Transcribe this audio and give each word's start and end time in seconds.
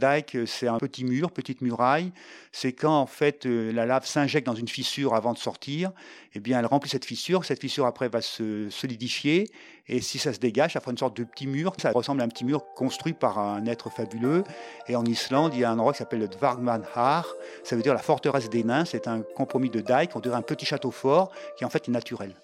Dike, 0.00 0.38
c'est 0.46 0.66
un 0.66 0.78
petit 0.78 1.04
mur, 1.04 1.30
petite 1.30 1.60
muraille. 1.60 2.12
C'est 2.52 2.72
quand 2.72 2.98
en 2.98 3.06
fait 3.06 3.46
euh, 3.46 3.72
la 3.72 3.86
lave 3.86 4.06
s'injecte 4.06 4.46
dans 4.46 4.54
une 4.54 4.66
fissure 4.66 5.14
avant 5.14 5.32
de 5.32 5.38
sortir, 5.38 5.92
eh 6.34 6.40
bien 6.40 6.58
elle 6.58 6.66
remplit 6.66 6.90
cette 6.90 7.04
fissure. 7.04 7.44
Cette 7.44 7.60
fissure 7.60 7.86
après 7.86 8.08
va 8.08 8.20
se 8.20 8.68
solidifier 8.70 9.50
et 9.86 10.00
si 10.00 10.18
ça 10.18 10.32
se 10.32 10.38
dégage, 10.38 10.74
ça 10.74 10.80
fera 10.80 10.92
une 10.92 10.98
sorte 10.98 11.16
de 11.16 11.24
petit 11.24 11.46
mur. 11.46 11.72
Ça 11.78 11.90
ressemble 11.90 12.20
à 12.20 12.24
un 12.24 12.28
petit 12.28 12.44
mur 12.44 12.64
construit 12.74 13.12
par 13.12 13.38
un 13.38 13.66
être 13.66 13.90
fabuleux. 13.90 14.44
Et 14.86 14.94
en 14.94 15.04
Islande, 15.04 15.52
il 15.54 15.60
y 15.60 15.64
a 15.64 15.70
un 15.70 15.74
endroit 15.74 15.92
qui 15.92 15.98
s'appelle 15.98 16.20
le 16.20 16.28
Dvargmanhar. 16.28 17.26
Ça 17.64 17.74
veut 17.74 17.82
dire 17.82 17.94
la 17.94 18.02
forteresse 18.02 18.48
des 18.48 18.62
nains. 18.62 18.84
C'est 18.84 19.08
un 19.08 19.22
compromis 19.22 19.68
de 19.68 19.80
Dike. 19.80 20.14
On 20.14 20.20
dirait 20.20 20.36
un 20.36 20.42
petit 20.42 20.64
château 20.64 20.92
fort 20.92 21.32
qui 21.58 21.64
en 21.64 21.70
fait 21.70 21.88
est 21.88 21.92
naturel. 21.92 22.34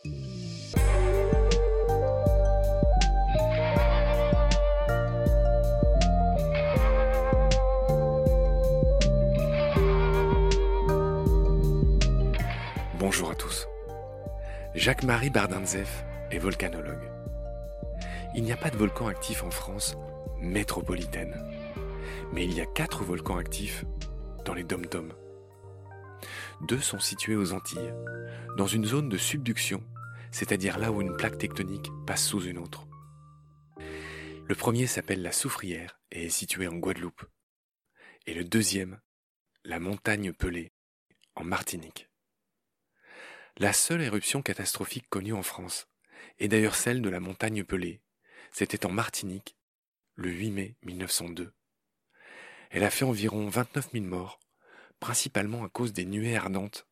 Bonjour 13.19 13.31
à 13.31 13.35
tous. 13.35 13.67
Jacques-Marie 14.75 15.31
Bardinzev 15.31 15.89
est 16.31 16.37
volcanologue. 16.37 17.11
Il 18.35 18.43
n'y 18.43 18.53
a 18.53 18.59
pas 18.59 18.69
de 18.69 18.77
volcan 18.77 19.07
actif 19.07 19.43
en 19.43 19.51
France 19.51 19.97
métropolitaine, 20.43 21.35
mais 22.35 22.45
il 22.45 22.53
y 22.53 22.61
a 22.61 22.67
quatre 22.67 23.05
volcans 23.05 23.39
actifs 23.39 23.87
dans 24.45 24.53
les 24.53 24.65
dom-toms. 24.65 25.15
Deux 26.69 26.79
sont 26.79 26.99
situés 26.99 27.37
aux 27.37 27.55
Antilles, 27.55 27.95
dans 28.59 28.67
une 28.67 28.85
zone 28.85 29.09
de 29.09 29.17
subduction, 29.17 29.83
c'est-à-dire 30.31 30.79
là 30.79 30.93
où 30.93 31.01
une 31.01 31.17
plaque 31.17 31.39
tectonique 31.39 31.89
passe 32.07 32.23
sous 32.23 32.43
une 32.43 32.59
autre. 32.59 32.87
Le 34.47 34.55
premier 34.55 34.87
s'appelle 34.87 35.23
la 35.23 35.33
Soufrière 35.33 35.99
et 36.13 36.27
est 36.27 36.29
situé 36.29 36.69
en 36.69 36.75
Guadeloupe. 36.75 37.25
Et 38.27 38.35
le 38.35 38.45
deuxième, 38.45 39.01
la 39.65 39.81
montagne 39.81 40.35
Pelée, 40.35 40.75
en 41.35 41.45
Martinique. 41.45 42.06
La 43.59 43.73
seule 43.73 44.03
éruption 44.03 44.43
catastrophique 44.43 45.09
connue 45.09 45.33
en 45.33 45.43
France 45.43 45.89
est 46.39 46.49
d'ailleurs 46.49 46.75
celle 46.75 47.01
de 47.01 47.09
la 47.09 47.21
montagne 47.21 47.65
Pelée. 47.65 48.03
C'était 48.53 48.85
en 48.85 48.91
Martinique, 48.91 49.57
le 50.15 50.31
8 50.31 50.51
mai 50.51 50.77
1902. 50.83 51.55
Elle 52.69 52.85
a 52.85 52.91
fait 52.91 53.07
environ 53.07 53.49
29 53.49 53.93
000 53.93 54.05
morts, 54.05 54.41
principalement 55.01 55.65
à 55.65 55.71
cause 55.71 55.95
des 55.95 56.05
nuées 56.05 56.37
ardentes, 56.37 56.87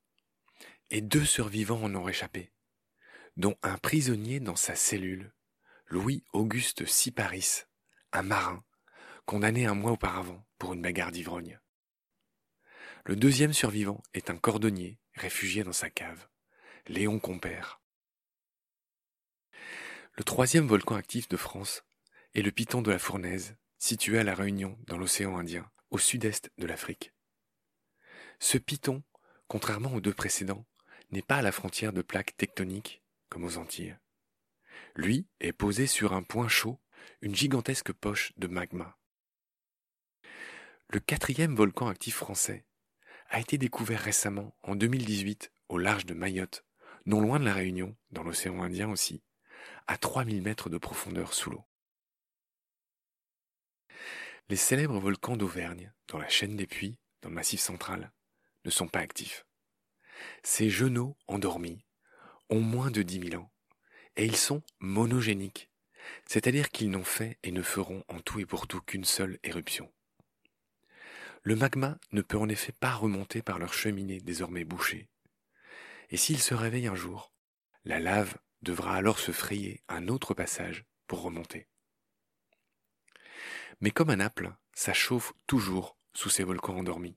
et 0.89 1.03
deux 1.03 1.27
survivants 1.27 1.83
en 1.83 1.95
ont 1.97 2.09
échappé, 2.09 2.51
dont 3.37 3.59
un 3.63 3.77
prisonnier 3.77 4.41
dans 4.41 4.57
sa 4.57 4.75
cellule, 4.75 5.35
Louis-Auguste 5.89 6.87
Siparis, 6.87 7.65
un 8.13 8.23
marin, 8.23 8.65
condamné 9.27 9.67
un 9.67 9.75
mois 9.75 9.93
auparavant 9.93 10.47
pour 10.57 10.73
une 10.73 10.81
bagarre 10.81 11.13
d'ivrogne. 11.13 11.61
Le 13.05 13.17
deuxième 13.17 13.53
survivant 13.53 14.03
est 14.15 14.31
un 14.31 14.39
cordonnier 14.39 14.99
réfugié 15.13 15.63
dans 15.63 15.75
sa 15.75 15.91
cave. 15.91 16.27
Léon 16.87 17.19
Compère. 17.19 17.81
Le 20.19 20.23
troisième 20.23 20.67
volcan 20.67 20.97
actif 20.97 21.31
de 21.31 21.39
France 21.39 21.83
est 22.35 22.43
le 22.43 22.53
Piton 22.53 22.83
de 22.83 22.91
la 22.91 22.99
Fournaise, 22.99 23.57
situé 23.79 24.19
à 24.19 24.23
La 24.23 24.35
Réunion, 24.35 24.79
dans 24.87 24.99
l'océan 24.99 25.39
Indien, 25.39 25.71
au 25.91 25.97
sud-est 25.97 26.51
de 26.59 26.67
l'Afrique. 26.67 27.15
Ce 28.39 28.59
piton, 28.59 29.03
contrairement 29.49 29.95
aux 29.95 30.03
deux 30.03 30.13
précédents, 30.13 30.67
n'est 31.11 31.23
pas 31.23 31.37
à 31.37 31.43
la 31.43 31.53
frontière 31.53 31.95
de 31.95 32.03
plaques 32.03 32.37
tectoniques, 32.37 33.03
comme 33.31 33.45
aux 33.45 33.57
Antilles. 33.57 33.97
Lui 34.95 35.27
est 35.41 35.55
posé 35.55 35.87
sur 35.87 36.13
un 36.13 36.23
point 36.23 36.49
chaud, 36.49 36.79
une 37.23 37.35
gigantesque 37.35 37.95
poche 37.95 38.35
de 38.37 38.47
magma. 38.47 38.99
Le 40.91 41.01
quatrième 41.01 41.57
volcan 41.57 41.89
actif 41.89 42.17
français 42.17 42.67
a 43.31 43.41
été 43.41 43.57
découvert 43.57 44.01
récemment, 44.01 44.55
en 44.63 44.77
2018, 44.77 45.51
au 45.71 45.79
large 45.79 46.05
de 46.05 46.13
Mayotte, 46.13 46.63
non 47.07 47.21
loin 47.21 47.39
de 47.39 47.45
la 47.45 47.55
Réunion, 47.55 47.97
dans 48.11 48.23
l'océan 48.23 48.63
Indien 48.63 48.91
aussi, 48.91 49.23
à 49.87 49.99
3000 49.99 50.43
mètres 50.43 50.71
de 50.71 50.79
profondeur 50.79 51.35
sous 51.35 51.51
l'eau. 51.51 51.65
Les 54.49 54.57
célèbres 54.57 54.99
volcans 54.99 55.37
d'Auvergne, 55.37 55.93
dans 56.09 56.19
la 56.19 56.29
chaîne 56.29 56.57
des 56.57 56.67
puits, 56.67 56.99
dans 57.23 57.29
le 57.29 57.35
massif 57.35 57.61
central, 57.61 58.13
ne 58.65 58.71
sont 58.71 58.89
pas 58.89 59.01
actifs. 59.01 59.47
Ces 60.43 60.71
genoux 60.71 61.17
endormis 61.27 61.85
ont 62.51 62.61
moins 62.61 62.91
de 62.91 63.03
10 63.03 63.31
000 63.31 63.43
ans, 63.43 63.51
et 64.17 64.25
ils 64.25 64.37
sont 64.37 64.63
monogéniques, 64.81 65.71
c'est-à-dire 66.27 66.71
qu'ils 66.71 66.91
n'ont 66.91 67.05
fait 67.05 67.39
et 67.43 67.53
ne 67.53 67.63
feront 67.63 68.05
en 68.09 68.21
tout 68.21 68.41
et 68.41 68.47
pour 68.47 68.67
tout 68.67 68.81
qu'une 68.81 69.05
seule 69.05 69.39
éruption. 69.43 69.91
Le 71.43 71.57
magma 71.57 71.99
ne 72.13 72.23
peut 72.23 72.39
en 72.39 72.49
effet 72.49 72.73
pas 72.73 72.93
remonter 72.95 73.43
par 73.43 73.59
leur 73.59 73.75
cheminée 73.75 74.21
désormais 74.21 74.65
bouchée, 74.65 75.09
et 76.11 76.17
s'il 76.17 76.41
se 76.41 76.55
réveille 76.55 76.87
un 76.87 76.95
jour, 76.95 77.33
la 77.85 78.01
lave 78.01 78.37
devra 78.63 78.97
alors 78.97 79.19
se 79.19 79.33
frayer 79.33 79.83
un 79.89 80.09
autre 80.09 80.35
passage 80.35 80.85
pour 81.07 81.23
remonter. 81.23 81.69
Mais 83.81 83.91
comme 83.91 84.11
un 84.11 84.21
apple, 84.21 84.55
ça 84.73 84.93
chauffe 84.93 85.33
toujours 85.47 85.97
sous 86.15 86.31
ces 86.31 86.45
volcans 86.45 86.77
endormis. 86.77 87.17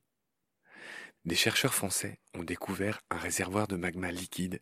Des 1.26 1.36
chercheurs 1.36 1.74
français 1.74 2.20
ont 2.34 2.44
découvert 2.44 3.02
un 3.10 3.18
réservoir 3.18 3.68
de 3.68 3.76
magma 3.76 4.12
liquide 4.12 4.62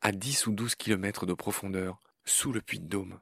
à 0.00 0.12
10 0.12 0.46
ou 0.46 0.52
12 0.52 0.74
km 0.74 1.26
de 1.26 1.34
profondeur 1.34 2.00
sous 2.24 2.52
le 2.52 2.60
puits 2.60 2.80
de 2.80 2.86
Dôme. 2.86 3.20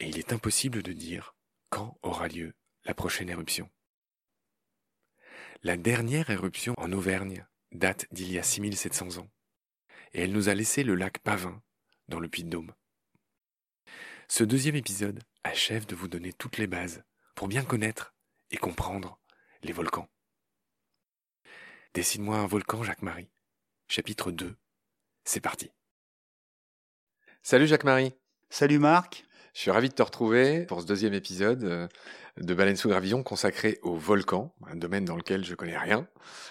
Et 0.00 0.08
il 0.08 0.18
est 0.18 0.32
impossible 0.32 0.82
de 0.82 0.92
dire 0.92 1.34
quand 1.70 1.98
aura 2.02 2.28
lieu 2.28 2.54
la 2.84 2.94
prochaine 2.94 3.28
éruption. 3.28 3.70
La 5.62 5.76
dernière 5.76 6.30
éruption 6.30 6.74
en 6.76 6.92
Auvergne 6.92 7.46
date 7.74 8.06
d'il 8.12 8.32
y 8.32 8.38
a 8.38 8.42
6700 8.42 9.18
ans, 9.18 9.30
et 10.12 10.22
elle 10.22 10.32
nous 10.32 10.48
a 10.48 10.54
laissé 10.54 10.84
le 10.84 10.94
lac 10.94 11.18
Pavin 11.18 11.62
dans 12.08 12.20
le 12.20 12.28
Puy-de-Dôme. 12.28 12.72
Ce 14.28 14.44
deuxième 14.44 14.76
épisode 14.76 15.22
achève 15.42 15.86
de 15.86 15.94
vous 15.94 16.08
donner 16.08 16.32
toutes 16.32 16.56
les 16.56 16.66
bases 16.66 17.04
pour 17.34 17.48
bien 17.48 17.64
connaître 17.64 18.14
et 18.50 18.56
comprendre 18.56 19.20
les 19.62 19.72
volcans. 19.72 20.08
Dessine-moi 21.94 22.38
un 22.38 22.46
volcan, 22.46 22.82
Jacques-Marie. 22.82 23.30
Chapitre 23.88 24.32
2. 24.32 24.56
C'est 25.24 25.40
parti. 25.40 25.70
Salut 27.42 27.66
Jacques-Marie. 27.66 28.14
Salut 28.50 28.78
Marc. 28.78 29.26
Je 29.54 29.60
suis 29.60 29.70
ravi 29.70 29.88
de 29.88 29.94
te 29.94 30.02
retrouver 30.02 30.66
pour 30.66 30.80
ce 30.80 30.86
deuxième 30.86 31.14
épisode 31.14 31.62
euh, 31.62 31.86
de 32.40 32.54
Baleine 32.54 32.74
sous 32.74 32.88
gravillon 32.88 33.22
consacré 33.22 33.78
au 33.82 33.94
volcan, 33.94 34.52
un 34.68 34.74
domaine 34.74 35.04
dans 35.04 35.14
lequel 35.14 35.44
je 35.44 35.54
connais 35.54 35.78
rien. 35.78 36.08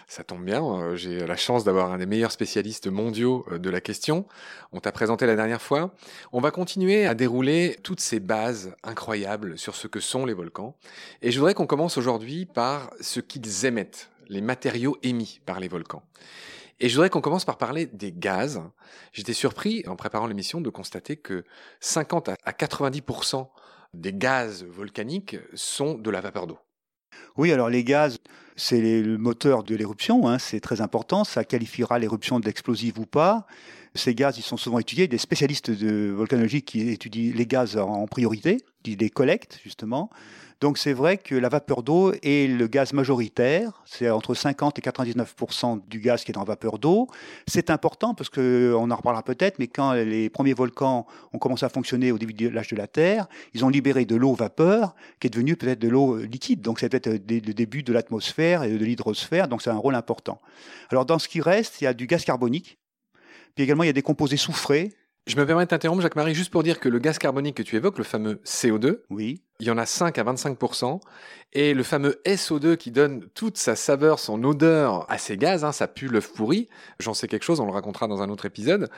Ça 0.07 0.23
tombe 0.23 0.45
bien, 0.45 0.63
euh, 0.63 0.95
j'ai 0.95 1.27
la 1.27 1.35
chance 1.35 1.65
d'avoir 1.65 1.91
un 1.91 1.97
des 1.97 2.05
meilleurs 2.05 2.31
spécialistes 2.31 2.87
mondiaux 2.87 3.45
euh, 3.51 3.59
de 3.59 3.69
la 3.69 3.81
question. 3.81 4.25
On 4.71 4.79
t'a 4.79 4.93
présenté 4.93 5.25
la 5.25 5.35
dernière 5.35 5.61
fois. 5.61 5.93
On 6.31 6.39
va 6.39 6.51
continuer 6.51 7.05
à 7.05 7.13
dérouler 7.13 7.77
toutes 7.83 7.99
ces 7.99 8.21
bases 8.21 8.73
incroyables 8.83 9.57
sur 9.57 9.75
ce 9.75 9.87
que 9.87 9.99
sont 9.99 10.25
les 10.25 10.33
volcans. 10.33 10.77
Et 11.21 11.31
je 11.31 11.39
voudrais 11.39 11.55
qu'on 11.55 11.67
commence 11.67 11.97
aujourd'hui 11.97 12.45
par 12.45 12.89
ce 13.01 13.19
qu'ils 13.19 13.65
émettent, 13.65 14.11
les 14.29 14.39
matériaux 14.39 14.97
émis 15.03 15.41
par 15.45 15.59
les 15.59 15.67
volcans. 15.67 16.03
Et 16.79 16.89
je 16.89 16.95
voudrais 16.95 17.09
qu'on 17.09 17.21
commence 17.21 17.45
par 17.45 17.57
parler 17.57 17.85
des 17.85 18.11
gaz. 18.11 18.61
J'étais 19.11 19.33
surpris 19.33 19.83
en 19.87 19.95
préparant 19.95 20.27
l'émission 20.27 20.61
de 20.61 20.69
constater 20.69 21.17
que 21.17 21.43
50 21.79 22.29
à 22.29 22.51
90% 22.51 23.47
des 23.93 24.13
gaz 24.13 24.65
volcaniques 24.65 25.37
sont 25.53 25.95
de 25.95 26.09
la 26.09 26.21
vapeur 26.21 26.47
d'eau. 26.47 26.57
Oui, 27.37 27.51
alors 27.51 27.69
les 27.69 27.83
gaz, 27.83 28.19
c'est 28.55 29.01
le 29.01 29.17
moteur 29.17 29.63
de 29.63 29.75
l'éruption, 29.75 30.27
hein, 30.27 30.39
c'est 30.39 30.59
très 30.59 30.81
important, 30.81 31.23
ça 31.23 31.43
qualifiera 31.43 31.99
l'éruption 31.99 32.39
d'explosive 32.39 32.99
ou 32.99 33.05
pas. 33.05 33.45
Ces 33.95 34.15
gaz, 34.15 34.37
ils 34.37 34.43
sont 34.43 34.57
souvent 34.57 34.79
étudiés, 34.79 35.07
des 35.07 35.19
spécialistes 35.19 35.69
de 35.69 36.09
volcanologie 36.09 36.63
qui 36.63 36.89
étudient 36.89 37.31
les 37.35 37.45
gaz 37.45 37.77
en 37.77 38.07
priorité, 38.07 38.57
qui 38.81 38.95
les 38.95 39.09
collectent 39.09 39.59
justement. 39.63 40.09
Donc 40.61 40.77
c'est 40.77 40.93
vrai 40.93 41.17
que 41.17 41.35
la 41.35 41.49
vapeur 41.49 41.83
d'eau 41.83 42.13
est 42.23 42.47
le 42.47 42.67
gaz 42.67 42.93
majoritaire, 42.93 43.83
c'est 43.85 44.09
entre 44.09 44.33
50 44.33 44.79
et 44.79 44.81
99% 44.81 45.81
du 45.87 45.99
gaz 45.99 46.23
qui 46.23 46.31
est 46.31 46.37
en 46.37 46.43
vapeur 46.43 46.79
d'eau. 46.79 47.07
C'est 47.47 47.69
important 47.69 48.13
parce 48.13 48.29
que 48.29 48.73
on 48.75 48.89
en 48.89 48.95
reparlera 48.95 49.23
peut-être, 49.23 49.59
mais 49.59 49.67
quand 49.67 49.91
les 49.91 50.29
premiers 50.29 50.53
volcans 50.53 51.05
ont 51.33 51.37
commencé 51.37 51.65
à 51.65 51.69
fonctionner 51.69 52.11
au 52.13 52.17
début 52.17 52.33
de 52.33 52.47
l'âge 52.47 52.69
de 52.69 52.77
la 52.77 52.87
Terre, 52.87 53.27
ils 53.53 53.65
ont 53.65 53.69
libéré 53.69 54.05
de 54.05 54.15
l'eau 54.15 54.33
vapeur 54.33 54.95
qui 55.19 55.27
est 55.27 55.29
devenue 55.29 55.57
peut-être 55.57 55.79
de 55.79 55.89
l'eau 55.89 56.17
liquide. 56.17 56.61
Donc 56.61 56.79
c'est 56.79 56.87
peut-être 56.87 57.07
le 57.09 57.19
début 57.53 57.83
de 57.83 57.91
l'atmosphère 57.91 58.63
et 58.63 58.71
de 58.71 58.85
l'hydrosphère, 58.85 59.49
donc 59.49 59.61
c'est 59.61 59.69
un 59.69 59.75
rôle 59.75 59.95
important. 59.95 60.39
Alors 60.89 61.05
dans 61.05 61.19
ce 61.19 61.27
qui 61.27 61.41
reste, 61.41 61.81
il 61.81 61.83
y 61.83 61.87
a 61.87 61.93
du 61.93 62.07
gaz 62.07 62.23
carbonique, 62.23 62.79
puis 63.55 63.63
également 63.63 63.83
il 63.83 63.87
y 63.87 63.89
a 63.89 63.93
des 63.93 64.01
composés 64.01 64.37
soufrés 64.37 64.93
je 65.25 65.37
me 65.37 65.45
permets 65.45 65.63
de 65.63 65.69
t'interrompre, 65.69 66.01
Jacques-Marie, 66.01 66.35
juste 66.35 66.51
pour 66.51 66.63
dire 66.63 66.81
que 66.81 66.89
le 66.89 66.99
gaz 66.99 67.17
carbonique 67.17 67.55
que 67.55 67.63
tu 67.63 67.77
évoques, 67.77 67.97
le 67.97 68.03
fameux 68.03 68.41
CO2, 68.43 69.03
oui. 69.09 69.41
il 69.61 69.67
y 69.67 69.71
en 69.71 69.77
a 69.77 69.85
5 69.85 70.17
à 70.17 70.23
25%, 70.23 70.99
et 71.53 71.73
le 71.73 71.83
fameux 71.83 72.21
SO2 72.25 72.75
qui 72.75 72.91
donne 72.91 73.29
toute 73.33 73.57
sa 73.57 73.77
saveur, 73.77 74.19
son 74.19 74.43
odeur 74.43 75.09
à 75.09 75.17
ces 75.17 75.37
gaz, 75.37 75.63
hein, 75.63 75.71
ça 75.71 75.87
pue 75.87 76.09
l'œuf 76.09 76.33
pourri, 76.33 76.67
j'en 76.99 77.13
sais 77.13 77.29
quelque 77.29 77.43
chose, 77.43 77.61
on 77.61 77.65
le 77.65 77.71
racontera 77.71 78.07
dans 78.07 78.21
un 78.21 78.29
autre 78.29 78.45
épisode, 78.45 78.89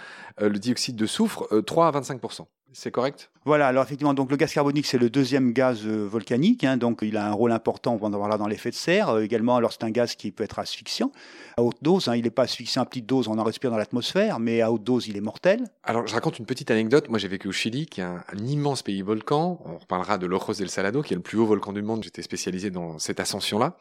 euh, 0.42 0.50
le 0.50 0.57
dioxyde 0.57 0.96
de 0.96 1.06
soufre, 1.06 1.48
3 1.62 1.86
euh, 1.86 1.90
à 1.90 2.02
25%. 2.02 2.48
C'est 2.75 2.92
correct? 2.92 3.31
Voilà, 3.45 3.68
alors 3.68 3.83
effectivement, 3.83 4.13
donc 4.13 4.31
le 4.31 4.38
gaz 4.38 4.51
carbonique, 4.51 4.86
c'est 4.86 4.98
le 4.98 5.10
deuxième 5.10 5.54
gaz 5.54 5.86
euh, 5.86 6.06
volcanique, 6.06 6.63
hein, 6.63 6.77
donc 6.77 7.00
il 7.04 7.16
a 7.16 7.27
un 7.27 7.31
rôle 7.31 7.51
important, 7.51 7.94
on 7.94 7.98
va 7.98 8.07
en 8.07 8.10
voir 8.10 8.27
là 8.27 8.38
dans 8.38 8.48
l'effet 8.48 8.69
de 8.69 8.75
serre. 8.75 9.10
Euh, 9.10 9.22
également, 9.22 9.56
alors 9.56 9.72
c'est 9.72 9.83
un 9.83 9.92
gaz 9.92 10.16
qui 10.16 10.31
peut 10.31 10.44
être 10.44 10.60
asphyxiant 10.60 11.12
à 11.56 11.63
haute 11.63 11.77
dose, 11.81 12.10
hein, 12.10 12.16
il 12.16 12.24
n'est 12.24 12.31
pas 12.31 12.44
asphyxiant 12.44 12.81
à 12.81 12.86
petite 12.86 13.06
dose, 13.06 13.27
on 13.30 13.38
en 13.38 13.44
respire 13.44 13.72
dans 13.72 13.77
l'atmosphère, 13.77 14.39
mais 14.39 14.62
à 14.62 14.72
haute 14.72 14.83
dose, 14.83 15.07
il 15.07 15.16
est 15.16 15.22
mortel. 15.22 15.63
Alors, 15.83 16.06
je 16.06 16.13
raconte 16.13 16.38
une 16.38 16.45
petite 16.45 16.69
anecdote. 16.69 17.07
Moi, 17.07 17.18
j'ai 17.18 17.30
vécu 17.30 17.48
au 17.48 17.54
Chili, 17.54 17.86
qui 17.86 18.01
est 18.01 18.04
un, 18.04 18.24
immense 18.45 18.81
pays 18.81 19.01
volcan. 19.01 19.60
On 19.63 19.78
reparlera 19.78 20.18
de 20.18 20.25
l'Ojos 20.25 20.56
del 20.56 20.69
Salado, 20.69 21.01
qui 21.01 21.13
est 21.13 21.16
le 21.16 21.21
plus 21.21 21.38
haut 21.38 21.45
volcan 21.45 21.71
du 21.71 21.81
monde. 21.81 22.04
J'étais 22.04 22.24
spécialisé 22.24 22.71
dans 22.71 23.00
cette 23.00 23.21
ascension-là. 23.21 23.78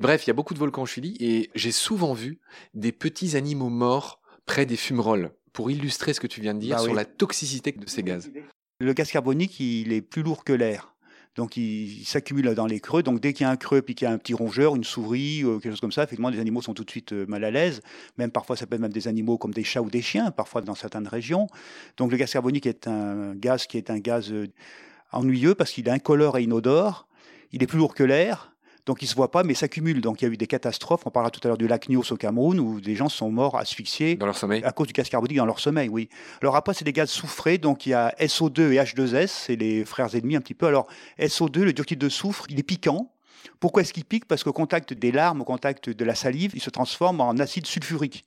Bref, 0.00 0.26
il 0.26 0.28
y 0.28 0.30
a 0.30 0.34
beaucoup 0.34 0.54
de 0.54 0.58
volcans 0.58 0.82
au 0.82 0.86
Chili, 0.86 1.16
et 1.20 1.50
j'ai 1.54 1.72
souvent 1.72 2.14
vu 2.14 2.38
des 2.72 2.92
petits 2.92 3.36
animaux 3.36 3.68
morts 3.68 4.20
près 4.46 4.64
des 4.64 4.76
fumerolles 4.76 5.32
pour 5.58 5.72
illustrer 5.72 6.12
ce 6.12 6.20
que 6.20 6.28
tu 6.28 6.40
viens 6.40 6.54
de 6.54 6.60
dire 6.60 6.76
Bah 6.76 6.82
sur 6.82 6.92
oui. 6.92 6.96
la 6.96 7.04
toxicité 7.04 7.72
de 7.72 7.88
ces 7.88 8.04
gaz. 8.04 8.30
Le 8.78 8.92
gaz 8.92 9.10
carbonique, 9.10 9.58
il 9.58 9.92
est 9.92 10.02
plus 10.02 10.22
lourd 10.22 10.44
que 10.44 10.52
l'air. 10.52 10.94
Donc 11.34 11.56
il, 11.56 11.98
il 12.02 12.04
s'accumule 12.04 12.54
dans 12.54 12.66
les 12.66 12.78
creux. 12.78 13.02
Donc 13.02 13.18
dès 13.18 13.32
qu'il 13.32 13.42
y 13.42 13.48
a 13.48 13.50
un 13.50 13.56
creux, 13.56 13.82
puis 13.82 13.96
qu'il 13.96 14.06
y 14.06 14.08
a 14.08 14.14
un 14.14 14.18
petit 14.18 14.34
rongeur, 14.34 14.76
une 14.76 14.84
souris, 14.84 15.42
euh, 15.42 15.58
quelque 15.58 15.72
chose 15.72 15.80
comme 15.80 15.90
ça, 15.90 16.04
effectivement, 16.04 16.28
les 16.28 16.38
animaux 16.38 16.62
sont 16.62 16.74
tout 16.74 16.84
de 16.84 16.90
suite 16.90 17.12
euh, 17.12 17.26
mal 17.26 17.42
à 17.42 17.50
l'aise. 17.50 17.80
Même 18.18 18.30
parfois, 18.30 18.56
ça 18.56 18.68
peut 18.68 18.76
être 18.76 18.80
même 18.80 18.92
des 18.92 19.08
animaux 19.08 19.36
comme 19.36 19.52
des 19.52 19.64
chats 19.64 19.82
ou 19.82 19.90
des 19.90 20.00
chiens, 20.00 20.30
parfois 20.30 20.60
dans 20.60 20.76
certaines 20.76 21.08
régions. 21.08 21.48
Donc 21.96 22.12
le 22.12 22.16
gaz 22.18 22.30
carbonique 22.30 22.66
est 22.66 22.86
un 22.86 23.34
gaz 23.34 23.66
qui 23.66 23.78
est 23.78 23.90
un 23.90 23.98
gaz 23.98 24.30
euh, 24.30 24.46
ennuyeux 25.10 25.56
parce 25.56 25.72
qu'il 25.72 25.88
est 25.88 25.90
incolore 25.90 26.38
et 26.38 26.44
inodore. 26.44 27.08
Il 27.50 27.64
est 27.64 27.66
plus 27.66 27.78
lourd 27.78 27.96
que 27.96 28.04
l'air. 28.04 28.52
Donc 28.88 29.02
il 29.02 29.04
ne 29.04 29.10
se 29.10 29.14
voit 29.16 29.30
pas, 29.30 29.42
mais 29.42 29.52
s'accumule. 29.52 30.00
Donc 30.00 30.22
il 30.22 30.24
y 30.24 30.28
a 30.28 30.32
eu 30.32 30.38
des 30.38 30.46
catastrophes. 30.46 31.02
On 31.04 31.10
parlera 31.10 31.30
tout 31.30 31.40
à 31.44 31.48
l'heure 31.48 31.58
du 31.58 31.68
lac 31.68 31.90
Nyos 31.90 32.10
au 32.10 32.16
Cameroun, 32.16 32.58
où 32.58 32.80
des 32.80 32.96
gens 32.96 33.10
sont 33.10 33.30
morts 33.30 33.58
asphyxiés 33.58 34.16
Dans 34.16 34.24
leur 34.24 34.36
sommeil 34.36 34.64
à 34.64 34.72
cause 34.72 34.86
du 34.86 34.94
gaz 34.94 35.10
carbonique 35.10 35.36
dans 35.36 35.44
leur 35.44 35.60
sommeil, 35.60 35.90
oui. 35.90 36.08
Alors 36.40 36.56
après, 36.56 36.72
c'est 36.72 36.86
des 36.86 36.94
gaz 36.94 37.10
soufrés, 37.10 37.58
donc 37.58 37.84
il 37.84 37.90
y 37.90 37.94
a 37.94 38.14
SO2 38.18 38.72
et 38.72 38.76
H2S, 38.78 39.26
c'est 39.26 39.56
les 39.56 39.84
frères 39.84 40.14
ennemis 40.14 40.36
un 40.36 40.40
petit 40.40 40.54
peu. 40.54 40.66
Alors 40.66 40.86
SO2, 41.20 41.60
le 41.64 41.74
dioxyde 41.74 41.98
de 41.98 42.08
soufre, 42.08 42.46
il 42.48 42.58
est 42.58 42.62
piquant. 42.62 43.12
Pourquoi 43.60 43.82
est-ce 43.82 43.92
qu'il 43.92 44.06
pique? 44.06 44.24
Parce 44.24 44.42
qu'au 44.42 44.54
contact 44.54 44.94
des 44.94 45.12
larmes, 45.12 45.42
au 45.42 45.44
contact 45.44 45.90
de 45.90 46.04
la 46.06 46.14
salive, 46.14 46.52
il 46.54 46.62
se 46.62 46.70
transforme 46.70 47.20
en 47.20 47.32
acide 47.32 47.66
sulfurique. 47.66 48.24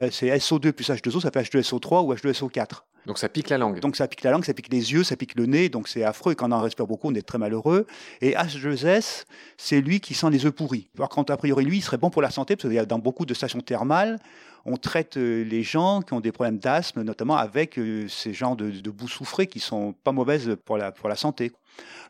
Euh, 0.00 0.08
C'est 0.10 0.34
SO2 0.34 0.72
plus 0.72 0.88
H2O, 0.88 1.20
ça 1.20 1.30
fait 1.30 1.42
H2SO3 1.42 2.06
ou 2.06 2.14
H2SO4. 2.14 2.84
Donc 3.06 3.18
ça 3.18 3.28
pique 3.28 3.48
la 3.48 3.58
langue. 3.58 3.80
Donc 3.80 3.96
ça 3.96 4.06
pique 4.08 4.22
la 4.22 4.30
langue, 4.30 4.44
ça 4.44 4.54
pique 4.54 4.70
les 4.70 4.92
yeux, 4.92 5.04
ça 5.04 5.16
pique 5.16 5.34
le 5.34 5.46
nez, 5.46 5.68
donc 5.68 5.88
c'est 5.88 6.04
affreux. 6.04 6.32
Et 6.32 6.34
quand 6.36 6.48
on 6.48 6.52
en 6.52 6.60
respire 6.60 6.86
beaucoup, 6.86 7.08
on 7.08 7.14
est 7.14 7.26
très 7.26 7.38
malheureux. 7.38 7.86
Et 8.20 8.32
H2S, 8.32 9.24
c'est 9.56 9.80
lui 9.80 10.00
qui 10.00 10.14
sent 10.14 10.30
les 10.30 10.44
œufs 10.46 10.52
pourris. 10.52 10.88
Par 10.96 11.08
contre, 11.08 11.32
a 11.32 11.36
priori, 11.36 11.64
lui, 11.64 11.78
il 11.78 11.82
serait 11.82 11.98
bon 11.98 12.10
pour 12.10 12.22
la 12.22 12.30
santé, 12.30 12.56
parce 12.56 12.74
a 12.74 12.84
dans 12.84 12.98
beaucoup 12.98 13.26
de 13.26 13.34
stations 13.34 13.60
thermales, 13.60 14.18
on 14.64 14.76
traite 14.76 15.16
euh, 15.16 15.42
les 15.44 15.62
gens 15.62 16.02
qui 16.02 16.12
ont 16.12 16.20
des 16.20 16.32
problèmes 16.32 16.58
d'asthme, 16.58 17.02
notamment 17.02 17.36
avec 17.36 17.78
euh, 17.78 18.06
ces 18.08 18.32
genres 18.32 18.56
de, 18.56 18.70
de 18.70 19.44
qui 19.44 19.60
sont 19.60 19.94
pas 20.04 20.12
mauvaises 20.12 20.56
pour 20.64 20.76
la, 20.76 20.92
pour 20.92 21.08
la 21.08 21.16
santé. 21.16 21.52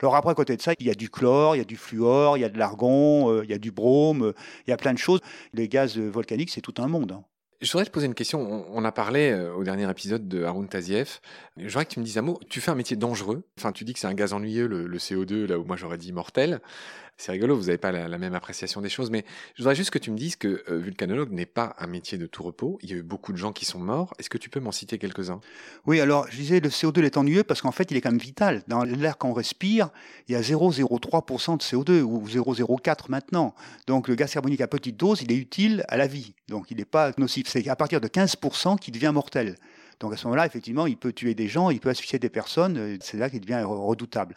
Alors 0.00 0.16
après, 0.16 0.32
à 0.32 0.34
côté 0.34 0.56
de 0.56 0.62
ça, 0.62 0.72
il 0.78 0.86
y 0.86 0.90
a 0.90 0.94
du 0.94 1.10
chlore, 1.10 1.54
il 1.54 1.58
y 1.58 1.62
a 1.62 1.64
du 1.64 1.76
fluor, 1.76 2.36
il 2.36 2.40
y 2.40 2.44
a 2.44 2.48
de 2.48 2.58
l'argon, 2.58 3.30
euh, 3.30 3.44
il 3.44 3.50
y 3.50 3.54
a 3.54 3.58
du 3.58 3.70
brome, 3.70 4.32
il 4.66 4.70
y 4.70 4.72
a 4.72 4.76
plein 4.76 4.92
de 4.92 4.98
choses. 4.98 5.20
Les 5.52 5.68
gaz 5.68 5.96
volcaniques, 5.98 6.50
c'est 6.50 6.60
tout 6.60 6.74
un 6.78 6.88
monde. 6.88 7.22
Je 7.60 7.70
voudrais 7.72 7.84
te 7.84 7.90
poser 7.90 8.06
une 8.06 8.14
question. 8.14 8.64
On, 8.72 8.84
a 8.86 8.92
parlé 8.92 9.32
euh, 9.32 9.52
au 9.52 9.64
dernier 9.64 9.88
épisode 9.90 10.28
de 10.28 10.44
Haroun 10.44 10.66
Tazieff. 10.66 11.20
Je 11.58 11.66
voudrais 11.66 11.84
que 11.84 11.90
tu 11.90 12.00
me 12.00 12.04
dises 12.06 12.16
un 12.16 12.22
mot. 12.22 12.40
Tu 12.48 12.58
fais 12.58 12.70
un 12.70 12.74
métier 12.74 12.96
dangereux. 12.96 13.42
Enfin, 13.58 13.72
tu 13.72 13.84
dis 13.84 13.92
que 13.92 13.98
c'est 13.98 14.06
un 14.06 14.14
gaz 14.14 14.32
ennuyeux, 14.32 14.66
le, 14.66 14.86
le 14.86 14.98
CO2, 14.98 15.44
là 15.44 15.58
où 15.58 15.64
moi 15.64 15.76
j'aurais 15.76 15.98
dit 15.98 16.10
mortel. 16.12 16.62
C'est 17.20 17.32
rigolo, 17.32 17.54
vous 17.54 17.66
n'avez 17.66 17.76
pas 17.76 17.92
la, 17.92 18.16
même 18.16 18.34
appréciation 18.34 18.80
des 18.80 18.88
choses. 18.88 19.10
Mais 19.10 19.26
je 19.54 19.62
voudrais 19.62 19.74
juste 19.74 19.90
que 19.90 19.98
tu 19.98 20.10
me 20.10 20.16
dises 20.16 20.36
que 20.36 20.64
euh, 20.70 20.78
vulcanologue 20.78 21.30
n'est 21.32 21.44
pas 21.44 21.76
un 21.78 21.86
métier 21.86 22.16
de 22.16 22.24
tout 22.24 22.42
repos. 22.42 22.78
Il 22.82 22.90
y 22.90 22.94
a 22.94 22.96
eu 22.96 23.02
beaucoup 23.02 23.32
de 23.32 23.36
gens 23.36 23.52
qui 23.52 23.66
sont 23.66 23.78
morts. 23.78 24.14
Est-ce 24.18 24.30
que 24.30 24.38
tu 24.38 24.48
peux 24.48 24.58
m'en 24.58 24.72
citer 24.72 24.96
quelques-uns? 24.96 25.42
Oui, 25.84 26.00
alors 26.00 26.26
je 26.30 26.36
disais 26.36 26.60
le 26.60 26.70
CO2 26.70 27.00
il 27.00 27.04
est 27.04 27.18
ennuyeux 27.18 27.44
parce 27.44 27.60
qu'en 27.60 27.72
fait 27.72 27.90
il 27.90 27.96
est 27.98 28.00
quand 28.00 28.10
même 28.10 28.18
vital. 28.18 28.62
Dans 28.68 28.84
l'air 28.84 29.18
qu'on 29.18 29.34
respire, 29.34 29.90
il 30.28 30.32
y 30.32 30.34
a 30.34 30.40
0,03% 30.40 31.58
de 31.58 31.62
CO2 31.62 32.00
ou 32.00 32.26
0,04 32.26 33.10
maintenant. 33.10 33.54
Donc 33.86 34.08
le 34.08 34.14
gaz 34.14 34.32
carbonique 34.32 34.62
à 34.62 34.66
petite 34.66 34.96
dose, 34.96 35.20
il 35.20 35.30
est 35.30 35.36
utile 35.36 35.84
à 35.88 35.98
la 35.98 36.06
vie. 36.06 36.32
Donc 36.48 36.70
il 36.70 36.78
n'est 36.78 36.86
pas 36.86 37.12
nocif. 37.18 37.48
C'est 37.48 37.68
à 37.68 37.76
partir 37.76 38.00
de 38.00 38.08
15% 38.08 38.78
qu'il 38.78 38.94
devient 38.94 39.12
mortel. 39.12 39.56
Donc 40.00 40.14
à 40.14 40.16
ce 40.16 40.24
moment-là, 40.24 40.46
effectivement, 40.46 40.86
il 40.86 40.96
peut 40.96 41.12
tuer 41.12 41.34
des 41.34 41.46
gens, 41.46 41.70
il 41.70 41.78
peut 41.78 41.90
asphyxier 41.90 42.18
des 42.18 42.30
personnes, 42.30 42.76
euh, 42.78 42.96
c'est 43.00 43.18
là 43.18 43.28
qu'il 43.28 43.40
devient 43.40 43.62
redoutable. 43.62 44.34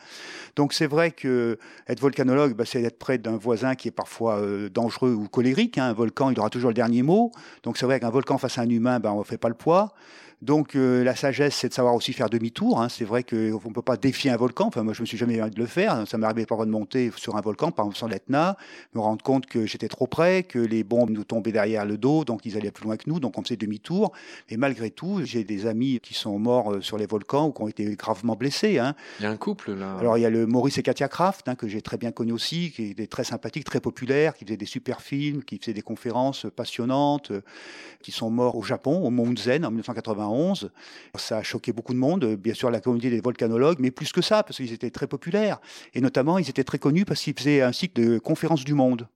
Donc 0.56 0.74
c'est 0.74 0.88
vrai 0.88 1.12
que 1.12 1.58
être 1.88 2.02
volcanologue, 2.02 2.54
bah, 2.54 2.66
c'est 2.66 2.84
être 2.84 3.00
près 3.00 3.18
d'un 3.18 3.38
voisin 3.38 3.76
qui 3.76 3.88
est 3.88 3.92
parfois 3.92 4.40
euh, 4.40 4.70
dangereux 4.70 5.14
ou 5.14 5.28
colérique. 5.28 5.78
hein. 5.78 5.86
Un 5.86 5.94
volcan, 5.94 6.30
il 6.30 6.40
aura 6.40 6.50
toujours 6.50 6.70
le 6.70 6.76
dernier 6.76 7.02
mot. 7.02 7.32
Donc 7.64 7.78
c'est 7.78 7.86
vrai 7.86 8.00
qu'un 8.00 8.10
volcan 8.10 8.38
face 8.38 8.58
à 8.58 8.62
un 8.62 8.70
humain, 8.70 9.00
bah, 9.00 9.14
on 9.14 9.20
ne 9.20 9.24
fait 9.24 9.38
pas 9.38 9.50
le 9.50 9.56
poids. 9.56 9.94
Donc 10.44 10.76
euh, 10.76 11.04
la 11.06 11.16
sagesse, 11.16 11.56
c'est 11.56 11.70
de 11.70 11.74
savoir 11.74 11.96
aussi 11.96 12.12
faire 12.12 12.30
demi-tour. 12.30 12.82
hein. 12.82 12.90
C'est 12.90 13.06
vrai 13.06 13.24
qu'on 13.24 13.36
ne 13.36 13.74
peut 13.74 13.82
pas 13.82 13.96
défier 13.98 14.30
un 14.30 14.36
volcan. 14.36 14.68
Enfin, 14.68 14.84
moi, 14.84 14.94
je 14.94 15.02
me 15.02 15.06
suis 15.06 15.18
jamais 15.18 15.38
de 15.38 15.58
le 15.60 15.66
faire. 15.66 16.04
Ça 16.06 16.18
m'est 16.18 16.26
arrivé 16.26 16.46
parfois 16.46 16.66
de 16.66 16.72
monter 16.72 17.12
sur 17.16 17.38
un 17.38 17.42
volcan, 17.42 17.72
par 17.72 17.86
exemple 17.86 17.98
sur 17.98 18.08
l'Etna, 18.10 18.58
me 18.94 19.00
rendre 19.00 19.24
compte 19.24 19.46
que 19.46 19.66
j'étais 19.66 19.88
trop 19.88 20.06
près, 20.06 20.44
que 20.44 20.60
les 20.60 20.84
bombes 20.84 21.12
nous 21.12 21.24
tombaient 21.24 21.54
derrière 21.54 21.86
le 21.86 21.98
dos, 21.98 22.26
donc 22.26 22.46
ils 22.46 22.58
allaient 22.58 22.72
plus 22.72 22.84
loin 22.84 22.98
que 22.98 23.04
nous, 23.08 23.22
donc 23.22 23.38
on 23.38 23.42
faisait 23.44 23.56
demi-tour. 23.56 24.12
Mais 24.52 24.58
malgré 24.58 24.90
tout, 24.92 25.22
j'ai 25.24 25.46
des 25.46 25.66
amis 25.66 26.00
qui 26.04 26.14
sont 26.14 26.38
morts 26.40 26.74
euh, 26.74 26.82
sur 26.82 26.98
les 26.98 27.06
volcans 27.06 27.48
ou 27.48 27.52
qui 27.54 27.62
ont 27.62 27.68
été 27.70 27.96
gravement 27.96 28.36
blessés. 28.36 28.80
hein. 28.80 28.96
Il 29.20 29.24
y 29.24 29.26
a 29.26 29.32
un 29.32 29.38
couple 29.38 29.72
là. 29.74 29.96
Alors 29.98 30.18
il 30.18 30.22
y 30.22 30.26
a 30.26 30.30
le 30.30 30.46
Maurice 30.46 30.78
et 30.78 30.84
Katia 30.84 31.08
Kraft, 31.08 31.48
hein, 31.48 31.56
que 31.56 31.70
j'ai 31.70 31.82
très 31.82 31.98
bien 31.98 32.12
connu 32.12 32.34
aussi, 32.34 32.72
qui 32.72 32.92
était 32.92 33.08
très 33.08 33.24
sympathique, 33.24 33.64
très 33.64 33.80
populaire, 33.80 34.36
qui 34.36 34.44
faisait 34.44 34.58
des 34.58 34.66
super 34.66 35.00
films, 35.02 35.44
qui 35.44 35.58
faisait 35.58 35.74
des 35.74 35.82
conférences 35.82 36.48
passionnantes, 36.54 37.32
euh, 37.32 37.42
qui 38.02 38.12
sont 38.12 38.30
morts 38.30 38.58
au 38.58 38.64
Japon, 38.64 39.02
au 39.06 39.10
Mont 39.10 39.34
Zen 39.38 39.66
en 39.66 39.70
1991. 39.70 40.33
Ça 41.16 41.38
a 41.38 41.44
choqué 41.44 41.72
beaucoup 41.72 41.94
de 41.94 42.00
monde, 42.00 42.36
bien 42.36 42.54
sûr 42.54 42.70
la 42.70 42.80
communauté 42.80 43.10
des 43.10 43.22
volcanologues, 43.22 43.78
mais 43.80 43.92
plus 43.92 44.12
que 44.12 44.22
ça, 44.22 44.44
parce 44.44 44.58
qu'ils 44.58 44.74
étaient 44.74 44.92
très 44.92 45.08
populaires. 45.08 45.60
Et 45.94 46.02
notamment, 46.02 46.38
ils 46.38 46.50
étaient 46.50 46.64
très 46.64 46.80
connus 46.80 47.06
parce 47.06 47.22
qu'ils 47.22 47.34
faisaient 47.38 47.62
un 47.62 47.72
cycle 47.72 48.02
de 48.02 48.20
conférences 48.20 48.64
du 48.64 48.74
monde. 48.74 49.08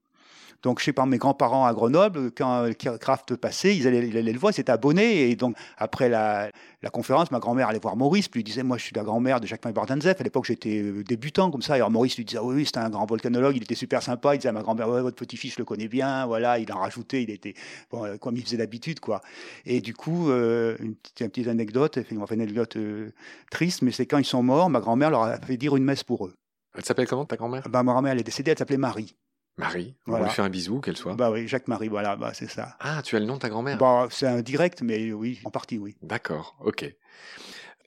Donc, 0.62 0.80
je 0.80 0.84
sais 0.84 0.92
pas, 0.92 1.06
mes 1.06 1.18
grands-parents 1.18 1.66
à 1.66 1.72
Grenoble, 1.72 2.30
quand 2.36 2.68
Kraft 3.00 3.36
passait, 3.36 3.76
ils 3.76 3.86
allaient, 3.86 4.08
ils 4.08 4.16
allaient 4.16 4.32
le 4.32 4.38
voir, 4.38 4.52
ils 4.52 4.56
s'étaient 4.56 4.72
abonnés. 4.72 5.30
Et 5.30 5.36
donc, 5.36 5.56
après 5.76 6.08
la, 6.08 6.50
la 6.82 6.90
conférence, 6.90 7.30
ma 7.30 7.38
grand-mère 7.38 7.68
allait 7.68 7.78
voir 7.78 7.96
Maurice, 7.96 8.28
puis 8.28 8.38
lui 8.38 8.44
disait, 8.44 8.62
moi, 8.62 8.76
je 8.76 8.82
suis 8.82 8.94
la 8.94 9.04
grand-mère 9.04 9.40
de 9.40 9.46
Jacques-Marie 9.46 9.74
Bardanzef. 9.74 10.20
À 10.20 10.24
l'époque, 10.24 10.46
j'étais 10.46 10.80
euh, 10.82 11.04
débutant, 11.04 11.50
comme 11.50 11.62
ça. 11.62 11.74
Et 11.74 11.76
alors, 11.76 11.90
Maurice 11.90 12.16
lui 12.16 12.24
disait, 12.24 12.38
Ah 12.38 12.44
oui, 12.44 12.56
oui, 12.56 12.66
c'était 12.66 12.78
un 12.78 12.90
grand 12.90 13.06
volcanologue, 13.06 13.56
il 13.56 13.62
était 13.62 13.74
super 13.74 14.02
sympa. 14.02 14.34
Il 14.34 14.38
disait 14.38 14.48
à 14.48 14.52
ma 14.52 14.62
grand-mère, 14.62 14.88
ouais, 14.88 15.02
votre 15.02 15.16
petit-fils, 15.16 15.54
je 15.54 15.58
le 15.58 15.64
connais 15.64 15.88
bien. 15.88 16.26
Voilà, 16.26 16.58
il 16.58 16.70
en 16.72 16.78
rajoutait, 16.78 17.22
il 17.22 17.30
était, 17.30 17.54
bon, 17.90 18.04
euh, 18.04 18.16
comme 18.16 18.36
il 18.36 18.44
faisait 18.44 18.56
d'habitude, 18.56 19.00
quoi. 19.00 19.22
Et 19.64 19.80
du 19.80 19.94
coup, 19.94 20.30
euh, 20.30 20.76
une, 20.80 20.94
petite, 20.94 21.20
une 21.20 21.28
petite 21.28 21.48
anecdote, 21.48 21.96
effectivement, 21.96 22.26
une 22.30 22.40
anecdote 22.40 22.76
euh, 22.76 23.12
triste, 23.50 23.82
mais 23.82 23.92
c'est 23.92 24.06
quand 24.06 24.18
ils 24.18 24.24
sont 24.24 24.42
morts, 24.42 24.70
ma 24.70 24.80
grand-mère 24.80 25.10
leur 25.10 25.22
a 25.22 25.38
fait 25.38 25.56
dire 25.56 25.76
une 25.76 25.84
messe 25.84 26.04
pour 26.04 26.26
eux. 26.26 26.34
Elle 26.74 26.84
s'appelle 26.84 27.06
comment 27.06 27.24
ta 27.24 27.36
grand-mère? 27.36 27.62
Bah, 27.68 27.82
ma 27.82 27.92
grand-mère, 27.92 28.12
elle 28.12 28.20
est 28.20 28.24
décédée, 28.24 28.50
elle 28.50 28.58
s'appelait 28.58 28.76
Marie. 28.76 29.14
Marie. 29.58 29.96
On 30.06 30.10
Voilà. 30.12 30.26
lui 30.26 30.32
fait 30.32 30.42
un 30.42 30.48
bisou, 30.48 30.80
qu'elle 30.80 30.96
soit. 30.96 31.14
Bah 31.14 31.30
oui, 31.30 31.46
Jacques-Marie, 31.48 31.88
voilà, 31.88 32.16
bah, 32.16 32.32
c'est 32.34 32.48
ça. 32.50 32.76
Ah, 32.80 33.02
tu 33.02 33.16
as 33.16 33.18
le 33.20 33.26
nom 33.26 33.34
de 33.34 33.40
ta 33.40 33.48
grand-mère? 33.48 33.76
Bah, 33.78 34.06
c'est 34.10 34.26
un 34.26 34.40
direct, 34.40 34.82
mais 34.82 35.12
oui, 35.12 35.40
en 35.44 35.50
partie, 35.50 35.78
oui. 35.78 35.96
D'accord, 36.02 36.56
ok. 36.60 36.94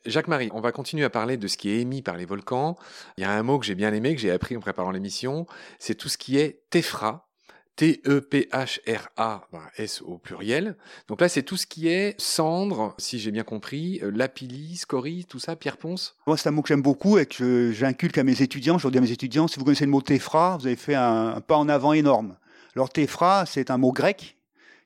Jacques-Marie, 0.06 0.50
on 0.54 0.62
va 0.62 0.72
continuer 0.72 1.06
à 1.06 1.10
parler 1.10 1.38
de 1.38 1.48
ce 1.48 1.58
qui 1.58 1.70
est 1.70 1.80
émis 1.80 2.02
par 2.02 2.18
les 2.18 2.26
volcans. 2.26 2.76
Il 3.18 3.22
y 3.22 3.24
a 3.24 3.32
un 3.32 3.44
mot 3.44 3.60
que 3.60 3.66
j'ai 3.66 3.76
bien 3.76 3.94
aimé, 3.94 4.16
que 4.16 4.22
j'ai 4.22 4.32
appris 4.32 4.58
en 4.58 4.60
préparant 4.60 4.92
l'émission, 4.92 5.46
c'est 5.80 5.96
tout 5.96 6.10
ce 6.10 6.18
qui 6.18 6.38
est 6.40 6.64
TEFRA. 6.72 7.28
E 7.72 8.02
T-E-P-H-R-A, 8.04 9.48
ben, 9.52 9.62
S 9.78 10.02
au 10.02 10.18
pluriel. 10.18 10.76
Donc 11.08 11.22
là, 11.22 11.30
c'est 11.30 11.44
tout 11.44 11.58
ce 11.58 11.66
qui 11.66 11.88
est 11.88 12.20
cendre, 12.20 12.94
si 12.98 13.20
j'ai 13.20 13.32
bien 13.32 13.44
compris, 13.44 14.00
euh, 14.04 14.12
lapilli, 14.12 14.78
scorie, 14.78 15.26
tout 15.26 15.40
ça, 15.40 15.56
Pierre 15.56 15.78
Ponce. 15.78 16.16
Moi, 16.28 16.38
c'est 16.38 16.50
un 16.50 16.52
mot 16.52 16.62
que 16.62 16.68
j'aime 16.68 16.82
beaucoup 16.82 17.18
et 17.18 17.26
que 17.26 17.72
j'inculque 17.72 18.18
à 18.18 18.24
mes 18.24 18.42
étudiants. 18.42 18.78
Je 18.78 18.84
leur 18.84 18.92
dis 18.92 18.98
à 18.98 19.02
mes 19.02 19.12
étudiants, 19.12 19.48
si 19.48 19.58
vous 19.58 19.66
connaissez 19.66 19.86
le 19.86 19.92
mot 19.92 20.02
téphra, 20.02 20.58
vous 20.60 20.68
avez 20.68 20.76
fait 20.76 20.96
un, 20.96 21.42
pas 21.42 21.58
en 21.58 21.70
avant 21.70 21.94
énorme. 21.94 22.38
Alors, 22.76 22.90
téphra, 22.90 23.46
c'est 23.46 23.72
un 23.72 23.78
mot 23.78 23.92
grec 23.92 24.38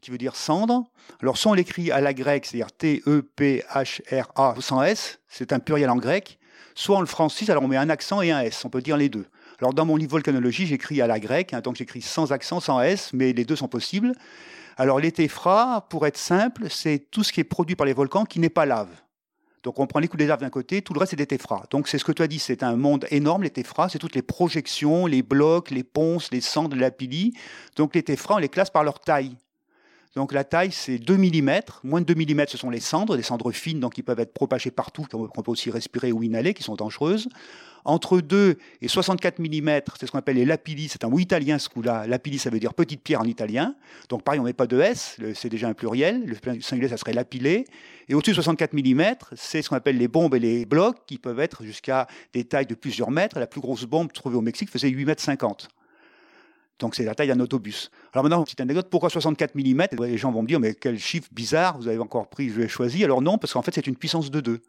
qui 0.01 0.11
veut 0.11 0.17
dire 0.17 0.35
cendre. 0.35 0.85
Alors, 1.21 1.37
soit 1.37 1.51
on 1.51 1.55
l'écrit 1.55 1.91
à 1.91 2.01
la 2.01 2.13
grecque, 2.13 2.45
c'est-à-dire 2.45 2.71
T-E-P-H-R-A 2.71 4.55
sans 4.59 4.83
S, 4.83 5.19
c'est 5.27 5.51
un 5.51 5.59
pluriel 5.59 5.89
en 5.89 5.97
grec. 5.97 6.39
Soit 6.75 6.97
on 6.97 7.01
le 7.01 7.07
francise, 7.07 7.49
alors 7.49 7.63
on 7.63 7.67
met 7.67 7.77
un 7.77 7.89
accent 7.89 8.21
et 8.21 8.31
un 8.31 8.41
S, 8.41 8.63
on 8.65 8.69
peut 8.69 8.81
dire 8.81 8.97
les 8.97 9.09
deux. 9.09 9.25
Alors, 9.59 9.73
dans 9.73 9.85
mon 9.85 9.95
livre 9.95 10.11
volcanologie, 10.11 10.67
j'écris 10.67 11.01
à 11.01 11.07
la 11.07 11.19
grecque, 11.19 11.53
hein, 11.53 11.61
donc 11.61 11.75
j'écris 11.75 12.01
sans 12.01 12.31
accent, 12.31 12.59
sans 12.59 12.81
S, 12.81 13.11
mais 13.13 13.33
les 13.33 13.45
deux 13.45 13.55
sont 13.55 13.67
possibles. 13.67 14.13
Alors, 14.77 14.99
les 14.99 15.11
téphras, 15.11 15.81
pour 15.89 16.05
être 16.05 16.17
simple, 16.17 16.69
c'est 16.69 16.99
tout 17.11 17.23
ce 17.23 17.31
qui 17.31 17.39
est 17.39 17.45
produit 17.45 17.75
par 17.75 17.85
les 17.85 17.93
volcans 17.93 18.25
qui 18.25 18.39
n'est 18.39 18.49
pas 18.49 18.65
lave. 18.65 18.89
Donc 19.65 19.79
on 19.79 19.87
prend 19.87 19.99
les 19.99 20.07
coups 20.07 20.19
des 20.19 20.27
larves 20.27 20.41
d'un 20.41 20.51
côté, 20.51 20.83
tout 20.83 20.93
le 20.93 20.99
reste 20.99 21.09
c'est 21.09 21.15
des 21.15 21.25
téphras. 21.25 21.63
Donc 21.71 21.87
c'est 21.87 21.97
ce 21.97 22.05
que 22.05 22.11
tu 22.11 22.21
as 22.21 22.27
dit, 22.27 22.37
c'est 22.37 22.61
un 22.61 22.75
monde 22.75 23.07
énorme, 23.09 23.41
les 23.41 23.49
téphras, 23.49 23.89
c'est 23.89 23.97
toutes 23.97 24.13
les 24.13 24.21
projections, 24.21 25.07
les 25.07 25.23
blocs, 25.23 25.71
les 25.71 25.83
ponces, 25.83 26.31
les 26.31 26.39
cendres, 26.39 26.75
les 26.75 26.81
lapilli. 26.81 27.33
Donc 27.75 27.95
les 27.95 28.03
téphras, 28.03 28.35
on 28.35 28.37
les 28.37 28.47
classe 28.47 28.69
par 28.69 28.83
leur 28.83 28.99
taille. 28.99 29.35
Donc 30.15 30.31
la 30.31 30.45
taille, 30.45 30.71
c'est 30.71 30.97
2 30.97 31.17
mm. 31.17 31.59
Moins 31.83 32.01
de 32.01 32.13
2 32.13 32.33
mm, 32.33 32.45
ce 32.47 32.57
sont 32.57 32.69
les 32.69 32.79
cendres, 32.79 33.17
des 33.17 33.23
cendres 33.23 33.51
fines, 33.51 33.81
donc 33.81 33.93
qui 33.95 34.03
peuvent 34.03 34.19
être 34.19 34.33
propagées 34.33 34.71
partout, 34.71 35.05
qu'on 35.11 35.41
peut 35.41 35.51
aussi 35.51 35.69
respirer 35.69 36.13
ou 36.13 36.23
inhaler, 36.23 36.53
qui 36.53 36.63
sont 36.63 36.75
dangereuses. 36.75 37.27
Entre 37.83 38.19
2 38.19 38.57
et 38.81 38.87
64 38.87 39.39
mm, 39.39 39.81
c'est 39.99 40.07
ce 40.07 40.11
qu'on 40.11 40.17
appelle 40.17 40.37
les 40.37 40.45
lapilli. 40.45 40.87
C'est 40.87 41.03
un 41.03 41.09
mot 41.09 41.19
italien 41.19 41.59
ce 41.59 41.67
coup-là. 41.67 42.07
Lapilli, 42.07 42.39
ça 42.39 42.49
veut 42.49 42.59
dire 42.59 42.73
petite 42.73 43.01
pierre 43.01 43.21
en 43.21 43.25
italien. 43.25 43.75
Donc 44.09 44.23
pareil, 44.23 44.39
on 44.39 44.43
met 44.43 44.53
pas 44.53 44.67
de 44.67 44.79
S, 44.79 45.17
c'est 45.35 45.49
déjà 45.49 45.67
un 45.67 45.73
pluriel. 45.73 46.25
Le 46.25 46.61
singulier, 46.61 46.89
ça 46.89 46.97
serait 46.97 47.13
lapillé. 47.13 47.65
Et 48.07 48.15
au-dessus 48.15 48.31
de 48.31 48.35
64 48.35 48.73
mm, 48.73 49.03
c'est 49.35 49.61
ce 49.61 49.69
qu'on 49.69 49.75
appelle 49.75 49.97
les 49.97 50.07
bombes 50.07 50.33
et 50.33 50.39
les 50.39 50.65
blocs, 50.65 50.97
qui 51.05 51.17
peuvent 51.17 51.41
être 51.41 51.63
jusqu'à 51.63 52.07
des 52.33 52.45
tailles 52.45 52.65
de 52.65 52.75
plusieurs 52.75 53.11
mètres. 53.11 53.37
La 53.37 53.47
plus 53.47 53.61
grosse 53.61 53.83
bombe 53.83 54.13
trouvée 54.13 54.37
au 54.37 54.41
Mexique 54.41 54.69
faisait 54.69 54.89
8 54.89 55.05
mètres 55.05 55.21
50. 55.21 55.67
Donc 56.79 56.95
c'est 56.95 57.05
la 57.05 57.15
taille 57.15 57.29
d'un 57.29 57.39
autobus. 57.39 57.89
Alors 58.13 58.23
maintenant, 58.23 58.43
petite 58.43 58.59
anecdote, 58.59 58.87
pourquoi 58.89 59.09
64 59.09 59.55
mm 59.55 59.83
Les 59.99 60.17
gens 60.17 60.31
vont 60.31 60.41
me 60.41 60.47
dire, 60.47 60.59
mais 60.59 60.73
quel 60.73 60.99
chiffre 60.99 61.29
bizarre, 61.31 61.77
vous 61.77 61.87
avez 61.87 61.99
encore 61.99 62.29
pris, 62.29 62.49
je 62.49 62.59
l'ai 62.59 62.67
choisi. 62.67 63.03
Alors 63.03 63.21
non, 63.21 63.37
parce 63.37 63.53
qu'en 63.53 63.61
fait 63.61 63.73
c'est 63.73 63.87
une 63.87 63.95
puissance 63.95 64.29
de 64.29 64.41
2. 64.41 64.61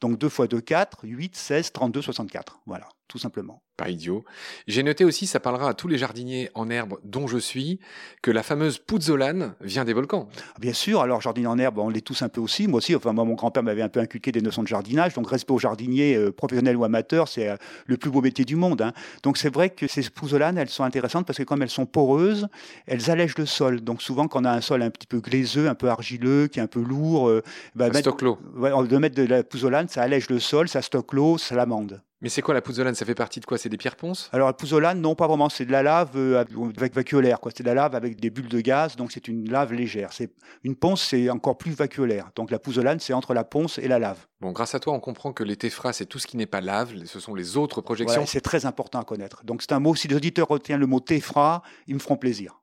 Donc 0.00 0.18
2 0.18 0.28
fois 0.28 0.46
2, 0.46 0.60
4, 0.60 1.00
8, 1.02 1.36
16, 1.36 1.72
32, 1.72 2.02
64. 2.02 2.60
Voilà 2.66 2.88
tout 3.08 3.18
simplement. 3.18 3.62
Pas 3.78 3.90
idiot. 3.90 4.24
J'ai 4.66 4.82
noté 4.82 5.04
aussi, 5.04 5.28
ça 5.28 5.38
parlera 5.38 5.68
à 5.68 5.74
tous 5.74 5.86
les 5.86 5.98
jardiniers 5.98 6.50
en 6.54 6.68
herbe 6.68 6.98
dont 7.04 7.28
je 7.28 7.38
suis, 7.38 7.78
que 8.22 8.32
la 8.32 8.42
fameuse 8.42 8.78
pouzzolane 8.78 9.54
vient 9.60 9.84
des 9.84 9.92
volcans. 9.92 10.28
Bien 10.58 10.72
sûr, 10.72 11.00
alors 11.00 11.20
jardinier 11.20 11.46
en 11.46 11.60
herbe, 11.60 11.78
on 11.78 11.88
l'est 11.88 12.00
tous 12.00 12.22
un 12.22 12.28
peu 12.28 12.40
aussi. 12.40 12.66
Moi 12.66 12.78
aussi, 12.78 12.96
enfin, 12.96 13.12
moi, 13.12 13.24
mon 13.24 13.34
grand-père 13.34 13.62
m'avait 13.62 13.82
un 13.82 13.88
peu 13.88 14.00
inculqué 14.00 14.32
des 14.32 14.40
notions 14.40 14.64
de 14.64 14.66
jardinage. 14.66 15.14
Donc, 15.14 15.30
respect 15.30 15.52
aux 15.52 15.60
jardiniers, 15.60 16.16
euh, 16.16 16.32
professionnels 16.32 16.76
ou 16.76 16.82
amateurs, 16.82 17.28
c'est 17.28 17.50
euh, 17.50 17.56
le 17.86 17.96
plus 17.96 18.10
beau 18.10 18.20
métier 18.20 18.44
du 18.44 18.56
monde. 18.56 18.82
Hein. 18.82 18.92
Donc, 19.22 19.38
c'est 19.38 19.54
vrai 19.54 19.70
que 19.70 19.86
ces 19.86 20.10
pouzzolanes, 20.10 20.58
elles 20.58 20.70
sont 20.70 20.82
intéressantes 20.82 21.24
parce 21.24 21.38
que 21.38 21.44
comme 21.44 21.62
elles 21.62 21.70
sont 21.70 21.86
poreuses, 21.86 22.48
elles 22.88 23.12
allègent 23.12 23.38
le 23.38 23.46
sol. 23.46 23.80
Donc, 23.80 24.02
souvent, 24.02 24.26
quand 24.26 24.42
on 24.42 24.44
a 24.44 24.50
un 24.50 24.60
sol 24.60 24.82
un 24.82 24.90
petit 24.90 25.06
peu 25.06 25.20
glaiseux, 25.20 25.68
un 25.68 25.76
peu 25.76 25.88
argileux, 25.88 26.48
qui 26.48 26.58
est 26.58 26.62
un 26.62 26.66
peu 26.66 26.82
lourd, 26.82 27.28
euh, 27.28 27.44
bah, 27.76 27.90
mettre, 27.90 28.16
de 28.16 28.98
mettre 28.98 29.14
de 29.14 29.22
la 29.22 29.44
pouzzolane, 29.44 29.86
ça 29.86 30.02
allège 30.02 30.28
le 30.30 30.40
sol, 30.40 30.68
ça 30.68 30.82
stocke 30.82 31.12
l'eau, 31.12 31.38
ça 31.38 31.54
l'amende. 31.54 32.02
Mais 32.20 32.28
c'est 32.28 32.42
quoi 32.42 32.52
la 32.52 32.60
pouzzolane 32.60 32.96
Ça 32.96 33.04
fait 33.04 33.14
partie 33.14 33.38
de 33.38 33.46
quoi? 33.46 33.58
C'est 33.58 33.68
des 33.68 33.76
pierres 33.76 33.94
ponces? 33.94 34.28
Alors 34.32 34.48
la 34.48 34.52
pouzzolane, 34.52 35.00
non, 35.00 35.14
pas 35.14 35.28
vraiment. 35.28 35.48
C'est 35.48 35.64
de 35.64 35.70
la 35.70 35.84
lave 35.84 36.10
euh, 36.16 36.44
avec 36.76 36.92
vacuolaire. 36.94 37.38
C'est 37.54 37.62
de 37.62 37.68
la 37.68 37.74
lave 37.74 37.94
avec 37.94 38.18
des 38.18 38.30
bulles 38.30 38.48
de 38.48 38.60
gaz, 38.60 38.96
donc 38.96 39.12
c'est 39.12 39.28
une 39.28 39.48
lave 39.48 39.72
légère. 39.72 40.12
C'est 40.12 40.32
une 40.64 40.74
ponce, 40.74 41.02
c'est 41.02 41.30
encore 41.30 41.56
plus 41.56 41.70
vacuolaire. 41.70 42.30
Donc 42.34 42.50
la 42.50 42.58
pouzzolane, 42.58 42.98
c'est 42.98 43.12
entre 43.12 43.34
la 43.34 43.44
ponce 43.44 43.78
et 43.78 43.86
la 43.86 44.00
lave. 44.00 44.18
Bon, 44.40 44.50
grâce 44.50 44.74
à 44.74 44.80
toi, 44.80 44.94
on 44.94 45.00
comprend 45.00 45.32
que 45.32 45.44
les 45.44 45.56
téphras, 45.56 45.92
c'est 45.92 46.06
tout 46.06 46.18
ce 46.18 46.26
qui 46.26 46.36
n'est 46.36 46.46
pas 46.46 46.60
lave. 46.60 46.92
Ce 47.06 47.20
sont 47.20 47.34
les 47.34 47.56
autres 47.56 47.80
projections. 47.80 48.26
c'est 48.26 48.40
très 48.40 48.66
important 48.66 48.98
à 48.98 49.04
connaître. 49.04 49.44
Donc 49.44 49.62
c'est 49.62 49.72
un 49.72 49.80
mot. 49.80 49.94
Si 49.94 50.08
les 50.08 50.16
auditeurs 50.16 50.48
retiennent 50.48 50.80
le 50.80 50.86
mot 50.86 51.00
téphra, 51.00 51.62
ils 51.86 51.94
me 51.94 52.00
feront 52.00 52.16
plaisir. 52.16 52.60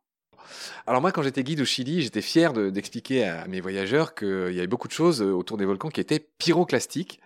Alors 0.86 1.02
moi, 1.02 1.12
quand 1.12 1.24
j'étais 1.24 1.44
guide 1.44 1.62
au 1.62 1.66
Chili, 1.66 2.02
j'étais 2.02 2.22
fier 2.22 2.54
d'expliquer 2.54 3.26
à 3.26 3.48
mes 3.48 3.62
voyageurs 3.62 4.16
qu'il 4.16 4.54
y 4.54 4.60
avait 4.60 4.68
beaucoup 4.68 4.88
de 4.88 4.94
choses 4.94 5.22
euh, 5.22 5.32
autour 5.32 5.58
des 5.58 5.66
volcans 5.66 5.90
qui 5.90 6.02
étaient 6.02 6.20
pyroclastiques. 6.20 7.20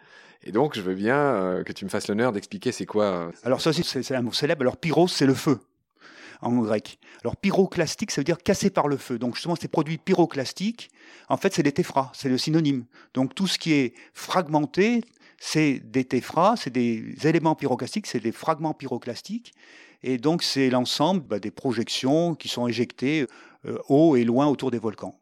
Et 0.43 0.51
donc, 0.51 0.75
je 0.75 0.81
veux 0.81 0.96
bien 0.96 1.17
euh, 1.17 1.63
que 1.63 1.74
tu 1.74 1.86
me 1.86 1.89
fasses 1.89 2.08
l'honneur 2.08 2.31
d'expliquer 2.31 2.72
c'est 2.72 2.86
quoi. 2.86 3.05
Euh, 3.05 3.31
Alors 3.43 3.62
ça 3.62 3.72
aussi, 3.72 3.84
c'est 3.84 4.15
un 4.15 4.22
mot 4.22 4.31
célèbre. 4.31 4.62
Alors 4.62 4.77
pyros, 4.77 5.08
c'est 5.08 5.25
le 5.25 5.34
feu 5.34 5.60
en 6.41 6.55
grec. 6.60 7.00
Alors 7.24 7.36
pyroclastique, 7.36 8.12
ça 8.12 8.22
veut 8.22 8.25
dire 8.25 8.38
cassé 8.38 8.69
par 8.69 8.88
le 8.88 8.98
feu. 8.98 9.19
Donc 9.19 9.36
justement, 9.36 9.55
ces 9.55 9.67
produits 9.67 9.98
pyroclastiques, 9.98 10.89
en 11.27 11.38
fait, 11.38 11.53
c'est 11.53 11.63
des 11.63 11.72
téphras, 11.72 12.12
c'est 12.13 12.29
le 12.29 12.38
synonyme. 12.38 12.86
Donc 13.13 13.36
tout 13.36 13.48
ce 13.48 13.58
qui 13.58 13.74
est 13.74 13.93
fragmenté, 14.13 15.03
c'est 15.38 15.79
des 15.79 16.05
téphras, 16.05 16.55
c'est 16.58 16.69
des 16.69 17.15
éléments 17.24 17.55
pyroclastiques, 17.55 18.08
c'est 18.08 18.19
des 18.19 18.31
fragments 18.31 18.74
pyroclastiques. 18.74 19.53
Et 20.01 20.17
donc 20.17 20.43
c'est 20.43 20.69
l'ensemble 20.69 21.22
bah, 21.22 21.39
des 21.39 21.51
projections 21.51 22.36
qui 22.36 22.48
sont 22.48 22.67
éjectées 22.67 23.27
euh, 23.65 23.77
haut 23.89 24.15
et 24.15 24.24
loin 24.24 24.48
autour 24.48 24.72
des 24.72 24.79
volcans. 24.79 25.19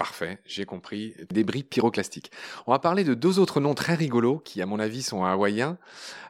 Parfait, 0.00 0.38
j'ai 0.46 0.64
compris. 0.64 1.14
Débris 1.28 1.62
pyroclastiques. 1.62 2.32
On 2.66 2.72
va 2.72 2.78
parler 2.78 3.04
de 3.04 3.12
deux 3.12 3.38
autres 3.38 3.60
noms 3.60 3.74
très 3.74 3.94
rigolos 3.94 4.38
qui, 4.38 4.62
à 4.62 4.66
mon 4.66 4.78
avis, 4.78 5.02
sont 5.02 5.24
hawaïens, 5.24 5.76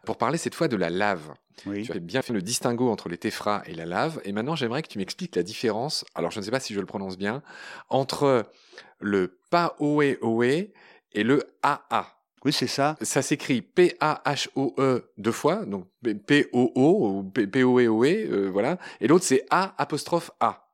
pour 0.05 0.19
parler 0.19 0.39
cette 0.39 0.57
fois 0.57 0.67
de 0.67 0.75
la 0.75 0.91
lave. 0.91 1.33
Tu 1.63 1.93
as 1.93 2.01
bien 2.01 2.21
fait 2.21 2.33
le 2.33 2.43
distinguo 2.43 2.91
entre 2.91 3.09
les 3.09 3.17
téphras 3.17 3.63
et 3.67 3.75
la 3.75 3.87
lave. 3.87 4.21
Et 4.25 4.33
maintenant, 4.33 4.57
j'aimerais 4.57 4.83
que 4.83 4.89
tu 4.89 4.99
m'expliques 4.99 5.37
la 5.37 5.45
différence, 5.45 6.05
alors 6.17 6.33
je 6.33 6.41
ne 6.41 6.45
sais 6.45 6.51
pas 6.51 6.59
si 6.59 6.75
je 6.75 6.81
le 6.81 6.87
prononce 6.87 7.17
bien, 7.17 7.45
entre 7.91 8.51
le 8.99 9.39
Paoe-Oe 9.51 10.73
et 11.13 11.23
le 11.23 11.45
AA. 11.63 12.09
Oui, 12.45 12.53
c'est 12.53 12.67
ça. 12.67 12.97
Ça 13.03 13.23
s'écrit 13.23 13.63
P-A-H-O-E 13.63 15.13
deux 15.17 15.31
fois, 15.31 15.65
donc 15.65 15.87
P-O-O 16.03 17.09
ou 17.09 17.23
P-O-E-O-E, 17.23 18.07
euh, 18.33 18.51
voilà. 18.51 18.79
Et 19.01 19.07
l'autre, 19.07 19.25
c'est 19.25 19.47
A 19.51 19.75
apostrophe 19.79 20.33
A. 20.41 20.70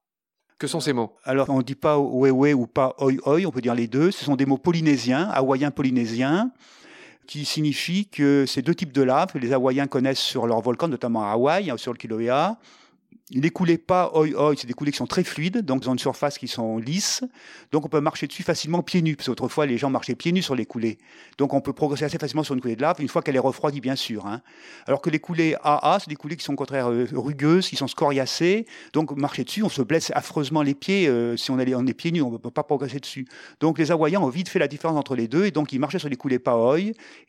Que 0.58 0.66
sont 0.66 0.80
ces 0.80 0.94
mots? 0.94 1.12
Alors, 1.24 1.50
on 1.50 1.58
ne 1.58 1.62
dit 1.62 1.74
pas 1.74 1.98
wewe 1.98 2.54
ou 2.54 2.66
pas 2.66 2.94
oi 2.98 3.12
oi, 3.26 3.44
on 3.44 3.50
peut 3.50 3.60
dire 3.60 3.74
les 3.74 3.88
deux. 3.88 4.10
Ce 4.10 4.24
sont 4.24 4.36
des 4.36 4.46
mots 4.46 4.56
polynésiens, 4.56 5.28
hawaïens 5.28 5.70
polynésiens, 5.70 6.50
qui 7.26 7.44
signifient 7.44 8.06
que 8.06 8.46
ces 8.46 8.62
deux 8.62 8.74
types 8.74 8.92
de 8.92 9.02
lave 9.02 9.32
que 9.32 9.38
les 9.38 9.52
Hawaïens 9.52 9.86
connaissent 9.86 10.20
sur 10.20 10.46
leur 10.46 10.62
volcan, 10.62 10.88
notamment 10.88 11.24
à 11.24 11.32
Hawaï, 11.32 11.70
hein, 11.70 11.76
sur 11.76 11.92
le 11.92 11.98
Kilauea, 11.98 12.56
les 13.32 13.50
coulées 13.50 13.76
pas 13.76 14.12
oi 14.14 14.28
oi, 14.36 14.54
c'est 14.56 14.68
des 14.68 14.72
coulées 14.72 14.92
qui 14.92 14.98
sont 14.98 15.06
très 15.06 15.24
fluides, 15.24 15.62
donc 15.62 15.84
ont 15.86 15.92
une 15.92 15.98
surface 15.98 16.38
qui 16.38 16.46
sont 16.46 16.78
lisses, 16.78 17.24
donc 17.72 17.84
on 17.84 17.88
peut 17.88 18.00
marcher 18.00 18.28
dessus 18.28 18.44
facilement 18.44 18.82
pieds 18.82 19.02
nus, 19.02 19.16
parce 19.16 19.26
qu'autrefois 19.26 19.66
les 19.66 19.78
gens 19.78 19.90
marchaient 19.90 20.14
pieds 20.14 20.30
nus 20.30 20.42
sur 20.42 20.54
les 20.54 20.64
coulées. 20.64 20.98
Donc 21.36 21.52
on 21.52 21.60
peut 21.60 21.72
progresser 21.72 22.04
assez 22.04 22.18
facilement 22.18 22.44
sur 22.44 22.54
une 22.54 22.60
coulée 22.60 22.76
de 22.76 22.82
lave, 22.82 23.00
une 23.00 23.08
fois 23.08 23.22
qu'elle 23.22 23.34
est 23.34 23.40
refroidie 23.40 23.80
bien 23.80 23.96
sûr. 23.96 24.26
Hein. 24.26 24.42
Alors 24.86 25.00
que 25.00 25.10
les 25.10 25.18
coulées 25.18 25.56
AA, 25.64 25.98
c'est 26.00 26.08
des 26.08 26.14
coulées 26.14 26.36
qui 26.36 26.44
sont 26.44 26.52
au 26.52 26.56
contraire 26.56 26.88
euh, 26.88 27.08
rugueuses, 27.12 27.68
qui 27.68 27.74
sont 27.74 27.88
scoriacées, 27.88 28.64
donc 28.92 29.10
marcher 29.16 29.42
dessus, 29.42 29.64
on 29.64 29.68
se 29.68 29.82
blesse 29.82 30.12
affreusement 30.14 30.62
les 30.62 30.74
pieds, 30.74 31.08
euh, 31.08 31.36
si 31.36 31.50
on, 31.50 31.58
est, 31.58 31.74
on 31.74 31.84
est 31.84 31.94
pieds 31.94 32.12
nus, 32.12 32.22
on 32.22 32.30
ne 32.30 32.38
peut 32.38 32.52
pas 32.52 32.62
progresser 32.62 33.00
dessus. 33.00 33.26
Donc 33.58 33.78
les 33.78 33.90
Hawaïens 33.90 34.20
ont 34.20 34.28
vite 34.28 34.48
fait 34.48 34.60
la 34.60 34.68
différence 34.68 34.96
entre 34.96 35.16
les 35.16 35.26
deux, 35.26 35.46
et 35.46 35.50
donc 35.50 35.72
ils 35.72 35.80
marchaient 35.80 35.98
sur 35.98 36.08
les 36.08 36.16
coulées 36.16 36.38
pas 36.38 36.56
oi, 36.56 36.78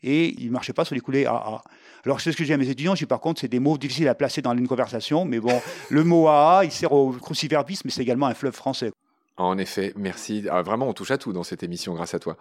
et 0.04 0.34
ils 0.40 0.46
ne 0.46 0.52
marchaient 0.52 0.72
pas 0.72 0.84
sur 0.84 0.94
les 0.94 1.00
coulées 1.00 1.26
AA. 1.26 1.60
Alors 2.04 2.20
c'est 2.20 2.30
ce 2.30 2.36
que 2.36 2.44
j'ai 2.44 2.54
à 2.54 2.56
mes 2.56 2.68
étudiants, 2.68 2.94
je 2.94 3.00
dis 3.00 3.06
par 3.06 3.18
contre 3.18 3.40
c'est 3.40 3.48
des 3.48 3.58
mots 3.58 3.76
difficiles 3.76 4.06
à 4.06 4.14
placer 4.14 4.42
dans 4.42 4.56
une 4.56 4.68
conversation, 4.68 5.24
mais 5.24 5.40
bon, 5.40 5.60
le 5.90 6.04
mot 6.04 6.28
AA, 6.28 6.64
il 6.64 6.72
sert 6.72 6.92
au 6.92 7.12
cruciverbisme, 7.12 7.82
mais 7.84 7.90
c'est 7.90 8.02
également 8.02 8.26
un 8.26 8.34
fleuve 8.34 8.54
français. 8.54 8.92
En 9.38 9.56
effet, 9.56 9.92
merci. 9.96 10.44
Ah, 10.50 10.62
vraiment, 10.62 10.88
on 10.88 10.92
touche 10.92 11.12
à 11.12 11.18
tout 11.18 11.32
dans 11.32 11.44
cette 11.44 11.62
émission 11.62 11.94
grâce 11.94 12.12
à 12.12 12.18
toi. 12.18 12.36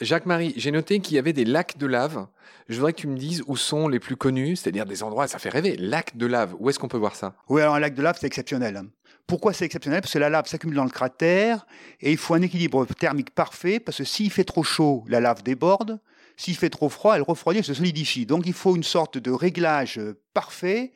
Jacques-Marie, 0.00 0.54
j'ai 0.56 0.70
noté 0.70 1.00
qu'il 1.00 1.16
y 1.16 1.18
avait 1.18 1.32
des 1.32 1.44
lacs 1.44 1.76
de 1.76 1.86
lave. 1.86 2.26
Je 2.68 2.76
voudrais 2.76 2.92
que 2.92 3.00
tu 3.00 3.08
me 3.08 3.16
dises 3.16 3.42
où 3.48 3.56
sont 3.56 3.88
les 3.88 3.98
plus 3.98 4.16
connus, 4.16 4.54
c'est-à-dire 4.54 4.86
des 4.86 5.02
endroits, 5.02 5.26
ça 5.26 5.40
fait 5.40 5.48
rêver. 5.48 5.76
Lac 5.76 6.16
de 6.16 6.26
lave, 6.26 6.54
où 6.60 6.70
est-ce 6.70 6.78
qu'on 6.78 6.86
peut 6.86 6.96
voir 6.96 7.16
ça? 7.16 7.34
Oui, 7.48 7.62
alors 7.62 7.74
un 7.74 7.80
lac 7.80 7.94
de 7.94 8.02
lave, 8.02 8.16
c'est 8.20 8.28
exceptionnel. 8.28 8.80
Pourquoi 9.26 9.52
c'est 9.52 9.64
exceptionnel? 9.64 10.00
Parce 10.02 10.12
que 10.12 10.18
la 10.20 10.30
lave 10.30 10.46
s'accumule 10.46 10.76
dans 10.76 10.84
le 10.84 10.90
cratère 10.90 11.66
et 12.00 12.12
il 12.12 12.16
faut 12.16 12.34
un 12.34 12.42
équilibre 12.42 12.86
thermique 12.86 13.34
parfait 13.34 13.80
parce 13.80 13.98
que 13.98 14.04
s'il 14.04 14.30
fait 14.30 14.44
trop 14.44 14.62
chaud, 14.62 15.04
la 15.08 15.18
lave 15.18 15.42
déborde. 15.42 15.98
S'il 16.36 16.54
fait 16.54 16.70
trop 16.70 16.90
froid, 16.90 17.16
elle 17.16 17.22
refroidit, 17.22 17.58
elle 17.58 17.64
se 17.64 17.74
solidifie. 17.74 18.24
Donc 18.24 18.46
il 18.46 18.52
faut 18.52 18.76
une 18.76 18.84
sorte 18.84 19.18
de 19.18 19.32
réglage 19.32 20.00
parfait 20.32 20.92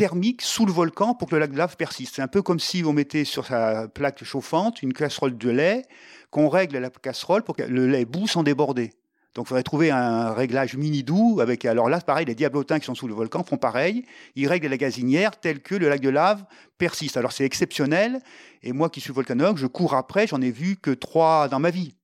thermique 0.00 0.40
sous 0.40 0.64
le 0.64 0.72
volcan 0.72 1.14
pour 1.14 1.28
que 1.28 1.34
le 1.34 1.40
lac 1.40 1.52
de 1.52 1.58
lave 1.58 1.76
persiste. 1.76 2.14
C'est 2.14 2.22
un 2.22 2.26
peu 2.26 2.40
comme 2.40 2.58
si 2.58 2.82
on 2.86 2.94
mettait 2.94 3.26
sur 3.26 3.44
sa 3.44 3.86
plaque 3.86 4.24
chauffante 4.24 4.82
une 4.82 4.94
casserole 4.94 5.36
de 5.36 5.50
lait, 5.50 5.82
qu'on 6.30 6.48
règle 6.48 6.78
la 6.78 6.88
casserole 6.88 7.42
pour 7.42 7.54
que 7.54 7.64
le 7.64 7.86
lait 7.86 8.06
bout 8.06 8.26
sans 8.26 8.42
déborder. 8.42 8.94
Donc 9.34 9.44
il 9.44 9.48
faudrait 9.48 9.62
trouver 9.62 9.90
un 9.90 10.32
réglage 10.32 10.74
mini 10.74 11.02
doux 11.02 11.40
avec 11.42 11.66
alors 11.66 11.90
là 11.90 12.00
pareil 12.00 12.24
les 12.24 12.34
diablotins 12.34 12.78
qui 12.78 12.86
sont 12.86 12.94
sous 12.94 13.08
le 13.08 13.12
volcan 13.12 13.44
font 13.44 13.58
pareil, 13.58 14.06
ils 14.36 14.48
règlent 14.48 14.68
la 14.68 14.78
gazinière 14.78 15.38
telle 15.38 15.60
que 15.60 15.74
le 15.74 15.90
lac 15.90 16.00
de 16.00 16.08
lave 16.08 16.46
persiste. 16.78 17.18
Alors 17.18 17.32
c'est 17.32 17.44
exceptionnel 17.44 18.20
et 18.62 18.72
moi 18.72 18.88
qui 18.88 19.02
suis 19.02 19.12
volcanologue, 19.12 19.58
je 19.58 19.66
cours 19.66 19.92
après, 19.92 20.26
j'en 20.26 20.40
ai 20.40 20.50
vu 20.50 20.76
que 20.76 20.92
trois 20.92 21.48
dans 21.48 21.60
ma 21.60 21.68
vie. 21.68 21.94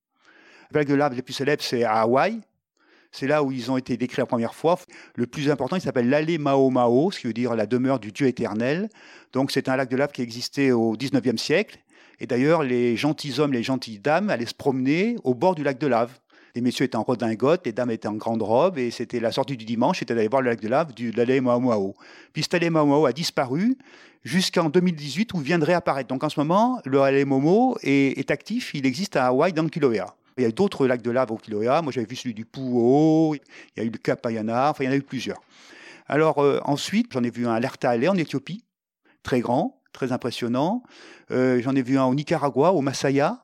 Le 0.70 0.80
lac 0.80 0.86
de 0.86 0.94
lave 0.94 1.16
le 1.16 1.22
plus 1.22 1.32
célèbre 1.32 1.62
c'est 1.62 1.84
à 1.84 2.02
Hawaï, 2.02 2.42
c'est 3.12 3.26
là 3.26 3.42
où 3.42 3.52
ils 3.52 3.70
ont 3.70 3.76
été 3.76 3.96
décrits 3.96 4.20
la 4.20 4.26
première 4.26 4.54
fois. 4.54 4.78
Le 5.14 5.26
plus 5.26 5.50
important, 5.50 5.76
il 5.76 5.82
s'appelle 5.82 6.08
l'Allée 6.08 6.38
Mao 6.38 7.10
ce 7.10 7.20
qui 7.20 7.26
veut 7.26 7.32
dire 7.32 7.54
la 7.54 7.66
demeure 7.66 7.98
du 7.98 8.12
Dieu 8.12 8.26
éternel. 8.26 8.88
Donc 9.32 9.50
c'est 9.50 9.68
un 9.68 9.76
lac 9.76 9.88
de 9.88 9.96
lave 9.96 10.12
qui 10.12 10.22
existait 10.22 10.72
au 10.72 10.96
19e 10.96 11.36
siècle. 11.36 11.78
Et 12.20 12.26
d'ailleurs, 12.26 12.62
les 12.62 12.96
gentilshommes, 12.96 13.52
les 13.52 13.62
gentilles 13.62 13.98
dames 13.98 14.30
allaient 14.30 14.46
se 14.46 14.54
promener 14.54 15.16
au 15.24 15.34
bord 15.34 15.54
du 15.54 15.62
lac 15.62 15.78
de 15.78 15.86
lave. 15.86 16.12
Les 16.54 16.62
messieurs 16.62 16.86
étaient 16.86 16.96
en 16.96 17.02
redingote, 17.02 17.66
les 17.66 17.72
dames 17.72 17.90
étaient 17.90 18.08
en 18.08 18.14
grande 18.14 18.40
robe, 18.40 18.78
et 18.78 18.90
c'était 18.90 19.20
la 19.20 19.30
sortie 19.30 19.58
du 19.58 19.66
dimanche, 19.66 19.98
c'était 19.98 20.14
d'aller 20.14 20.28
voir 20.28 20.40
le 20.40 20.48
lac 20.48 20.60
de 20.60 20.68
lave 20.68 20.94
de 20.94 21.14
l'allée 21.14 21.42
Mao. 21.42 21.94
Puis 22.32 22.42
cette 22.42 22.54
allée 22.54 22.68
a 22.74 23.12
disparu 23.12 23.76
jusqu'en 24.26 24.68
2018 24.68 25.34
où 25.34 25.38
vient 25.38 25.58
de 25.58 25.64
réapparaître. 25.64 26.08
Donc 26.08 26.24
en 26.24 26.28
ce 26.28 26.40
moment, 26.40 26.80
le 26.84 27.00
allée 27.00 27.24
Momo 27.24 27.78
est, 27.82 28.18
est 28.18 28.30
actif, 28.30 28.72
il 28.74 28.84
existe 28.84 29.16
à 29.16 29.26
Hawaï 29.26 29.52
dans 29.52 29.62
le 29.62 29.68
Kilauea. 29.68 30.15
Il 30.36 30.42
y 30.42 30.46
a 30.46 30.50
d'autres 30.50 30.86
lacs 30.86 31.02
de 31.02 31.10
lave 31.10 31.32
au 31.32 31.36
Kilauea. 31.36 31.80
Moi, 31.82 31.92
j'avais 31.92 32.06
vu 32.06 32.16
celui 32.16 32.34
du 32.34 32.44
Puo, 32.44 33.34
il 33.34 33.40
y 33.76 33.80
a 33.80 33.84
eu 33.84 33.90
le 33.90 33.98
Cap 33.98 34.24
Ayana, 34.26 34.70
enfin, 34.70 34.84
il 34.84 34.86
y 34.88 34.90
en 34.90 34.92
a 34.92 34.96
eu 34.96 35.02
plusieurs. 35.02 35.40
Alors, 36.08 36.38
euh, 36.38 36.60
ensuite, 36.64 37.12
j'en 37.12 37.22
ai 37.22 37.30
vu 37.30 37.46
un 37.46 37.52
à 37.52 37.60
l'Ertaale 37.60 38.08
en 38.08 38.16
Éthiopie, 38.16 38.64
très 39.22 39.40
grand, 39.40 39.80
très 39.92 40.12
impressionnant. 40.12 40.82
Euh, 41.30 41.60
j'en 41.62 41.74
ai 41.74 41.82
vu 41.82 41.98
un 41.98 42.04
au 42.04 42.14
Nicaragua, 42.14 42.72
au 42.72 42.80
Masaya. 42.80 43.42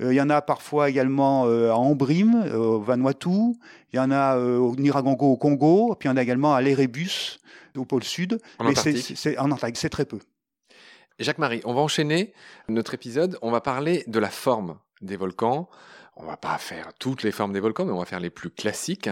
Euh, 0.00 0.12
il 0.12 0.16
y 0.16 0.20
en 0.20 0.30
a 0.30 0.40
parfois 0.40 0.88
également 0.88 1.44
à 1.44 1.74
Ambrim, 1.74 2.50
au 2.54 2.80
Vanuatu. 2.80 3.54
Il 3.92 3.96
y 3.96 3.98
en 3.98 4.10
a 4.10 4.38
au 4.38 4.74
Niragongo, 4.76 5.32
au 5.32 5.36
Congo. 5.36 5.94
Puis 5.98 6.08
il 6.08 6.10
y 6.10 6.14
en 6.14 6.16
a 6.16 6.22
également 6.22 6.54
à 6.54 6.62
l'Erebus, 6.62 7.38
au 7.76 7.84
pôle 7.84 8.04
sud. 8.04 8.40
En 8.58 8.64
Mais 8.64 8.74
c'est 8.74 9.38
en 9.38 9.50
Antarctique, 9.50 9.76
c'est 9.76 9.90
très 9.90 10.04
peu. 10.04 10.18
Jacques-Marie, 11.20 11.60
on 11.64 11.74
va 11.74 11.80
enchaîner 11.80 12.32
notre 12.68 12.94
épisode. 12.94 13.38
On 13.42 13.52
va 13.52 13.60
parler 13.60 14.04
de 14.08 14.18
la 14.18 14.30
forme 14.30 14.78
des 15.00 15.16
volcans. 15.16 15.68
On 16.16 16.24
va 16.24 16.36
pas 16.36 16.58
faire 16.58 16.92
toutes 16.98 17.24
les 17.24 17.32
formes 17.32 17.52
des 17.52 17.60
volcans, 17.60 17.84
mais 17.84 17.92
on 17.92 17.98
va 17.98 18.04
faire 18.04 18.20
les 18.20 18.30
plus 18.30 18.50
classiques. 18.50 19.10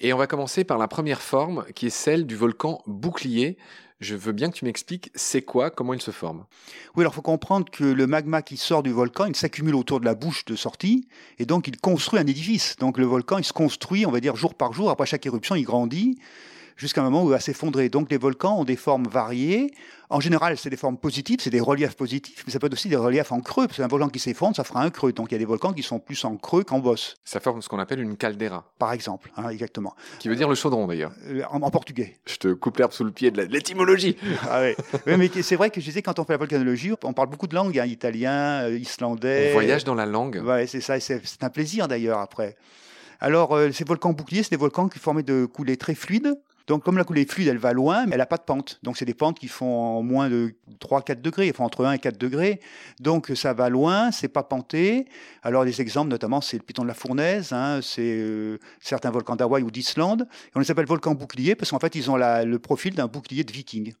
Et 0.00 0.12
on 0.12 0.18
va 0.18 0.26
commencer 0.26 0.64
par 0.64 0.76
la 0.76 0.86
première 0.86 1.22
forme, 1.22 1.64
qui 1.74 1.86
est 1.86 1.90
celle 1.90 2.26
du 2.26 2.36
volcan 2.36 2.82
bouclier. 2.86 3.56
Je 4.00 4.16
veux 4.16 4.32
bien 4.32 4.50
que 4.50 4.56
tu 4.56 4.64
m'expliques 4.64 5.10
c'est 5.14 5.42
quoi, 5.42 5.70
comment 5.70 5.94
il 5.94 6.02
se 6.02 6.10
forme? 6.10 6.44
Oui, 6.94 7.02
alors 7.02 7.12
il 7.12 7.16
faut 7.16 7.22
comprendre 7.22 7.70
que 7.70 7.84
le 7.84 8.06
magma 8.06 8.42
qui 8.42 8.56
sort 8.56 8.82
du 8.82 8.90
volcan, 8.90 9.26
il 9.26 9.36
s'accumule 9.36 9.76
autour 9.76 10.00
de 10.00 10.04
la 10.04 10.14
bouche 10.14 10.44
de 10.44 10.56
sortie, 10.56 11.08
et 11.38 11.46
donc 11.46 11.68
il 11.68 11.78
construit 11.78 12.18
un 12.18 12.26
édifice. 12.26 12.76
Donc 12.76 12.98
le 12.98 13.06
volcan, 13.06 13.38
il 13.38 13.44
se 13.44 13.52
construit, 13.52 14.04
on 14.04 14.10
va 14.10 14.20
dire, 14.20 14.36
jour 14.36 14.54
par 14.54 14.72
jour. 14.72 14.90
Après 14.90 15.06
chaque 15.06 15.24
éruption, 15.24 15.54
il 15.54 15.62
grandit 15.62 16.18
jusqu'à 16.82 17.00
un 17.00 17.04
moment 17.04 17.22
où 17.22 17.28
il 17.28 17.30
va 17.30 17.40
s'effondrer. 17.40 17.88
Donc 17.88 18.10
les 18.10 18.18
volcans 18.18 18.58
ont 18.58 18.64
des 18.64 18.76
formes 18.76 19.06
variées. 19.06 19.72
En 20.10 20.18
général, 20.18 20.58
c'est 20.58 20.68
des 20.68 20.76
formes 20.76 20.98
positives, 20.98 21.38
c'est 21.40 21.48
des 21.48 21.60
reliefs 21.60 21.94
positifs, 21.94 22.42
mais 22.44 22.52
ça 22.52 22.58
peut 22.58 22.66
être 22.66 22.74
aussi 22.74 22.88
des 22.88 22.96
reliefs 22.96 23.32
en 23.32 23.40
creux, 23.40 23.66
parce 23.66 23.78
qu'un 23.78 23.86
volcan 23.86 24.08
qui 24.08 24.18
s'effondre, 24.18 24.54
ça 24.54 24.64
fera 24.64 24.82
un 24.82 24.90
creux. 24.90 25.12
Donc 25.12 25.30
il 25.30 25.34
y 25.34 25.36
a 25.36 25.38
des 25.38 25.46
volcans 25.46 25.72
qui 25.72 25.82
sont 25.82 26.00
plus 26.00 26.22
en 26.24 26.36
creux 26.36 26.64
qu'en 26.64 26.80
bosse. 26.80 27.14
Ça 27.24 27.40
forme 27.40 27.62
ce 27.62 27.68
qu'on 27.68 27.78
appelle 27.78 28.00
une 28.00 28.16
caldeira. 28.16 28.64
Par 28.78 28.92
exemple, 28.92 29.30
hein, 29.36 29.48
exactement. 29.48 29.94
Qui 30.18 30.28
veut 30.28 30.36
dire 30.36 30.48
le 30.48 30.54
chaudron 30.56 30.86
d'ailleurs. 30.86 31.12
Euh, 31.28 31.42
en, 31.48 31.70
portugais. 31.70 32.16
Je 32.26 32.36
te 32.36 32.52
coupe 32.52 32.78
l'herbe 32.78 32.92
sous 32.92 33.04
le 33.04 33.12
pied 33.12 33.30
de 33.30 33.42
l'étymologie. 33.42 34.16
ah 34.50 34.60
oui. 34.62 35.16
mais 35.16 35.30
c'est 35.40 35.56
vrai 35.56 35.70
que 35.70 35.80
je 35.80 35.86
disais, 35.86 36.02
quand 36.02 36.18
on 36.18 36.24
fait 36.24 36.34
la 36.34 36.38
volcanologie, 36.38 36.92
on 37.04 37.12
parle 37.12 37.28
beaucoup 37.28 37.46
de 37.46 37.54
langues, 37.54 37.78
hein, 37.78 37.86
italien, 37.86 38.64
euh, 38.64 38.76
islandais. 38.76 39.50
On 39.50 39.54
voyage 39.54 39.84
dans 39.84 39.94
la 39.94 40.04
langue. 40.04 40.42
Ouais, 40.44 40.66
c'est 40.66 40.80
ça, 40.80 40.98
c'est 40.98 41.42
un 41.42 41.50
plaisir 41.50 41.86
d'ailleurs 41.86 42.18
après. 42.18 42.56
Alors, 43.22 43.56
euh, 43.56 43.70
ces 43.70 43.84
volcans 43.84 44.12
boucliers, 44.12 44.42
c'est 44.42 44.50
des 44.50 44.56
volcans 44.56 44.88
qui 44.88 44.98
forment 44.98 45.22
de 45.22 45.46
coulées 45.46 45.76
très 45.76 45.94
fluides, 45.94 46.34
donc, 46.66 46.84
comme 46.84 46.98
la 46.98 47.04
coulée 47.04 47.24
fluide, 47.24 47.48
elle 47.48 47.58
va 47.58 47.72
loin, 47.72 48.06
mais 48.06 48.12
elle 48.12 48.18
n'a 48.18 48.26
pas 48.26 48.36
de 48.36 48.42
pente. 48.42 48.78
Donc, 48.82 48.96
c'est 48.96 49.04
des 49.04 49.14
pentes 49.14 49.38
qui 49.38 49.48
font 49.48 50.02
moins 50.02 50.28
de 50.28 50.54
3-4 50.80 51.20
degrés, 51.20 51.50
enfin 51.50 51.64
entre 51.64 51.84
1 51.84 51.92
et 51.92 51.98
4 51.98 52.18
degrés. 52.18 52.60
Donc, 53.00 53.32
ça 53.34 53.52
va 53.52 53.68
loin, 53.68 54.10
c'est 54.10 54.28
pas 54.28 54.42
penté. 54.42 55.06
Alors, 55.42 55.64
des 55.64 55.80
exemples, 55.80 56.10
notamment, 56.10 56.40
c'est 56.40 56.56
le 56.56 56.62
piton 56.62 56.82
de 56.82 56.88
la 56.88 56.94
Fournaise, 56.94 57.52
hein, 57.52 57.80
c'est 57.82 58.16
euh, 58.18 58.58
certains 58.80 59.10
volcans 59.10 59.36
d'Hawaï 59.36 59.62
ou 59.62 59.70
d'Islande. 59.70 60.28
On 60.54 60.60
les 60.60 60.70
appelle 60.70 60.86
volcans 60.86 61.14
boucliers 61.14 61.54
parce 61.54 61.70
qu'en 61.70 61.78
fait, 61.78 61.94
ils 61.94 62.10
ont 62.10 62.16
le 62.16 62.58
profil 62.58 62.94
d'un 62.94 63.06
bouclier 63.06 63.44
de 63.44 63.52
viking. 63.52 63.94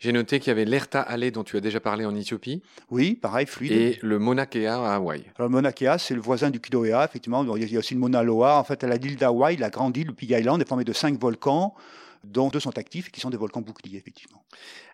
J'ai 0.00 0.12
noté 0.12 0.38
qu'il 0.38 0.48
y 0.48 0.52
avait 0.52 0.64
l'Erta 0.64 1.00
Alley 1.00 1.32
dont 1.32 1.42
tu 1.42 1.56
as 1.56 1.60
déjà 1.60 1.80
parlé 1.80 2.04
en 2.04 2.14
Éthiopie. 2.14 2.62
Oui, 2.90 3.14
pareil, 3.14 3.46
fluide. 3.46 3.72
Et 3.72 3.98
le 4.02 4.20
Mauna 4.20 4.46
Kea 4.46 4.66
à 4.66 4.94
Hawaï. 4.94 5.24
Alors, 5.36 5.48
le 5.48 5.52
Mauna 5.56 5.72
Kea, 5.72 5.98
c'est 5.98 6.14
le 6.14 6.20
voisin 6.20 6.50
du 6.50 6.60
Kilauea, 6.60 7.04
effectivement. 7.04 7.44
Il 7.56 7.72
y 7.72 7.76
a 7.76 7.78
aussi 7.80 7.94
le 7.94 8.00
Mauna 8.00 8.22
Loa. 8.22 8.58
En 8.58 8.64
fait, 8.64 8.84
à 8.84 8.86
la 8.86 8.96
l'île 8.96 9.16
d'Hawaï, 9.16 9.56
la 9.56 9.70
grande 9.70 9.96
île, 9.96 10.06
le 10.06 10.12
Pig 10.12 10.30
Island, 10.30 10.60
est 10.62 10.68
formée 10.68 10.84
de 10.84 10.92
cinq 10.92 11.18
volcans 11.20 11.74
dont 12.24 12.48
deux 12.48 12.60
sont 12.60 12.76
actifs 12.78 13.08
et 13.08 13.10
qui 13.10 13.20
sont 13.20 13.30
des 13.30 13.36
volcans 13.36 13.60
boucliers, 13.60 13.98
effectivement. 13.98 14.42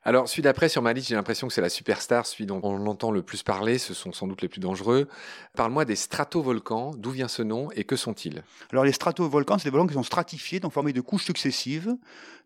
Alors, 0.07 0.29
celui 0.29 0.43
d'après 0.43 0.69
sur 0.69 0.83
ma 0.83 0.93
liste, 0.93 1.09
j'ai 1.09 1.15
l'impression 1.15 1.49
que 1.49 1.55
c'est 1.55 1.63
la 1.63 1.71
superstar, 1.71 2.27
celui 2.27 2.45
dont 2.45 2.61
on 2.63 2.87
entend 2.87 3.11
le 3.11 3.23
plus 3.23 3.43
parler, 3.43 3.79
ce 3.79 3.95
sont 3.95 4.13
sans 4.13 4.27
doute 4.27 4.43
les 4.43 4.49
plus 4.49 4.61
dangereux. 4.61 5.09
Parle-moi 5.57 5.87
des 5.87 5.97
stratovolcans, 5.97 6.93
d'où 6.99 7.11
vient 7.11 7.29
ce 7.29 7.43
nom 7.43 7.71
et 7.73 7.85
que 7.85 7.97
sont-ils? 7.97 8.43
Alors, 8.71 8.85
les 8.85 8.93
stratovolcans, 8.93 9.59
c'est 9.59 9.65
des 9.65 9.71
volcans 9.71 9.87
qui 9.87 9.95
sont 9.95 10.03
stratifiés, 10.03 10.61
donc 10.61 10.73
formés 10.73 10.93
de 10.93 11.01
couches 11.01 11.25
successives. 11.25 11.97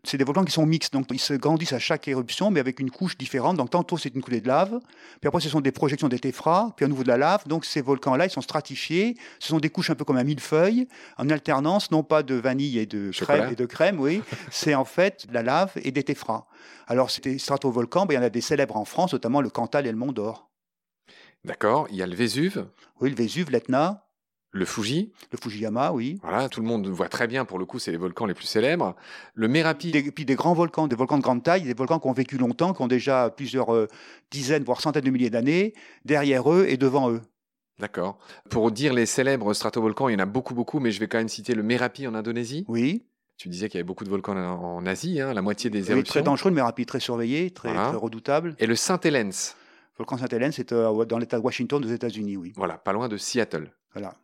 C'est 0.05 0.17
des 0.17 0.23
volcans 0.23 0.45
qui 0.45 0.53
sont 0.53 0.65
mixtes, 0.65 0.93
donc 0.93 1.07
ils 1.11 1.19
se 1.19 1.33
grandissent 1.33 1.73
à 1.73 1.79
chaque 1.79 2.07
éruption, 2.07 2.49
mais 2.51 2.61
avec 2.61 2.79
une 2.79 2.89
couche 2.89 3.17
différente. 3.17 3.57
Donc, 3.57 3.71
tantôt 3.71 3.97
c'est 3.97 4.15
une 4.15 4.21
coulée 4.21 4.39
de 4.39 4.47
lave, 4.47 4.79
puis 5.19 5.27
après 5.27 5.41
ce 5.41 5.49
sont 5.49 5.59
des 5.59 5.73
projections 5.73 6.07
des 6.07 6.19
téphras, 6.19 6.71
puis 6.77 6.85
à 6.85 6.87
nouveau 6.87 7.03
de 7.03 7.09
la 7.09 7.17
lave. 7.17 7.45
Donc, 7.47 7.65
ces 7.65 7.81
volcans-là, 7.81 8.25
ils 8.25 8.31
sont 8.31 8.39
stratifiés. 8.39 9.17
Ce 9.39 9.49
sont 9.49 9.59
des 9.59 9.69
couches 9.69 9.89
un 9.89 9.95
peu 9.95 10.05
comme 10.05 10.15
un 10.15 10.23
millefeuille, 10.23 10.87
en 11.17 11.29
alternance, 11.29 11.91
non 11.91 12.03
pas 12.03 12.23
de 12.23 12.35
vanille 12.35 12.79
et 12.79 12.85
de 12.85 13.11
crème, 13.11 13.51
et 13.51 13.55
de 13.55 13.65
crème, 13.65 13.99
oui. 13.99 14.21
c'est 14.69 14.75
en 14.75 14.85
fait 14.85 15.27
de 15.27 15.33
la 15.33 15.41
lave 15.41 15.71
et 15.83 15.91
des 15.91 16.03
téphras. 16.03 16.45
Alors, 16.85 17.09
c'était 17.09 17.39
stratovolcans, 17.39 18.05
ben, 18.05 18.13
il 18.13 18.17
y 18.17 18.19
en 18.19 18.23
a 18.23 18.29
des 18.29 18.41
célèbres 18.41 18.77
en 18.77 18.85
France, 18.85 19.13
notamment 19.13 19.41
le 19.41 19.49
Cantal 19.49 19.87
et 19.87 19.91
le 19.91 19.97
Mont 19.97 20.11
d'Or. 20.11 20.47
D'accord. 21.43 21.87
Il 21.89 21.95
y 21.95 22.03
a 22.03 22.07
le 22.07 22.15
Vésuve. 22.15 22.67
Oui, 23.01 23.09
le 23.09 23.15
Vésuve, 23.15 23.49
l'Etna. 23.49 24.05
Le 24.51 24.65
Fuji. 24.65 25.11
Le 25.31 25.39
Fujiyama, 25.41 25.91
oui. 25.91 26.19
Voilà, 26.21 26.49
tout 26.49 26.61
le 26.61 26.67
monde 26.67 26.87
voit 26.87 27.09
très 27.09 27.25
bien, 27.25 27.45
pour 27.45 27.57
le 27.57 27.65
coup, 27.65 27.79
c'est 27.79 27.89
les 27.89 27.97
volcans 27.97 28.27
les 28.27 28.35
plus 28.35 28.45
célèbres. 28.45 28.95
Le 29.33 29.47
Merapi. 29.47 29.89
Et 29.89 30.11
puis 30.11 30.25
des 30.25 30.35
grands 30.35 30.53
volcans, 30.53 30.87
des 30.87 30.95
volcans 30.95 31.17
de 31.17 31.23
grande 31.23 31.41
taille, 31.41 31.63
des 31.63 31.73
volcans 31.73 31.99
qui 31.99 32.07
ont 32.07 32.13
vécu 32.13 32.37
longtemps, 32.37 32.73
qui 32.73 32.83
ont 32.83 32.87
déjà 32.87 33.31
plusieurs 33.31 33.73
euh, 33.73 33.87
dizaines, 34.29 34.63
voire 34.63 34.81
centaines 34.81 35.03
de 35.03 35.09
milliers 35.09 35.31
d'années, 35.31 35.73
derrière 36.05 36.51
eux 36.51 36.67
et 36.67 36.77
devant 36.77 37.09
eux. 37.09 37.21
D'accord. 37.79 38.19
Pour 38.51 38.71
dire 38.71 38.93
les 38.93 39.07
célèbres 39.07 39.53
stratovolcans, 39.55 40.09
il 40.09 40.13
y 40.13 40.15
en 40.15 40.19
a 40.19 40.25
beaucoup, 40.27 40.53
beaucoup, 40.53 40.79
mais 40.79 40.91
je 40.91 40.99
vais 40.99 41.07
quand 41.07 41.17
même 41.17 41.29
citer 41.29 41.55
le 41.55 41.63
Merapi 41.63 42.05
en 42.05 42.13
Indonésie. 42.13 42.65
Oui. 42.67 43.08
Tu 43.39 43.47
disais 43.47 43.69
qu'il 43.69 43.77
y 43.77 43.79
avait 43.79 43.87
beaucoup 43.87 44.03
de 44.03 44.09
volcans 44.09 44.35
en 44.35 44.85
Asie, 44.85 45.21
hein, 45.21 45.33
la 45.33 45.41
moitié 45.41 45.69
des 45.69 45.83
oui, 45.83 45.91
éruptions. 45.91 46.11
Très 46.11 46.23
dangereux, 46.23 46.51
mais 46.51 46.61
rapide, 46.61 46.89
très 46.89 46.99
surveillé, 46.99 47.51
très, 47.51 47.71
redoutable. 47.95 48.53
Et 48.59 48.67
le 48.67 48.75
Saint-Hélène 48.75 49.29
Le 49.29 49.97
volcan 49.97 50.17
Saint-Hélène, 50.17 50.51
c'est 50.51 50.73
euh, 50.73 51.05
dans 51.05 51.17
l'État 51.17 51.37
de 51.37 51.41
Washington, 51.41 51.83
aux 51.83 51.87
États-Unis, 51.87 52.35
oui. 52.35 52.51
Voilà, 52.57 52.77
pas 52.77 52.91
loin 52.91 53.07
de 53.07 53.15
Seattle. 53.15 53.71
Voilà. 53.93 54.15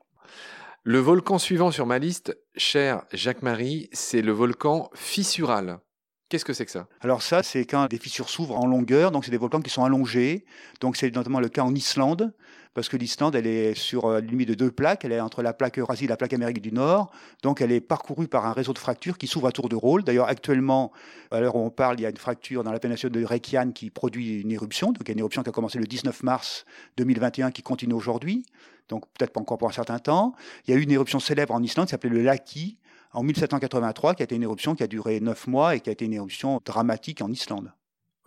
Le 0.83 0.99
volcan 0.99 1.39
suivant 1.39 1.71
sur 1.71 1.85
ma 1.85 1.97
liste, 1.97 2.37
cher 2.57 3.05
Jacques-Marie, 3.13 3.87
c'est 3.93 4.21
le 4.21 4.33
volcan 4.33 4.89
fissural. 4.93 5.79
Qu'est-ce 6.27 6.43
que 6.43 6.51
c'est 6.51 6.65
que 6.65 6.71
ça? 6.71 6.89
Alors 6.99 7.21
ça, 7.21 7.41
c'est 7.41 7.65
quand 7.65 7.87
des 7.87 7.97
fissures 7.97 8.27
s'ouvrent 8.27 8.59
en 8.59 8.67
longueur, 8.67 9.11
donc 9.11 9.23
c'est 9.23 9.31
des 9.31 9.37
volcans 9.37 9.61
qui 9.61 9.69
sont 9.69 9.85
allongés. 9.85 10.43
Donc 10.81 10.97
c'est 10.97 11.15
notamment 11.15 11.39
le 11.39 11.47
cas 11.47 11.63
en 11.63 11.73
Islande, 11.73 12.33
parce 12.75 12.89
que 12.89 12.97
l'Islande, 12.97 13.35
elle 13.35 13.47
est 13.47 13.73
sur 13.73 14.11
la 14.11 14.19
limite 14.19 14.49
de 14.49 14.53
deux 14.53 14.69
plaques, 14.69 15.05
elle 15.05 15.13
est 15.13 15.19
entre 15.21 15.41
la 15.41 15.53
plaque 15.53 15.79
Eurasie 15.79 16.05
et 16.05 16.07
la 16.07 16.17
plaque 16.17 16.33
Amérique 16.33 16.61
du 16.61 16.73
Nord, 16.73 17.09
donc 17.41 17.61
elle 17.61 17.71
est 17.71 17.79
parcourue 17.79 18.27
par 18.27 18.45
un 18.45 18.51
réseau 18.51 18.73
de 18.73 18.77
fractures 18.77 19.17
qui 19.17 19.27
s'ouvre 19.27 19.47
à 19.47 19.53
tour 19.53 19.69
de 19.69 19.77
rôle. 19.77 20.03
D'ailleurs, 20.03 20.27
actuellement, 20.27 20.91
à 21.31 21.39
l'heure 21.39 21.55
où 21.55 21.59
on 21.59 21.69
parle, 21.69 21.97
il 21.99 22.03
y 22.03 22.05
a 22.05 22.09
une 22.09 22.17
fracture 22.17 22.65
dans 22.65 22.73
la 22.73 22.79
péninsule 22.79 23.11
de 23.11 23.23
Reykjavik 23.23 23.73
qui 23.73 23.89
produit 23.89 24.41
une 24.41 24.51
éruption, 24.51 24.87
donc 24.87 25.03
il 25.05 25.07
y 25.07 25.11
a 25.11 25.13
une 25.13 25.19
éruption 25.19 25.41
qui 25.41 25.49
a 25.49 25.53
commencé 25.53 25.79
le 25.79 25.85
19 25.85 26.21
mars 26.23 26.65
2021 26.97 27.51
qui 27.51 27.63
continue 27.63 27.93
aujourd'hui, 27.93 28.45
donc 28.89 29.05
peut-être 29.13 29.31
pas 29.31 29.39
encore 29.39 29.57
pour 29.57 29.69
un 29.69 29.73
certain 29.73 29.99
temps. 29.99 30.35
Il 30.67 30.71
y 30.71 30.77
a 30.77 30.77
eu 30.77 30.83
une 30.83 30.91
éruption 30.91 31.21
célèbre 31.21 31.53
en 31.53 31.63
Islande 31.63 31.87
qui 31.87 31.91
s'appelait 31.91 32.09
le 32.09 32.23
Laki, 32.23 32.77
en 33.13 33.23
1783, 33.23 34.15
qui 34.15 34.23
a 34.23 34.25
été 34.25 34.35
une 34.35 34.43
éruption 34.43 34.75
qui 34.75 34.83
a 34.83 34.87
duré 34.87 35.21
neuf 35.21 35.47
mois 35.47 35.77
et 35.77 35.79
qui 35.79 35.87
a 35.87 35.93
été 35.93 36.03
une 36.03 36.13
éruption 36.13 36.61
dramatique 36.65 37.21
en 37.21 37.31
Islande. 37.31 37.71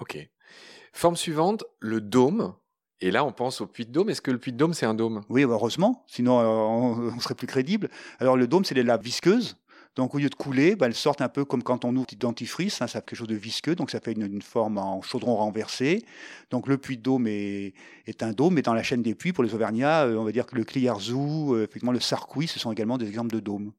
Ok. 0.00 0.16
Forme 0.94 1.16
suivante, 1.16 1.64
le 1.80 2.00
dôme. 2.00 2.54
Et 3.00 3.10
là, 3.10 3.24
on 3.24 3.32
pense 3.32 3.60
au 3.60 3.66
puits 3.66 3.86
de 3.86 3.92
dôme. 3.92 4.10
Est-ce 4.10 4.20
que 4.20 4.30
le 4.30 4.38
puits 4.38 4.52
de 4.52 4.56
dôme, 4.56 4.74
c'est 4.74 4.86
un 4.86 4.94
dôme? 4.94 5.22
Oui, 5.28 5.42
heureusement. 5.42 6.04
Sinon, 6.08 6.40
euh, 6.40 6.44
on, 7.14 7.20
serait 7.20 7.34
plus 7.34 7.46
crédible. 7.46 7.88
Alors, 8.18 8.36
le 8.36 8.46
dôme, 8.46 8.64
c'est 8.64 8.74
des 8.74 8.82
laves 8.82 9.02
visqueuses. 9.02 9.56
Donc, 9.94 10.14
au 10.14 10.18
lieu 10.18 10.28
de 10.28 10.34
couler, 10.34 10.76
bah, 10.76 10.86
elles 10.86 10.94
sortent 10.94 11.20
un 11.20 11.28
peu 11.28 11.44
comme 11.44 11.62
quand 11.62 11.84
on 11.84 11.94
ouvre 11.96 12.06
un 12.12 12.16
dentifrice. 12.18 12.82
Hein, 12.82 12.86
ça 12.86 13.00
fait 13.00 13.06
quelque 13.06 13.18
chose 13.18 13.28
de 13.28 13.36
visqueux. 13.36 13.76
Donc, 13.76 13.90
ça 13.90 14.00
fait 14.00 14.12
une, 14.12 14.42
forme 14.42 14.78
en 14.78 15.00
chaudron 15.02 15.36
renversé. 15.36 16.04
Donc, 16.50 16.66
le 16.66 16.76
puits 16.76 16.96
de 16.96 17.02
dôme 17.02 17.26
est, 17.28 17.72
un 18.20 18.32
dôme. 18.32 18.54
Mais 18.54 18.62
dans 18.62 18.74
la 18.74 18.82
chaîne 18.82 19.02
des 19.02 19.14
puits, 19.14 19.32
pour 19.32 19.44
les 19.44 19.54
Auvergnats, 19.54 20.04
euh, 20.04 20.16
on 20.16 20.24
va 20.24 20.32
dire 20.32 20.46
que 20.46 20.56
le 20.56 20.64
Cliarzou, 20.64 21.54
euh, 21.54 21.64
effectivement, 21.64 21.92
le 21.92 22.00
Sarcouy, 22.00 22.48
ce 22.48 22.58
sont 22.58 22.72
également 22.72 22.98
des 22.98 23.06
exemples 23.06 23.32
de 23.32 23.40
dômes. 23.40 23.72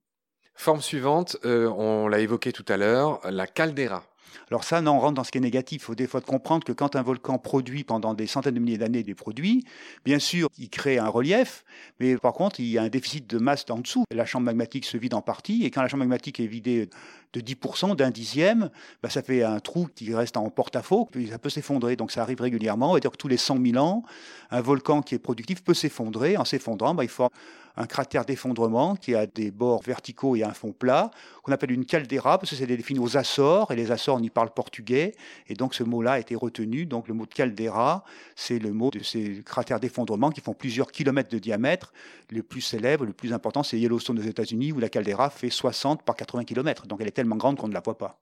Forme 0.55 0.81
suivante, 0.81 1.37
on 1.45 2.09
l'a 2.09 2.19
évoqué 2.19 2.51
tout 2.51 2.65
à 2.67 2.75
l'heure, 2.75 3.21
la 3.23 3.47
caldeira. 3.47 4.03
Alors 4.49 4.63
ça, 4.63 4.81
non, 4.81 4.93
on 4.93 4.99
rentre 4.99 5.15
dans 5.15 5.23
ce 5.23 5.31
qui 5.31 5.37
est 5.37 5.41
négatif. 5.41 5.81
Il 5.81 5.85
faut 5.85 5.95
des 5.95 6.07
fois 6.07 6.21
comprendre 6.21 6.63
que 6.63 6.71
quand 6.71 6.95
un 6.95 7.01
volcan 7.01 7.37
produit 7.37 7.83
pendant 7.83 8.13
des 8.13 8.27
centaines 8.27 8.55
de 8.55 8.59
milliers 8.59 8.77
d'années 8.77 9.03
des 9.03 9.15
produits, 9.15 9.65
bien 10.05 10.19
sûr, 10.19 10.49
il 10.57 10.69
crée 10.69 10.97
un 10.97 11.07
relief, 11.07 11.63
mais 11.99 12.17
par 12.17 12.33
contre, 12.33 12.59
il 12.59 12.67
y 12.67 12.77
a 12.77 12.83
un 12.83 12.89
déficit 12.89 13.29
de 13.29 13.37
masse 13.37 13.65
en 13.69 13.79
dessous. 13.79 14.03
La 14.11 14.25
chambre 14.25 14.45
magmatique 14.45 14.85
se 14.85 14.97
vide 14.97 15.13
en 15.13 15.21
partie, 15.21 15.65
et 15.65 15.71
quand 15.71 15.81
la 15.81 15.87
chambre 15.87 16.03
magmatique 16.03 16.39
est 16.39 16.47
vidée 16.47 16.89
de 17.33 17.41
10%, 17.41 17.95
d'un 17.95 18.09
dixième, 18.09 18.69
bah, 19.03 19.09
ça 19.09 19.21
fait 19.21 19.43
un 19.43 19.59
trou 19.59 19.87
qui 19.93 20.13
reste 20.13 20.37
en 20.37 20.49
porte-à-faux, 20.49 21.07
puis 21.11 21.27
ça 21.27 21.37
peut 21.37 21.49
s'effondrer. 21.49 21.95
Donc 21.95 22.11
ça 22.11 22.21
arrive 22.21 22.41
régulièrement. 22.41 22.93
Va 22.93 22.99
dire 22.99 23.11
que 23.11 23.17
tous 23.17 23.27
les 23.27 23.37
100 23.37 23.63
000 23.63 23.77
ans, 23.83 24.03
un 24.51 24.61
volcan 24.61 25.01
qui 25.01 25.15
est 25.15 25.19
productif 25.19 25.63
peut 25.63 25.73
s'effondrer. 25.73 26.37
En 26.37 26.45
s'effondrant, 26.45 26.95
bah, 26.95 27.03
il 27.03 27.09
forme 27.09 27.29
un 27.77 27.85
cratère 27.85 28.25
d'effondrement 28.25 28.95
qui 28.95 29.15
a 29.15 29.25
des 29.25 29.51
bords 29.51 29.81
verticaux 29.83 30.35
et 30.35 30.43
un 30.43 30.53
fond 30.53 30.71
plat, 30.71 31.11
qu'on 31.43 31.51
appelle 31.51 31.71
une 31.71 31.85
caldeira, 31.85 32.37
parce 32.37 32.51
que 32.51 32.55
c'est 32.55 32.65
défini 32.65 32.99
aux 32.99 33.17
Açores, 33.17 33.71
et 33.71 33.75
les 33.75 33.91
Açores, 33.91 34.17
on 34.17 34.23
y 34.23 34.29
parle 34.29 34.51
portugais, 34.51 35.15
et 35.47 35.53
donc 35.53 35.73
ce 35.73 35.83
mot-là 35.83 36.13
a 36.13 36.19
été 36.19 36.35
retenu. 36.35 36.85
Donc 36.85 37.07
le 37.07 37.13
mot 37.13 37.25
de 37.25 37.33
caldeira, 37.33 38.03
c'est 38.35 38.59
le 38.59 38.71
mot 38.71 38.91
de 38.91 39.03
ces 39.03 39.43
cratères 39.43 39.79
d'effondrement 39.79 40.29
qui 40.29 40.41
font 40.41 40.53
plusieurs 40.53 40.91
kilomètres 40.91 41.29
de 41.29 41.39
diamètre. 41.39 41.93
Le 42.29 42.43
plus 42.43 42.61
célèbre, 42.61 43.05
le 43.05 43.13
plus 43.13 43.33
important, 43.33 43.63
c'est 43.63 43.79
Yellowstone 43.79 44.19
aux 44.19 44.23
États-Unis, 44.23 44.71
où 44.71 44.79
la 44.79 44.89
caldeira 44.89 45.29
fait 45.29 45.49
60 45.49 46.03
par 46.03 46.15
80 46.15 46.43
kilomètres. 46.43 46.87
Donc 46.87 47.01
elle 47.01 47.07
est 47.07 47.11
tellement 47.11 47.37
grande 47.37 47.57
qu'on 47.57 47.67
ne 47.67 47.73
la 47.73 47.81
voit 47.81 47.97
pas. 47.97 48.19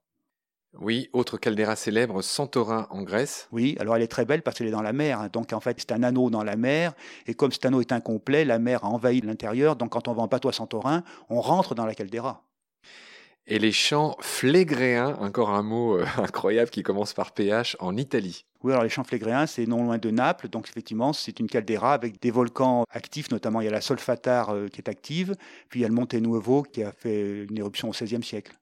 Oui, 0.74 1.08
autre 1.12 1.38
caldeira 1.38 1.76
célèbre, 1.76 2.22
Santorin 2.22 2.86
en 2.90 3.02
Grèce. 3.02 3.48
Oui, 3.52 3.76
alors 3.80 3.96
elle 3.96 4.02
est 4.02 4.08
très 4.08 4.24
belle 4.24 4.42
parce 4.42 4.58
qu'elle 4.58 4.68
est 4.68 4.72
dans 4.72 4.82
la 4.82 4.92
mer. 4.92 5.20
Hein. 5.20 5.28
Donc 5.32 5.52
en 5.52 5.60
fait, 5.60 5.76
c'est 5.78 5.92
un 5.92 6.02
anneau 6.02 6.30
dans 6.30 6.44
la 6.44 6.56
mer. 6.56 6.92
Et 7.26 7.34
comme 7.34 7.52
cet 7.52 7.64
anneau 7.64 7.80
est 7.80 7.92
incomplet, 7.92 8.44
la 8.44 8.58
mer 8.58 8.84
a 8.84 8.88
envahi 8.88 9.20
l'intérieur. 9.20 9.76
Donc 9.76 9.90
quand 9.90 10.08
on 10.08 10.12
va 10.12 10.22
en 10.22 10.26
bateau 10.26 10.48
à 10.48 10.52
Santorin, 10.52 11.02
on 11.30 11.40
rentre 11.40 11.74
dans 11.74 11.86
la 11.86 11.94
caldeira. 11.94 12.44
Et 13.50 13.58
les 13.58 13.72
champs 13.72 14.14
flégréens, 14.20 15.16
encore 15.20 15.50
un 15.50 15.62
mot 15.62 15.96
euh, 15.96 16.04
incroyable 16.18 16.70
qui 16.70 16.82
commence 16.82 17.14
par 17.14 17.32
PH, 17.32 17.76
en 17.80 17.96
Italie. 17.96 18.44
Oui, 18.62 18.72
alors 18.72 18.84
les 18.84 18.90
champs 18.90 19.04
flégréens, 19.04 19.46
c'est 19.46 19.66
non 19.66 19.84
loin 19.84 19.96
de 19.96 20.10
Naples. 20.10 20.48
Donc 20.48 20.68
effectivement, 20.68 21.14
c'est 21.14 21.40
une 21.40 21.48
caldeira 21.48 21.94
avec 21.94 22.20
des 22.20 22.30
volcans 22.30 22.84
actifs, 22.90 23.30
notamment 23.30 23.62
il 23.62 23.64
y 23.64 23.68
a 23.68 23.72
la 23.72 23.80
Solfatare 23.80 24.50
euh, 24.50 24.68
qui 24.68 24.82
est 24.82 24.90
active. 24.90 25.34
Puis 25.70 25.80
il 25.80 25.82
y 25.82 25.86
a 25.86 25.88
le 25.88 25.94
Monte 25.94 26.14
Nuovo 26.14 26.62
qui 26.62 26.82
a 26.82 26.92
fait 26.92 27.46
une 27.48 27.56
éruption 27.56 27.88
au 27.88 27.92
XVIe 27.92 28.22
siècle. 28.22 28.52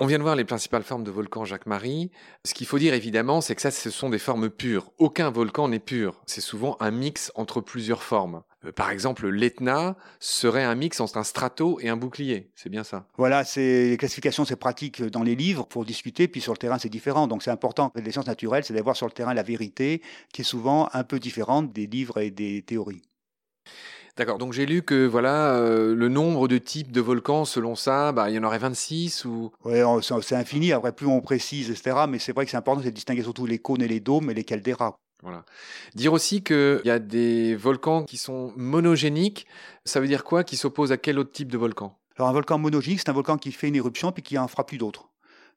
On 0.00 0.06
vient 0.06 0.18
de 0.18 0.24
voir 0.24 0.34
les 0.34 0.44
principales 0.44 0.82
formes 0.82 1.04
de 1.04 1.12
volcans 1.12 1.44
Jacques-Marie. 1.44 2.10
Ce 2.44 2.52
qu'il 2.52 2.66
faut 2.66 2.80
dire 2.80 2.94
évidemment, 2.94 3.40
c'est 3.40 3.54
que 3.54 3.62
ça, 3.62 3.70
ce 3.70 3.90
sont 3.90 4.10
des 4.10 4.18
formes 4.18 4.50
pures. 4.50 4.90
Aucun 4.98 5.30
volcan 5.30 5.68
n'est 5.68 5.78
pur. 5.78 6.20
C'est 6.26 6.40
souvent 6.40 6.76
un 6.80 6.90
mix 6.90 7.30
entre 7.36 7.60
plusieurs 7.60 8.02
formes. 8.02 8.42
Euh, 8.64 8.72
par 8.72 8.90
exemple, 8.90 9.28
l'Etna 9.28 9.96
serait 10.18 10.64
un 10.64 10.74
mix 10.74 10.98
entre 10.98 11.16
un 11.18 11.22
strato 11.22 11.78
et 11.80 11.88
un 11.88 11.96
bouclier. 11.96 12.50
C'est 12.56 12.70
bien 12.70 12.82
ça. 12.82 13.06
Voilà, 13.18 13.44
c'est 13.44 13.90
les 13.90 13.96
classifications, 13.96 14.44
c'est 14.44 14.56
pratique 14.56 15.00
dans 15.00 15.22
les 15.22 15.36
livres 15.36 15.64
pour 15.64 15.84
discuter, 15.84 16.26
puis 16.26 16.40
sur 16.40 16.52
le 16.52 16.58
terrain, 16.58 16.80
c'est 16.80 16.88
différent. 16.88 17.28
Donc 17.28 17.44
c'est 17.44 17.52
important. 17.52 17.92
Les 17.94 18.10
sciences 18.10 18.26
naturelles, 18.26 18.64
c'est 18.64 18.74
d'avoir 18.74 18.96
sur 18.96 19.06
le 19.06 19.12
terrain 19.12 19.32
la 19.32 19.44
vérité, 19.44 20.02
qui 20.32 20.40
est 20.40 20.44
souvent 20.44 20.88
un 20.92 21.04
peu 21.04 21.20
différente 21.20 21.72
des 21.72 21.86
livres 21.86 22.18
et 22.18 22.32
des 22.32 22.62
théories. 22.62 23.02
D'accord. 24.16 24.38
Donc 24.38 24.52
j'ai 24.52 24.64
lu 24.64 24.82
que 24.82 25.06
voilà 25.06 25.56
euh, 25.56 25.94
le 25.94 26.08
nombre 26.08 26.46
de 26.46 26.58
types 26.58 26.92
de 26.92 27.00
volcans, 27.00 27.44
selon 27.44 27.74
ça, 27.74 28.12
bah, 28.12 28.30
il 28.30 28.36
y 28.36 28.38
en 28.38 28.44
aurait 28.44 28.58
26 28.58 29.24
ou. 29.24 29.50
Oui, 29.64 29.78
c'est 30.22 30.36
infini. 30.36 30.72
Après, 30.72 30.92
plus 30.92 31.06
on 31.06 31.20
précise, 31.20 31.70
etc. 31.70 32.04
Mais 32.08 32.20
c'est 32.20 32.32
vrai 32.32 32.44
que 32.44 32.50
c'est 32.50 32.56
important 32.56 32.82
de 32.82 32.90
distinguer 32.90 33.22
surtout 33.22 33.46
les 33.46 33.58
cônes 33.58 33.82
et 33.82 33.88
les 33.88 34.00
dômes 34.00 34.30
et 34.30 34.34
les 34.34 34.44
caldeiras. 34.44 34.98
Voilà. 35.22 35.44
Dire 35.94 36.12
aussi 36.12 36.42
qu'il 36.42 36.82
y 36.84 36.90
a 36.90 36.98
des 36.98 37.56
volcans 37.56 38.04
qui 38.04 38.16
sont 38.16 38.52
monogéniques, 38.56 39.46
ça 39.84 39.98
veut 39.98 40.06
dire 40.06 40.22
quoi 40.22 40.44
Qui 40.44 40.56
s'opposent 40.56 40.92
à 40.92 40.96
quel 40.98 41.18
autre 41.18 41.32
type 41.32 41.50
de 41.50 41.58
volcan? 41.58 41.98
Alors 42.16 42.28
un 42.28 42.32
volcan 42.32 42.58
monogénique, 42.58 43.00
c'est 43.00 43.08
un 43.08 43.14
volcan 43.14 43.38
qui 43.38 43.50
fait 43.50 43.68
une 43.68 43.74
éruption 43.74 44.12
puis 44.12 44.22
qui 44.22 44.38
en 44.38 44.46
fera 44.46 44.64
plus 44.64 44.78
d'autres. 44.78 45.08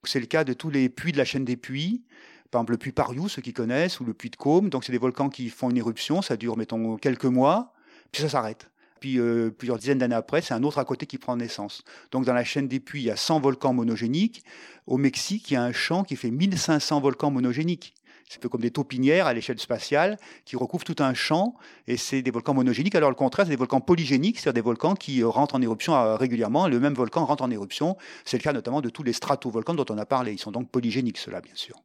C'est 0.03 0.19
le 0.19 0.25
cas 0.25 0.43
de 0.43 0.53
tous 0.53 0.69
les 0.69 0.89
puits 0.89 1.11
de 1.11 1.17
la 1.17 1.25
chaîne 1.25 1.45
des 1.45 1.57
puits. 1.57 2.05
Par 2.49 2.61
exemple, 2.61 2.71
le 2.71 2.77
puits 2.77 2.93
Pariou, 2.93 3.27
ceux 3.27 3.41
qui 3.41 3.51
connaissent, 3.51 3.99
ou 3.99 4.05
le 4.05 4.13
puits 4.13 4.29
de 4.29 4.37
Côme. 4.37 4.69
Donc, 4.69 4.85
c'est 4.85 4.93
des 4.93 4.97
volcans 4.97 5.27
qui 5.27 5.49
font 5.49 5.69
une 5.69 5.75
éruption. 5.75 6.21
Ça 6.21 6.37
dure, 6.37 6.55
mettons, 6.55 6.95
quelques 6.95 7.25
mois 7.25 7.73
puis 8.11 8.21
ça 8.21 8.29
s'arrête. 8.29 8.69
Puis 8.99 9.19
euh, 9.19 9.51
plusieurs 9.51 9.77
dizaines 9.77 9.99
d'années 9.99 10.15
après, 10.15 10.41
c'est 10.41 10.53
un 10.53 10.63
autre 10.63 10.79
à 10.79 10.85
côté 10.85 11.05
qui 11.05 11.17
prend 11.17 11.35
naissance. 11.37 11.83
Donc 12.11 12.25
dans 12.25 12.33
la 12.33 12.43
chaîne 12.43 12.67
des 12.67 12.79
puits, 12.79 13.01
il 13.01 13.05
y 13.05 13.11
a 13.11 13.15
100 13.15 13.39
volcans 13.39 13.73
monogéniques. 13.73 14.43
Au 14.85 14.97
Mexique, 14.97 15.51
il 15.51 15.55
y 15.55 15.57
a 15.57 15.63
un 15.63 15.71
champ 15.71 16.03
qui 16.03 16.15
fait 16.15 16.31
1500 16.31 17.01
volcans 17.01 17.31
monogéniques. 17.31 17.93
C'est 18.29 18.39
un 18.39 18.41
peu 18.41 18.49
comme 18.49 18.61
des 18.61 18.71
taupinières 18.71 19.25
à 19.25 19.33
l'échelle 19.33 19.59
spatiale 19.59 20.17
qui 20.43 20.57
recouvrent 20.57 20.83
tout 20.83 21.01
un 21.01 21.13
champ 21.13 21.55
et 21.87 21.95
c'est 21.95 22.21
des 22.21 22.31
volcans 22.31 22.53
monogéniques. 22.53 22.95
Alors 22.95 23.09
le 23.09 23.15
contraire, 23.15 23.45
c'est 23.45 23.51
des 23.51 23.57
volcans 23.57 23.79
polygéniques, 23.79 24.39
c'est-à-dire 24.39 24.61
des 24.61 24.65
volcans 24.65 24.95
qui 24.95 25.21
euh, 25.21 25.27
rentrent 25.27 25.55
en 25.55 25.61
éruption 25.61 25.95
euh, 25.95 26.15
régulièrement. 26.15 26.67
Le 26.67 26.79
même 26.79 26.93
volcan 26.93 27.25
rentre 27.25 27.43
en 27.43 27.51
éruption. 27.51 27.95
C'est 28.25 28.37
le 28.37 28.43
cas 28.43 28.51
notamment 28.51 28.81
de 28.81 28.89
tous 28.89 29.03
les 29.03 29.13
stratovolcans 29.13 29.75
dont 29.75 29.85
on 29.89 29.97
a 29.97 30.05
parlé. 30.05 30.33
Ils 30.33 30.39
sont 30.39 30.51
donc 30.51 30.69
polygéniques, 30.69 31.19
ceux-là, 31.19 31.39
bien 31.39 31.55
sûr. 31.55 31.81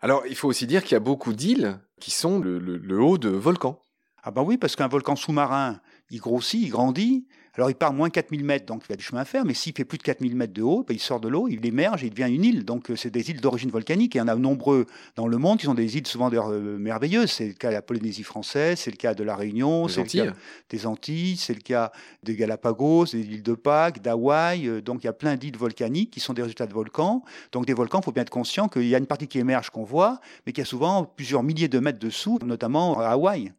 Alors 0.00 0.24
il 0.26 0.34
faut 0.34 0.48
aussi 0.48 0.66
dire 0.66 0.82
qu'il 0.82 0.92
y 0.92 0.96
a 0.96 1.00
beaucoup 1.00 1.32
d'îles 1.32 1.78
qui 2.00 2.10
sont 2.10 2.40
le 2.40 3.00
haut 3.00 3.16
de 3.16 3.28
volcans. 3.28 3.83
Ah 4.26 4.30
ben 4.30 4.42
oui, 4.42 4.56
parce 4.56 4.74
qu'un 4.74 4.88
volcan 4.88 5.16
sous-marin, 5.16 5.80
il 6.10 6.18
grossit, 6.18 6.62
il 6.62 6.70
grandit. 6.70 7.26
Alors 7.56 7.70
il 7.70 7.74
part 7.74 7.92
moins 7.92 8.08
4000 8.08 8.42
mètres, 8.42 8.64
donc 8.64 8.84
il 8.88 8.92
a 8.94 8.96
du 8.96 9.04
chemin 9.04 9.20
à 9.20 9.24
faire, 9.26 9.44
mais 9.44 9.52
s'il 9.52 9.74
fait 9.74 9.84
plus 9.84 9.98
de 9.98 10.02
4000 10.02 10.34
mètres 10.34 10.54
de 10.54 10.62
haut, 10.62 10.82
ben, 10.82 10.94
il 10.94 10.98
sort 10.98 11.20
de 11.20 11.28
l'eau, 11.28 11.46
il 11.46 11.64
émerge 11.64 12.02
et 12.02 12.06
il 12.06 12.10
devient 12.10 12.34
une 12.34 12.42
île. 12.42 12.64
Donc 12.64 12.90
euh, 12.90 12.96
c'est 12.96 13.10
des 13.10 13.30
îles 13.30 13.42
d'origine 13.42 13.70
volcanique. 13.70 14.16
Et 14.16 14.18
il 14.18 14.22
y 14.22 14.24
en 14.24 14.28
a 14.28 14.34
nombreux 14.34 14.86
dans 15.14 15.28
le 15.28 15.36
monde 15.36 15.58
qui 15.58 15.66
sont 15.66 15.74
des 15.74 15.98
îles 15.98 16.06
souvent 16.06 16.30
euh, 16.32 16.78
merveilleuses. 16.78 17.30
C'est 17.30 17.46
le 17.46 17.52
cas 17.52 17.68
de 17.68 17.74
la 17.74 17.82
Polynésie 17.82 18.22
française, 18.22 18.80
c'est 18.80 18.90
le 18.90 18.96
cas 18.96 19.12
de 19.12 19.22
la 19.22 19.36
Réunion, 19.36 19.88
c'est 19.88 20.02
le 20.02 20.08
cas 20.08 20.32
des 20.70 20.86
Antilles, 20.86 21.36
c'est 21.36 21.54
le 21.54 21.60
cas 21.60 21.92
des 22.22 22.34
Galapagos, 22.34 23.06
des 23.12 23.20
îles 23.20 23.42
de 23.42 23.54
Pâques, 23.54 24.00
d'Hawaï. 24.00 24.66
Euh, 24.66 24.80
donc 24.80 25.04
il 25.04 25.06
y 25.06 25.10
a 25.10 25.12
plein 25.12 25.36
d'îles 25.36 25.58
volcaniques 25.58 26.10
qui 26.10 26.20
sont 26.20 26.32
des 26.32 26.42
résultats 26.42 26.66
de 26.66 26.74
volcans. 26.74 27.22
Donc 27.52 27.66
des 27.66 27.74
volcans, 27.74 28.00
il 28.00 28.04
faut 28.04 28.12
bien 28.12 28.22
être 28.22 28.30
conscient 28.30 28.68
qu'il 28.68 28.88
y 28.88 28.94
a 28.94 28.98
une 28.98 29.06
partie 29.06 29.28
qui 29.28 29.38
émerge 29.38 29.68
qu'on 29.68 29.84
voit, 29.84 30.18
mais 30.46 30.52
qu'il 30.52 30.62
y 30.62 30.66
a 30.66 30.68
souvent 30.68 31.04
plusieurs 31.04 31.42
milliers 31.42 31.68
de 31.68 31.78
mètres 31.78 31.98
dessous, 31.98 32.38
notamment 32.42 32.98
à 32.98 33.10
Hawaï. 33.10 33.52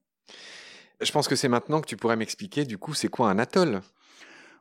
Je 1.01 1.11
pense 1.11 1.27
que 1.27 1.35
c'est 1.35 1.47
maintenant 1.47 1.81
que 1.81 1.87
tu 1.87 1.95
pourrais 1.97 2.15
m'expliquer, 2.17 2.65
du 2.65 2.77
coup, 2.77 2.93
c'est 2.93 3.07
quoi 3.07 3.29
un 3.29 3.39
atoll? 3.39 3.81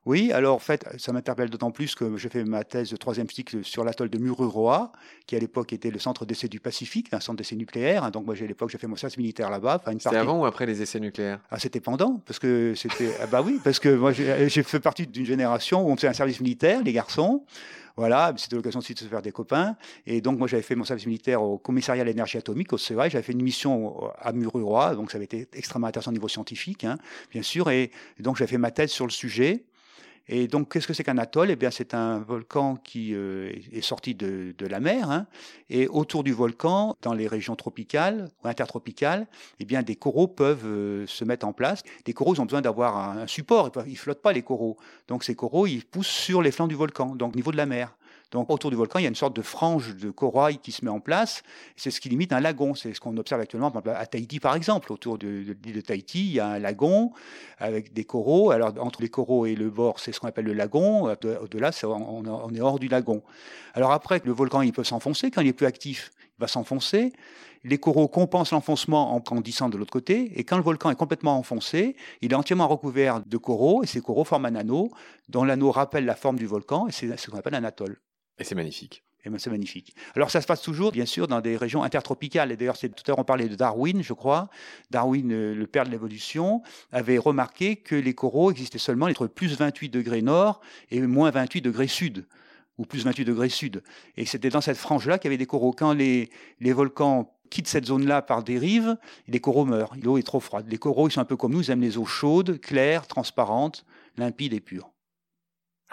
Oui, 0.07 0.33
alors 0.33 0.57
en 0.57 0.59
fait, 0.59 0.87
ça 0.99 1.13
m'interpelle 1.13 1.49
d'autant 1.49 1.71
plus 1.71 1.95
que 1.95 2.17
j'ai 2.17 2.29
fait 2.29 2.45
ma 2.45 2.63
thèse 2.63 2.91
de 2.91 2.97
troisième 2.97 3.29
cycle 3.29 3.65
sur 3.65 3.85
l'atoll 3.85 4.11
de 4.11 4.19
Mururoa, 4.19 4.93
qui 5.27 5.35
à 5.35 5.39
l'époque 5.39 5.73
était 5.73 5.91
le 5.91 5.99
centre 5.99 6.27
d'essai 6.27 6.49
du 6.49 6.61
Pacifique, 6.61 7.09
un 7.13 7.21
centre 7.21 7.39
d'essai 7.39 7.57
nucléaire. 7.57 8.11
Donc 8.11 8.27
moi, 8.27 8.35
à 8.39 8.45
l'époque, 8.45 8.69
j'ai 8.71 8.79
fait 8.79 8.87
mon 8.87 8.97
service 8.97 9.17
militaire 9.17 9.49
là-bas. 9.49 9.81
C'était 9.99 10.17
avant 10.17 10.41
ou 10.41 10.45
après 10.45 10.67
les 10.67 10.83
essais 10.83 11.01
nucléaires? 11.01 11.41
Ah, 11.51 11.59
c'était 11.59 11.81
pendant, 11.81 12.21
parce 12.27 12.39
que 12.39 12.75
c'était. 12.77 13.13
ah 13.21 13.27
bah 13.27 13.43
oui, 13.43 13.61
parce 13.65 13.79
que 13.79 13.89
moi, 13.89 14.13
j'ai 14.13 14.63
fait 14.63 14.81
partie 14.81 15.07
d'une 15.07 15.25
génération 15.25 15.87
où 15.87 15.91
on 15.91 15.97
faisait 15.97 16.09
un 16.09 16.13
service 16.13 16.41
militaire, 16.41 16.83
les 16.83 16.93
garçons. 16.93 17.45
Voilà, 17.97 18.35
c'était 18.37 18.57
l'occasion 18.57 18.81
aussi 18.81 18.93
de 18.93 18.99
se 18.99 19.05
faire 19.05 19.23
des 19.23 19.31
copains. 19.31 19.77
Et 20.05 20.21
donc, 20.21 20.37
moi, 20.37 20.49
j'avais 20.49 20.65
fait 20.65 20.75
mon 20.75 20.85
service 20.85 21.07
militaire 21.07 21.43
au 21.43 21.59
commissariat 21.59 22.03
à 22.03 22.05
l'énergie 22.05 22.37
atomique, 22.37 22.73
au 22.73 22.79
CEA. 22.79 23.09
J'avais 23.09 23.23
fait 23.23 23.33
une 23.33 23.43
mission 23.43 24.11
à 24.19 24.33
Mururoa, 24.33 24.97
donc 24.97 25.13
ça 25.13 25.17
avait 25.17 25.27
été 25.27 25.49
extrêmement 25.53 25.87
intéressant 25.87 26.11
au 26.11 26.15
niveau 26.15 26.27
scientifique, 26.27 26.83
hein, 26.83 26.99
bien 27.31 27.43
sûr. 27.43 27.71
Et, 27.71 27.93
et 28.19 28.23
donc, 28.23 28.37
j'avais 28.37 28.51
fait 28.51 28.59
ma 28.59 28.73
thèse 28.73 28.91
sur 28.91 29.07
le 29.07 29.13
sujet. 29.13 29.65
Et 30.29 30.49
donc, 30.49 30.73
qu'est-ce 30.73 30.87
que 30.87 30.95
c'est 30.95 31.05
qu'un 31.05 31.19
atoll? 31.19 31.51
Eh 31.51 31.57
bien, 31.57 31.71
c'est 31.71 31.93
un 31.93 32.19
volcan 32.19 32.77
qui 32.77 33.15
euh, 33.15 33.53
est 33.73 33.83
sorti 33.83 34.15
de, 34.15 34.55
la 34.61 34.81
mer. 34.81 35.11
Hein, 35.11 35.27
et 35.69 35.87
autour 35.89 36.25
du 36.25 36.33
volcan, 36.33 36.97
dans 37.03 37.13
les 37.13 37.27
régions 37.27 37.57
tropicales 37.57 38.31
ou 38.43 38.49
intertropicales, 38.49 39.27
eh 39.61 39.65
bien, 39.65 39.83
des 39.83 39.97
coraux 39.97 40.29
peuvent 40.29 40.67
euh, 40.67 41.07
se 41.07 41.25
mettre 41.25 41.47
en 41.47 41.53
place. 41.53 41.83
Les 42.07 42.15
coraux, 42.15 42.35
ils 42.35 42.41
ont 42.41 42.47
besoin 42.47 42.63
d'avoir 42.63 42.97
un, 42.97 43.27
support. 43.27 43.71
Ils 43.87 43.99
flottent 43.99 44.23
pas, 44.23 44.33
les 44.33 44.43
coraux. 44.43 44.79
Donc, 45.09 45.25
ces 45.25 45.35
coraux, 45.35 45.67
ils 45.67 45.85
poussent 45.85 46.07
sur 46.07 46.41
les 46.41 46.51
flancs 46.51 46.69
du 46.69 46.75
volcan, 46.75 47.15
donc 47.15 47.35
au 47.35 47.37
niveau 47.37 47.53
de 47.53 47.59
la 47.59 47.67
mer. 47.67 47.95
Donc 48.35 48.51
autour 48.51 48.71
du 48.71 48.77
volcan, 48.77 48.99
il 48.99 49.03
y 49.03 49.07
a 49.07 49.09
une 49.09 49.15
sorte 49.15 49.37
de 49.37 49.43
frange 49.43 49.95
de 49.95 50.11
corail 50.11 50.59
qui 50.59 50.73
se 50.73 50.85
met 50.85 50.91
en 50.91 50.99
place. 50.99 51.45
C'est 51.77 51.93
ce 51.93 52.01
qui 52.01 52.09
limite 52.09 52.33
un 52.33 52.41
lagon. 52.41 52.75
C'est 52.75 52.93
ce 52.93 52.99
qu'on 52.99 53.17
observe 53.17 53.41
actuellement 53.41 53.73
à 53.87 54.07
Tahiti, 54.07 54.41
par 54.41 54.57
exemple. 54.57 54.93
Autour 54.93 55.19
de, 55.19 55.57
l'île 55.65 55.77
de 55.77 55.81
Tahiti, 55.81 56.27
il 56.27 56.33
y 56.33 56.41
a 56.41 56.49
un 56.49 56.59
lagon 56.59 57.13
avec 57.59 57.93
des 57.93 58.03
coraux. 58.03 58.51
Alors 58.51 58.75
entre 58.81 59.03
les 59.03 59.09
coraux 59.09 59.47
et 59.47 59.55
le 59.55 59.71
bord, 59.71 60.01
c'est 60.01 60.11
ce 60.11 60.19
qu'on 60.19 60.27
appelle 60.27 60.47
le 60.47 60.53
lagon. 60.53 61.05
Au-delà, 61.05 61.71
on, 61.85 62.53
est 62.53 62.61
hors 62.61 62.81
du 62.81 62.89
lagon. 62.89 63.23
Alors 63.73 63.93
après, 63.93 64.21
le 64.25 64.33
volcan, 64.33 64.63
il 64.63 64.73
peut 64.73 64.83
s'enfoncer 64.83 65.31
quand 65.31 65.41
il 65.41 65.47
est 65.47 65.53
plus 65.53 65.67
actif. 65.67 66.11
Il 66.37 66.41
va 66.41 66.49
s'enfoncer. 66.49 67.13
Les 67.63 67.79
coraux 67.79 68.09
compensent 68.09 68.51
l'enfoncement 68.51 69.15
en 69.15 69.21
grandissant 69.21 69.69
de 69.69 69.79
l'autre 69.79 69.93
côté. 69.93 70.33
Et 70.35 70.43
quand 70.43 70.57
le 70.57 70.65
volcan 70.65 70.91
est 70.91 70.97
complètement 70.97 71.39
enfoncé, 71.39 71.95
il 72.21 72.33
est 72.33 72.35
entièrement 72.35 72.67
recouvert 72.67 73.23
de 73.25 73.37
coraux. 73.37 73.85
Et 73.85 73.87
ces 73.87 74.01
coraux 74.01 74.25
forment 74.25 74.47
un 74.47 74.57
anneau, 74.57 74.91
dont 75.29 75.45
l'anneau 75.45 75.71
rappelle 75.71 76.05
la 76.05 76.17
forme 76.17 76.37
du 76.37 76.47
volcan. 76.47 76.89
Et 76.89 76.93
c'est 76.93 77.17
ce 77.17 77.31
qu'on 77.31 77.39
appelle 77.39 77.55
un 77.55 77.63
atoll. 77.63 77.97
Et 78.39 78.45
c'est 78.45 78.55
magnifique. 78.55 79.05
Et 79.25 79.31
ben, 79.31 79.39
c'est 79.39 79.51
magnifique. 79.51 79.95
Alors 80.15 80.31
ça 80.31 80.41
se 80.43 80.47
passe 80.47 80.61
toujours, 80.61 80.93
bien 80.93 81.07
sûr, 81.07 81.27
dans 81.29 81.41
des 81.41 81.57
régions 81.57 81.83
intertropicales. 81.83 82.53
Et 82.53 82.57
d'ailleurs, 82.57 82.79
tout 82.79 82.87
à 82.87 83.09
l'heure, 83.09 83.19
on 83.19 83.25
parlait 83.25 83.49
de 83.49 83.55
Darwin, 83.55 84.03
je 84.03 84.13
crois. 84.13 84.51
Darwin, 84.91 85.33
euh, 85.33 85.55
le 85.55 85.67
père 85.67 85.85
de 85.85 85.91
l'évolution, 85.91 86.63
avait 86.93 87.17
remarqué 87.17 87.77
que 87.77 87.95
les 87.95 88.15
coraux 88.15 88.51
existaient 88.51 88.79
seulement 88.79 89.07
entre 89.07 89.27
plus 89.27 89.57
28 89.57 89.89
degrés 89.89 90.21
nord 90.21 90.61
et 90.91 91.01
moins 91.01 91.31
28 91.31 91.63
degrés 91.63 91.89
sud 91.89 92.27
ou 92.77 92.85
plus 92.85 93.05
28 93.05 93.25
degrés 93.25 93.49
sud. 93.49 93.83
Et 94.17 94.27
c'était 94.27 94.51
dans 94.51 94.61
cette 94.61 94.77
frange-là 94.77 95.19
qu'il 95.19 95.29
y 95.29 95.31
avait 95.31 95.39
des 95.39 95.47
coraux. 95.47 95.73
Quand 95.73 95.93
les, 95.95 96.29
les 96.61 96.73
volcans 96.73 97.33
quittent 97.49 97.69
cette 97.69 97.87
zone-là 97.87 98.21
par 98.21 98.43
dérive, 98.43 98.97
les 99.29 99.41
coraux 99.41 99.65
meurent. 99.65 99.95
L'eau 100.03 100.19
est 100.19 100.23
trop 100.23 100.41
froide. 100.41 100.67
Les 100.69 100.79
coraux, 100.79 101.09
ils 101.09 101.13
sont 101.13 101.21
un 101.21 101.25
peu 101.25 101.37
comme 101.37 101.53
nous, 101.53 101.63
ils 101.63 101.71
aiment 101.71 101.83
les 101.83 101.97
eaux 101.97 102.05
chaudes, 102.05 102.61
claires, 102.61 103.07
transparentes, 103.07 103.87
limpides 104.19 104.53
et 104.53 104.61
pures. 104.61 104.94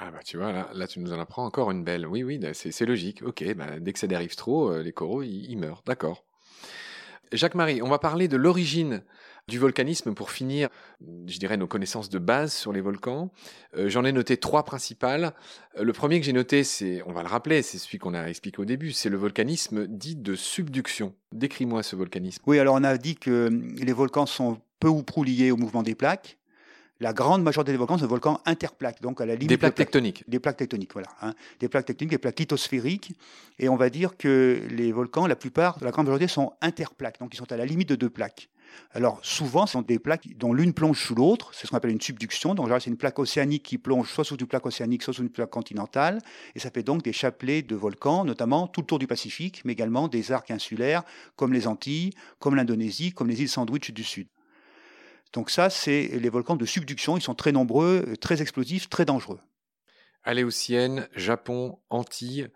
Ah 0.03 0.09
bah 0.09 0.21
tu 0.25 0.37
vois, 0.37 0.67
là, 0.73 0.87
tu 0.87 0.99
nous 0.99 1.13
en 1.13 1.19
apprends 1.19 1.45
encore 1.45 1.69
une 1.69 1.83
belle. 1.83 2.07
Oui, 2.07 2.23
oui, 2.23 2.39
bah, 2.39 2.55
c'est 2.55 2.85
logique. 2.87 3.21
Ok, 3.21 3.43
bah, 3.53 3.79
dès 3.79 3.93
que 3.93 3.99
ça 3.99 4.07
dérive 4.07 4.35
trop, 4.35 4.71
euh, 4.71 4.81
les 4.81 4.91
coraux, 4.91 5.21
ils, 5.21 5.55
meurent. 5.57 5.83
D'accord. 5.85 6.25
Jacques-Marie, 7.31 7.83
on 7.83 7.87
va 7.87 7.99
parler 7.99 8.27
de 8.27 8.35
l'origine 8.35 9.03
du 9.47 9.59
volcanisme 9.59 10.15
pour 10.15 10.31
finir, 10.31 10.69
je 11.27 11.37
dirais, 11.37 11.55
nos 11.55 11.67
connaissances 11.67 12.09
de 12.09 12.17
base 12.17 12.51
sur 12.51 12.73
les 12.73 12.81
volcans. 12.81 13.31
Euh, 13.77 13.89
j'en 13.89 14.03
ai 14.03 14.11
noté 14.11 14.37
trois 14.37 14.63
principales. 14.63 15.35
Euh, 15.77 15.83
le 15.83 15.93
premier 15.93 16.19
que 16.19 16.25
j'ai 16.25 16.33
noté, 16.33 16.63
c'est, 16.63 17.03
on 17.05 17.13
va 17.13 17.21
le 17.21 17.29
rappeler, 17.29 17.61
c'est 17.61 17.77
celui 17.77 17.99
qu'on 17.99 18.15
a 18.15 18.25
expliqué 18.25 18.59
au 18.59 18.65
début, 18.65 18.93
c'est 18.93 19.09
le 19.09 19.17
volcanisme 19.17 19.85
dit 19.85 20.15
de 20.15 20.33
subduction. 20.33 21.13
Décris-moi 21.31 21.83
ce 21.83 21.95
volcanisme. 21.95 22.41
Oui, 22.47 22.57
alors 22.57 22.73
on 22.73 22.83
a 22.83 22.97
dit 22.97 23.17
que 23.17 23.51
les 23.77 23.93
volcans 23.93 24.25
sont 24.25 24.59
peu 24.79 24.87
ou 24.87 25.03
prou 25.03 25.23
liés 25.23 25.51
au 25.51 25.57
mouvement 25.57 25.83
des 25.83 25.93
plaques 25.93 26.39
la 27.01 27.13
grande 27.13 27.41
majorité 27.41 27.71
des 27.71 27.79
volcans 27.79 27.97
sont 27.97 28.05
des 28.05 28.09
volcans 28.09 28.39
interplaques, 28.45 29.01
donc 29.01 29.21
à 29.21 29.25
la 29.25 29.33
limite 29.33 29.49
des 29.49 29.57
plaques 29.57 29.75
tectoniques. 29.75 30.23
Des 30.27 30.39
plaques 30.39 30.57
tectoniques, 30.57 30.93
voilà, 30.93 31.09
hein. 31.21 31.33
des 31.59 31.67
plaques 31.67 31.85
tectoniques, 31.85 32.11
des 32.11 32.19
plaques 32.19 32.39
lithosphériques, 32.39 33.13
et 33.57 33.69
on 33.69 33.75
va 33.75 33.89
dire 33.89 34.15
que 34.17 34.61
les 34.69 34.91
volcans, 34.91 35.25
la 35.25 35.35
plupart, 35.35 35.79
la 35.81 35.89
grande 35.89 36.05
majorité, 36.05 36.27
sont 36.27 36.53
interplaques, 36.61 37.19
donc 37.19 37.33
ils 37.33 37.37
sont 37.37 37.51
à 37.51 37.57
la 37.57 37.65
limite 37.65 37.89
de 37.89 37.95
deux 37.95 38.09
plaques. 38.09 38.49
Alors 38.93 39.19
souvent, 39.23 39.65
ce 39.65 39.73
sont 39.73 39.81
des 39.81 39.97
plaques 39.97 40.27
dont 40.37 40.53
l'une 40.53 40.73
plonge 40.73 40.99
sous 41.03 41.15
l'autre, 41.15 41.51
c'est 41.53 41.65
ce 41.65 41.71
qu'on 41.71 41.77
appelle 41.77 41.91
une 41.91 41.99
subduction. 41.99 42.55
Donc 42.55 42.69
c'est 42.79 42.89
une 42.89 42.97
plaque 42.97 43.19
océanique 43.19 43.63
qui 43.63 43.77
plonge 43.77 44.09
soit 44.09 44.23
sous 44.23 44.37
une 44.37 44.47
plaque 44.47 44.65
océanique, 44.65 45.03
soit 45.03 45.13
sous 45.13 45.23
une 45.23 45.29
plaque 45.29 45.49
continentale, 45.49 46.19
et 46.55 46.59
ça 46.59 46.69
fait 46.69 46.83
donc 46.83 47.01
des 47.01 47.11
chapelets 47.13 47.63
de 47.63 47.75
volcans, 47.75 48.23
notamment 48.23 48.67
tout 48.67 48.81
le 48.81 48.85
tour 48.85 48.99
du 48.99 49.07
Pacifique, 49.07 49.63
mais 49.65 49.73
également 49.73 50.07
des 50.07 50.31
arcs 50.31 50.51
insulaires 50.51 51.03
comme 51.35 51.51
les 51.51 51.67
Antilles, 51.67 52.11
comme 52.39 52.55
l'Indonésie, 52.55 53.11
comme 53.11 53.27
les 53.27 53.41
îles 53.41 53.49
Sandwich 53.49 53.91
du 53.91 54.03
Sud. 54.03 54.27
Donc 55.33 55.49
ça, 55.49 55.69
c'est 55.69 56.07
les 56.07 56.29
volcans 56.29 56.55
de 56.55 56.65
subduction. 56.65 57.17
Ils 57.17 57.21
sont 57.21 57.35
très 57.35 57.51
nombreux, 57.51 58.15
très 58.19 58.41
explosifs, 58.41 58.89
très 58.89 59.05
dangereux. 59.05 59.39
Aléoutienne, 60.23 61.07
Japon, 61.15 61.79
Antilles, 61.89 62.49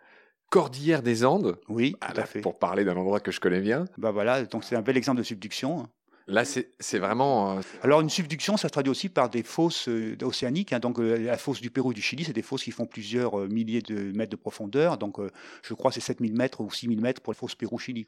Cordillère 0.50 1.02
des 1.02 1.26
Andes. 1.26 1.58
Oui, 1.68 1.96
tout 2.00 2.20
à 2.20 2.26
fait. 2.26 2.42
Pour 2.42 2.60
parler 2.60 2.86
d'un 2.86 2.96
endroit 2.96 3.20
que 3.20 3.32
je 3.32 3.40
connais 3.40 3.62
bien. 3.62 3.86
Bah 3.98 4.12
voilà, 4.12 4.44
donc 4.46 4.64
c'est 4.64 4.76
un 4.76 4.82
bel 4.82 4.98
exemple 4.98 5.18
de 5.20 5.24
subduction. 5.24 5.88
Là, 6.28 6.44
c'est 6.44 6.98
vraiment. 6.98 7.58
Euh, 7.58 7.62
Alors, 7.84 8.02
une 8.02 8.10
subduction, 8.10 8.58
ça 8.58 8.68
se 8.68 8.74
traduit 8.74 8.90
aussi 8.90 9.10
par 9.10 9.30
des 9.30 9.44
fosses 9.44 9.88
euh, 9.88 10.18
océaniques. 10.24 10.74
Hein. 10.74 10.80
donc, 10.80 11.00
euh, 11.00 11.18
la 11.18 11.38
fosse 11.38 11.62
du 11.62 11.70
Pérou 11.70 11.92
et 11.92 11.96
du 11.96 12.02
Chili, 12.02 12.24
c'est 12.24 12.34
des 12.34 12.42
fosses 12.42 12.64
qui 12.64 12.72
font 12.72 12.88
plusieurs 12.88 13.48
milliers 13.48 13.82
de 13.84 14.12
mètres 14.12 14.32
de 14.32 14.36
profondeur. 14.36 14.98
Donc, 14.98 15.18
je 15.64 15.74
crois 15.76 15.92
que 15.92 15.96
c'est 15.96 16.02
7000 16.02 16.34
mètres 16.34 16.62
ou 16.62 16.72
6000 16.72 17.00
mètres 17.00 17.22
pour 17.22 17.34
les 17.34 17.38
fosses 17.38 17.54
Pérou-Chili. 17.54 18.06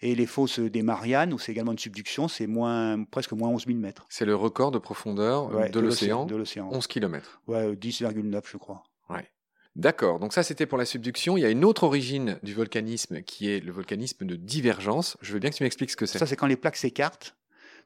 Et 0.00 0.14
les 0.14 0.26
fosses 0.26 0.58
des 0.58 0.82
Mariannes, 0.82 1.32
où 1.32 1.38
c'est 1.38 1.52
également 1.52 1.72
une 1.72 1.78
subduction, 1.78 2.28
c'est 2.28 2.46
moins, 2.46 3.04
presque 3.04 3.32
moins 3.32 3.48
11 3.48 3.66
000 3.66 3.78
mètres. 3.78 4.06
C'est 4.08 4.24
le 4.24 4.34
record 4.34 4.70
de 4.70 4.78
profondeur 4.78 5.70
de 5.70 5.80
l'océan. 5.80 6.26
11 6.70 6.86
km. 6.86 7.40
Ouais, 7.46 7.72
10,9 7.74 8.42
je 8.50 8.56
crois. 8.56 8.82
Ouais. 9.10 9.28
D'accord, 9.76 10.20
donc 10.20 10.32
ça 10.32 10.42
c'était 10.42 10.66
pour 10.66 10.78
la 10.78 10.84
subduction. 10.84 11.36
Il 11.36 11.40
y 11.40 11.44
a 11.44 11.50
une 11.50 11.64
autre 11.64 11.82
origine 11.82 12.38
du 12.42 12.54
volcanisme 12.54 13.22
qui 13.22 13.50
est 13.50 13.58
le 13.58 13.72
volcanisme 13.72 14.24
de 14.24 14.36
divergence. 14.36 15.16
Je 15.20 15.32
veux 15.32 15.40
bien 15.40 15.50
que 15.50 15.56
tu 15.56 15.64
m'expliques 15.64 15.90
ce 15.90 15.96
que 15.96 16.06
c'est. 16.06 16.18
Ça 16.18 16.26
c'est 16.26 16.36
quand 16.36 16.46
les 16.46 16.56
plaques 16.56 16.76
s'écartent 16.76 17.34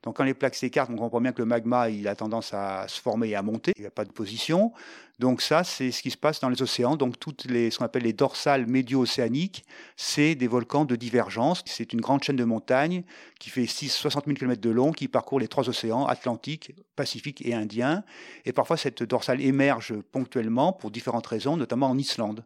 donc 0.02 0.16
quand 0.16 0.24
les 0.24 0.34
plaques 0.34 0.54
s'écartent, 0.54 0.90
on 0.90 0.96
comprend 0.96 1.20
bien 1.20 1.32
que 1.32 1.42
le 1.42 1.46
magma 1.46 1.90
il 1.90 2.06
a 2.06 2.14
tendance 2.14 2.54
à 2.54 2.86
se 2.88 3.00
former 3.00 3.30
et 3.30 3.34
à 3.34 3.42
monter. 3.42 3.72
Il 3.76 3.80
n'y 3.80 3.86
a 3.86 3.90
pas 3.90 4.04
de 4.04 4.12
position. 4.12 4.72
Donc 5.18 5.42
ça, 5.42 5.64
c'est 5.64 5.90
ce 5.90 6.00
qui 6.00 6.12
se 6.12 6.16
passe 6.16 6.38
dans 6.40 6.48
les 6.48 6.62
océans. 6.62 6.96
Donc 6.96 7.18
toutes 7.18 7.46
les, 7.46 7.70
ce 7.70 7.78
qu'on 7.78 7.84
appelle 7.84 8.04
les 8.04 8.12
dorsales 8.12 8.66
médio-océaniques, 8.66 9.64
c'est 9.96 10.36
des 10.36 10.46
volcans 10.46 10.84
de 10.84 10.94
divergence. 10.94 11.62
C'est 11.66 11.92
une 11.92 12.00
grande 12.00 12.22
chaîne 12.22 12.36
de 12.36 12.44
montagnes 12.44 13.02
qui 13.40 13.50
fait 13.50 13.66
6, 13.66 13.88
60 13.88 14.26
000 14.26 14.36
km 14.36 14.60
de 14.60 14.70
long, 14.70 14.92
qui 14.92 15.08
parcourt 15.08 15.40
les 15.40 15.48
trois 15.48 15.68
océans, 15.68 16.06
Atlantique, 16.06 16.72
Pacifique 16.94 17.44
et 17.44 17.54
Indien. 17.54 18.04
Et 18.44 18.52
parfois, 18.52 18.76
cette 18.76 19.02
dorsale 19.02 19.40
émerge 19.40 19.94
ponctuellement 20.12 20.72
pour 20.72 20.92
différentes 20.92 21.26
raisons, 21.26 21.56
notamment 21.56 21.90
en 21.90 21.98
Islande. 21.98 22.44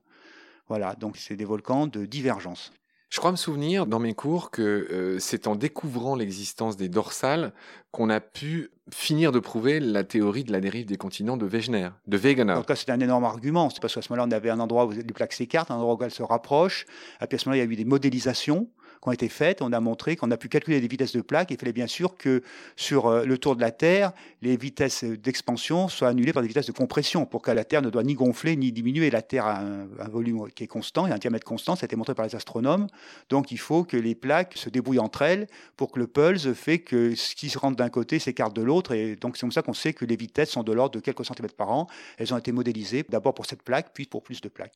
Voilà, 0.69 0.95
donc 0.95 1.19
c'est 1.19 1.37
des 1.37 1.45
volcans 1.45 1.87
de 1.87 2.07
divergence. 2.07 2.73
Je 3.12 3.18
crois 3.18 3.31
me 3.31 3.37
souvenir 3.37 3.87
dans 3.87 3.98
mes 3.98 4.14
cours 4.14 4.51
que 4.51 4.62
euh, 4.62 5.18
c'est 5.18 5.46
en 5.46 5.55
découvrant 5.55 6.16
l'existence 6.16 6.79
des 6.79 6.88
dorsales 6.88 7.53
qu'on 7.90 8.09
a 8.09 8.20
pu 8.20 8.70
finir 8.90 9.33
de 9.33 9.38
prouver 9.38 9.81
la 9.81 10.03
théorie 10.03 10.44
de 10.44 10.51
la 10.51 10.61
dérive 10.61 10.87
des 10.87 10.96
continents 10.96 11.37
de 11.37 11.44
Wegener, 11.44 11.90
de 12.07 12.16
Wegener. 12.16 12.55
En 12.55 12.61
tout 12.61 12.68
cas, 12.68 12.75
c'est 12.75 12.88
un 12.88 13.01
énorme 13.01 13.25
argument. 13.25 13.68
C'est 13.68 13.83
parce 13.83 13.94
qu'à 13.94 14.01
ce 14.01 14.11
moment-là, 14.11 14.27
on 14.27 14.35
avait 14.35 14.48
un 14.48 14.61
endroit 14.61 14.87
où 14.87 14.92
les 14.92 15.05
plaques 15.05 15.35
s'écartent, 15.35 15.70
un 15.70 15.75
endroit 15.75 15.94
où 15.94 16.03
elles 16.03 16.11
se 16.11 16.22
rapprochent. 16.22 16.87
À 17.20 17.27
ce 17.27 17.46
moment-là, 17.46 17.57
il 17.57 17.66
y 17.66 17.68
a 17.68 17.70
eu 17.70 17.77
des 17.77 17.85
modélisations 17.85 18.70
qui 19.03 19.09
ont 19.09 19.12
été 19.12 19.29
faites. 19.29 19.62
On 19.62 19.73
a 19.73 19.81
montré 19.81 20.15
qu'on 20.17 20.31
a 20.31 20.37
pu 20.37 20.49
calculer 20.49 20.81
les 20.81 20.87
vitesses 20.87 21.12
de 21.12 21.21
plaques. 21.21 21.51
Il 21.51 21.59
fallait 21.59 21.73
bien 21.73 21.88
sûr 21.88 22.17
que 22.17 22.43
sur 22.77 23.07
euh, 23.07 23.25
le 23.25 23.37
tour 23.37 23.57
de 23.57 23.61
la 23.61 23.73
Terre, 23.73 24.12
les 24.43 24.57
vitesses 24.57 25.03
d'expansion 25.03 25.88
soient 25.88 26.09
annulées 26.09 26.33
par 26.33 26.43
des 26.43 26.49
vitesses 26.49 26.67
de 26.67 26.73
compression 26.73 27.27
pour 27.27 27.43
que 27.43 27.51
la 27.51 27.65
Terre 27.65 27.83
ne 27.83 27.91
doit 27.91 28.05
ni 28.05 28.15
gonfler 28.15 28.55
ni 28.55 28.71
diminuer. 28.71 29.11
La 29.11 29.23
Terre 29.23 29.47
a 29.47 29.61
un, 29.61 30.09
volume 30.09 30.49
qui 30.55 30.65
est 30.65 30.69
constant 30.69 31.07
et 31.07 31.11
un 31.11 31.19
diamètre 31.19 31.45
constant. 31.45 31.75
Ça 31.75 31.85
a 31.85 31.87
été 31.87 31.97
montré 31.97 32.15
par 32.15 32.27
les 32.27 32.37
astronomes. 32.37 32.87
Donc 33.29 33.51
il 33.51 33.59
faut 33.59 33.83
que 33.83 33.97
les 33.97 34.15
plaques 34.15 34.55
se 34.57 34.71
débrouillent 34.71 35.01
entre 35.01 35.23
elles 35.23 35.49
pour 35.77 35.91
que 35.91 35.99
le 35.99 36.07
pulse 36.07 36.53
fait 36.53 36.79
que 36.79 37.17
ce 37.17 37.35
qui 37.35 37.51
se 37.51 37.59
rentre 37.59 37.77
d'un 37.77 37.88
côté 37.91 38.21
s'écarte 38.21 38.55
de 38.55 38.62
l'autre. 38.62 38.93
Et 38.93 39.17
donc 39.17 39.37
c'est 39.37 39.41
comme 39.41 39.53
ça 39.53 39.62
qu'on 39.62 39.75
sait 39.75 39.93
que 39.93 40.05
les 40.05 40.17
vitesses 40.17 40.51
sont 40.51 40.62
de 40.62 40.73
l'ordre 40.73 40.95
de 40.95 41.01
quelques 41.01 41.25
centimètres 41.25 41.57
par 41.57 41.71
an. 41.71 41.88
Elles 42.19 42.33
ont 42.33 42.38
été 42.38 42.53
modélisées 42.53 43.05
d'abord 43.09 43.35
pour 43.35 43.47
cette 43.47 43.62
plaque, 43.62 43.93
puis 43.93 44.07
pour 44.07 44.23
plus 44.23 44.41
de 44.41 44.49
plaques. 44.49 44.75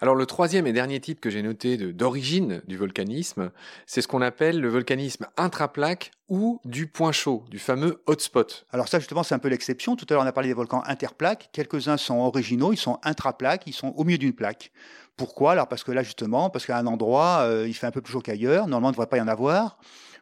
Alors 0.00 0.14
le 0.14 0.26
troisième 0.26 0.66
et 0.66 0.74
dernier 0.74 1.00
type 1.00 1.20
que 1.20 1.30
j'ai 1.30 1.42
noté 1.42 1.78
d'origine 1.78 2.60
du 2.68 2.76
volcanisme, 2.76 3.50
c'est 3.86 4.02
ce 4.02 4.08
qu'on 4.08 4.20
appelle 4.20 4.60
le 4.60 4.68
volcanisme 4.68 5.26
intraplaque 5.38 6.10
ou 6.28 6.60
du 6.66 6.86
point 6.86 7.12
chaud, 7.12 7.44
du 7.50 7.58
fameux 7.58 8.02
hotspot. 8.06 8.66
Alors 8.72 8.88
ça 8.88 8.98
justement 8.98 9.22
c'est 9.22 9.34
un 9.34 9.38
peu 9.38 9.48
l'exception. 9.48 9.96
Tout 9.96 10.04
à 10.10 10.14
l'heure 10.14 10.22
on 10.22 10.26
a 10.26 10.32
parlé 10.32 10.48
des 10.50 10.54
volcans 10.54 10.82
interplaques. 10.84 11.48
Quelques-uns 11.52 11.96
sont 11.96 12.16
originaux, 12.16 12.74
ils 12.74 12.78
sont 12.78 12.98
intraplaques, 13.04 13.62
ils 13.66 13.72
sont 13.72 13.94
au 13.96 14.04
milieu 14.04 14.18
d'une 14.18 14.34
plaque. 14.34 14.70
Pourquoi? 15.16 15.52
Alors 15.52 15.66
parce 15.66 15.82
que 15.82 15.92
là 15.92 16.02
justement, 16.02 16.50
parce 16.50 16.66
qu'à 16.66 16.76
un 16.76 16.86
endroit 16.86 17.38
euh, 17.44 17.66
il 17.66 17.72
fait 17.72 17.86
un 17.86 17.90
peu 17.90 18.02
plus 18.02 18.12
chaud 18.12 18.20
qu'ailleurs. 18.20 18.66
Normalement 18.66 18.88
il 18.88 18.92
ne 18.92 18.96
devrait 18.96 19.06
pas 19.06 19.16
y 19.16 19.22
en 19.22 19.28
avoir 19.28 19.78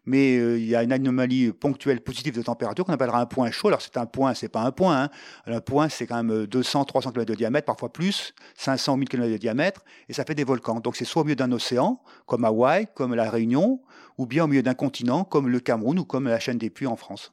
mais 0.07 0.37
euh, 0.37 0.59
il 0.59 0.67
y 0.67 0.77
a 0.77 0.83
une 0.83 0.93
anomalie 0.93 1.53
ponctuelle 1.53 2.01
positive 2.01 2.37
de 2.37 2.43
température 2.43 2.85
qu'on 2.85 2.93
appellera 2.93 3.21
un 3.21 3.27
point 3.27 3.51
chaud. 3.51 3.69
Alors 3.69 3.81
c'est 3.81 3.97
un 3.97 4.07
point, 4.07 4.35
c'est 4.35 4.49
pas 4.49 4.63
un 4.63 4.73
point. 4.73 5.05
Hein. 5.05 5.11
Un 5.47 5.61
point, 5.61 5.89
c'est 5.89 6.07
quand 6.07 6.23
même 6.23 6.47
200, 6.47 6.85
300 6.85 7.13
km 7.13 7.31
de 7.31 7.35
diamètre, 7.35 7.67
parfois 7.67 7.93
plus, 7.93 8.35
500, 8.57 8.97
1000 8.97 9.09
km 9.09 9.33
de 9.33 9.37
diamètre, 9.39 9.85
et 10.09 10.13
ça 10.13 10.25
fait 10.25 10.35
des 10.35 10.45
volcans. 10.45 10.81
Donc 10.81 10.97
c'est 10.97 11.05
soit 11.05 11.23
au 11.23 11.25
milieu 11.25 11.37
d'un 11.37 11.53
océan, 11.53 12.01
comme 12.27 12.45
Hawaï, 12.45 12.87
comme 12.95 13.15
la 13.15 13.31
Réunion, 13.31 13.81
ou 14.19 14.27
bien 14.27 14.45
au 14.45 14.47
milieu 14.47 14.63
d'un 14.63 14.75
continent, 14.75 15.25
comme 15.25 15.49
le 15.49 15.61
Cameroun 15.61 15.99
ou 15.99 16.05
comme 16.05 16.29
la 16.29 16.39
chaîne 16.39 16.59
des 16.59 16.71
Puys 16.71 16.87
en 16.87 16.97
France. 16.97 17.33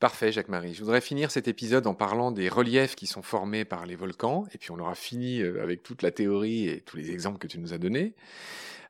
Parfait, 0.00 0.30
Jacques-Marie. 0.30 0.74
Je 0.74 0.80
voudrais 0.80 1.00
finir 1.00 1.32
cet 1.32 1.48
épisode 1.48 1.88
en 1.88 1.94
parlant 1.94 2.30
des 2.30 2.48
reliefs 2.48 2.94
qui 2.94 3.08
sont 3.08 3.22
formés 3.22 3.64
par 3.64 3.84
les 3.84 3.96
volcans, 3.96 4.46
et 4.54 4.58
puis 4.58 4.70
on 4.70 4.78
aura 4.78 4.94
fini 4.94 5.40
euh, 5.40 5.60
avec 5.60 5.82
toute 5.82 6.02
la 6.02 6.12
théorie 6.12 6.68
et 6.68 6.80
tous 6.82 6.96
les 6.96 7.10
exemples 7.10 7.38
que 7.38 7.48
tu 7.48 7.58
nous 7.58 7.72
as 7.72 7.78
donnés. 7.78 8.14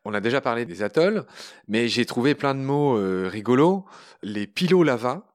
On 0.08 0.14
a 0.14 0.20
déjà 0.20 0.40
parlé 0.40 0.64
des 0.64 0.82
atolls, 0.82 1.26
mais 1.66 1.86
j'ai 1.86 2.06
trouvé 2.06 2.34
plein 2.34 2.54
de 2.54 2.60
mots 2.60 2.96
euh, 2.96 3.28
rigolos. 3.30 3.84
Les 4.22 4.46
pilolava. 4.46 5.26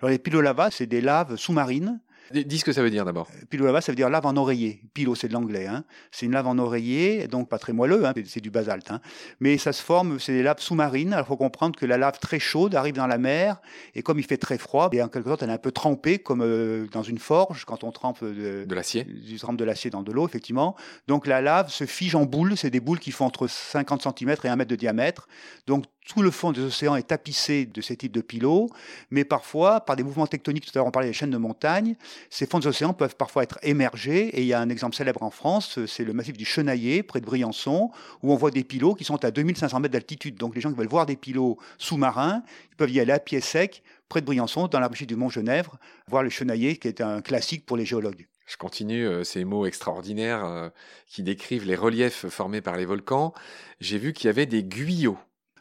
Alors 0.00 0.10
les 0.10 0.18
pilolava, 0.18 0.70
c'est 0.70 0.84
des 0.84 1.00
laves 1.00 1.36
sous-marines 1.36 1.98
Dis 2.32 2.58
ce 2.58 2.64
que 2.64 2.72
ça 2.72 2.82
veut 2.82 2.90
dire 2.90 3.04
d'abord. 3.04 3.28
Euh, 3.34 3.44
Pilolava, 3.48 3.80
ça 3.80 3.92
veut 3.92 3.96
dire 3.96 4.10
lave 4.10 4.26
en 4.26 4.36
oreiller. 4.36 4.82
Pilo, 4.94 5.14
c'est 5.14 5.28
de 5.28 5.32
l'anglais. 5.32 5.66
Hein. 5.66 5.84
C'est 6.10 6.26
une 6.26 6.32
lave 6.32 6.46
en 6.46 6.58
oreiller, 6.58 7.26
donc 7.28 7.48
pas 7.48 7.58
très 7.58 7.72
moelleux, 7.72 8.06
hein, 8.06 8.12
c'est 8.26 8.40
du 8.40 8.50
basalte. 8.50 8.90
Hein. 8.90 9.00
Mais 9.40 9.58
ça 9.58 9.72
se 9.72 9.82
forme, 9.82 10.18
c'est 10.18 10.32
des 10.32 10.42
laves 10.42 10.60
sous-marines. 10.60 11.12
Alors 11.12 11.26
il 11.26 11.28
faut 11.28 11.36
comprendre 11.36 11.78
que 11.78 11.86
la 11.86 11.96
lave 11.96 12.18
très 12.18 12.38
chaude 12.38 12.74
arrive 12.74 12.94
dans 12.94 13.06
la 13.06 13.18
mer, 13.18 13.60
et 13.94 14.02
comme 14.02 14.18
il 14.18 14.24
fait 14.24 14.36
très 14.36 14.58
froid, 14.58 14.88
et 14.92 15.02
en 15.02 15.08
quelque 15.08 15.28
sorte, 15.28 15.42
elle 15.42 15.50
est 15.50 15.54
un 15.54 15.58
peu 15.58 15.72
trempée, 15.72 16.18
comme 16.18 16.42
euh, 16.42 16.86
dans 16.92 17.02
une 17.02 17.18
forge, 17.18 17.64
quand 17.64 17.84
on 17.84 17.92
trempe 17.92 18.22
de, 18.22 18.64
de 18.64 18.74
l'acier. 18.74 19.04
Du 19.04 19.38
trempe 19.38 19.56
de 19.56 19.64
l'acier 19.64 19.90
dans 19.90 20.02
de 20.02 20.12
l'eau, 20.12 20.26
effectivement. 20.26 20.76
Donc 21.06 21.26
la 21.26 21.40
lave 21.40 21.70
se 21.70 21.86
fige 21.86 22.14
en 22.14 22.24
boules. 22.24 22.56
C'est 22.56 22.70
des 22.70 22.80
boules 22.80 23.00
qui 23.00 23.10
font 23.10 23.26
entre 23.26 23.46
50 23.46 24.02
cm 24.02 24.36
et 24.44 24.48
1 24.48 24.56
mètre 24.56 24.70
de 24.70 24.76
diamètre. 24.76 25.28
Donc 25.66 25.84
tout 26.08 26.22
le 26.22 26.30
fond 26.30 26.52
des 26.52 26.62
océans 26.62 26.96
est 26.96 27.08
tapissé 27.08 27.66
de 27.66 27.80
ces 27.82 27.96
types 27.96 28.12
de 28.12 28.22
pilots, 28.22 28.70
mais 29.10 29.24
parfois, 29.24 29.80
par 29.80 29.94
des 29.94 30.02
mouvements 30.02 30.26
tectoniques, 30.26 30.64
tout 30.64 30.70
à 30.74 30.78
l'heure 30.78 30.86
on 30.86 30.90
parlait 30.90 31.08
des 31.08 31.14
chaînes 31.14 31.30
de 31.30 31.36
montagnes, 31.36 31.96
ces 32.30 32.46
fonds 32.46 32.58
des 32.58 32.66
océans 32.66 32.94
peuvent 32.94 33.14
parfois 33.14 33.42
être 33.42 33.58
émergés, 33.62 34.28
et 34.28 34.40
il 34.40 34.46
y 34.46 34.54
a 34.54 34.60
un 34.60 34.70
exemple 34.70 34.96
célèbre 34.96 35.22
en 35.22 35.30
France, 35.30 35.78
c'est 35.86 36.04
le 36.04 36.14
massif 36.14 36.36
du 36.36 36.46
Chenaillé, 36.46 37.02
près 37.02 37.20
de 37.20 37.26
Briançon, 37.26 37.90
où 38.22 38.32
on 38.32 38.36
voit 38.36 38.50
des 38.50 38.64
pilots 38.64 38.94
qui 38.94 39.04
sont 39.04 39.22
à 39.22 39.30
2500 39.30 39.80
mètres 39.80 39.92
d'altitude. 39.92 40.36
Donc 40.36 40.54
les 40.54 40.62
gens 40.62 40.70
qui 40.70 40.78
veulent 40.78 40.88
voir 40.88 41.04
des 41.04 41.16
pilots 41.16 41.58
sous-marins, 41.76 42.42
ils 42.72 42.76
peuvent 42.76 42.90
y 42.90 43.00
aller 43.00 43.12
à 43.12 43.18
pied 43.18 43.40
sec, 43.40 43.82
près 44.08 44.22
de 44.22 44.26
Briançon, 44.26 44.66
dans 44.66 44.80
la 44.80 44.88
du 44.88 45.16
Mont 45.16 45.28
Genèvre, 45.28 45.78
voir 46.08 46.22
le 46.22 46.30
Chenaillé, 46.30 46.78
qui 46.78 46.88
est 46.88 47.02
un 47.02 47.20
classique 47.20 47.66
pour 47.66 47.76
les 47.76 47.84
géologues. 47.84 48.26
Je 48.46 48.56
continue 48.56 49.06
euh, 49.06 49.24
ces 49.24 49.44
mots 49.44 49.66
extraordinaires 49.66 50.46
euh, 50.46 50.70
qui 51.06 51.22
décrivent 51.22 51.66
les 51.66 51.76
reliefs 51.76 52.26
formés 52.28 52.62
par 52.62 52.78
les 52.78 52.86
volcans. 52.86 53.34
J'ai 53.80 53.98
vu 53.98 54.14
qu'il 54.14 54.26
y 54.26 54.30
avait 54.30 54.46
des 54.46 54.64
guyos. 54.64 55.18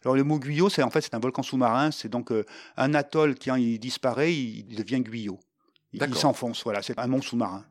Alors 0.08 0.16
le 0.16 0.24
mot 0.24 0.40
Guyot, 0.40 0.70
c'est 0.70 0.84
en 0.84 0.90
fait 0.90 1.02
c'est 1.02 1.16
un 1.16 1.20
volcan 1.20 1.44
sous-marin, 1.44 1.92
c'est 1.92 2.08
donc 2.08 2.32
euh, 2.32 2.46
un 2.78 2.94
atoll 2.94 3.36
qui 3.36 3.50
quand 3.50 3.58
il 3.58 3.78
disparaît, 3.78 4.34
il 4.34 4.74
devient 4.74 5.02
Guyot. 5.02 5.38
Il, 5.92 6.16
s'enfonce, 6.16 6.64
voilà, 6.64 6.82
c'est 6.82 6.98
un 6.98 7.08
mont 7.08 7.22
sous-marin. 7.22 7.66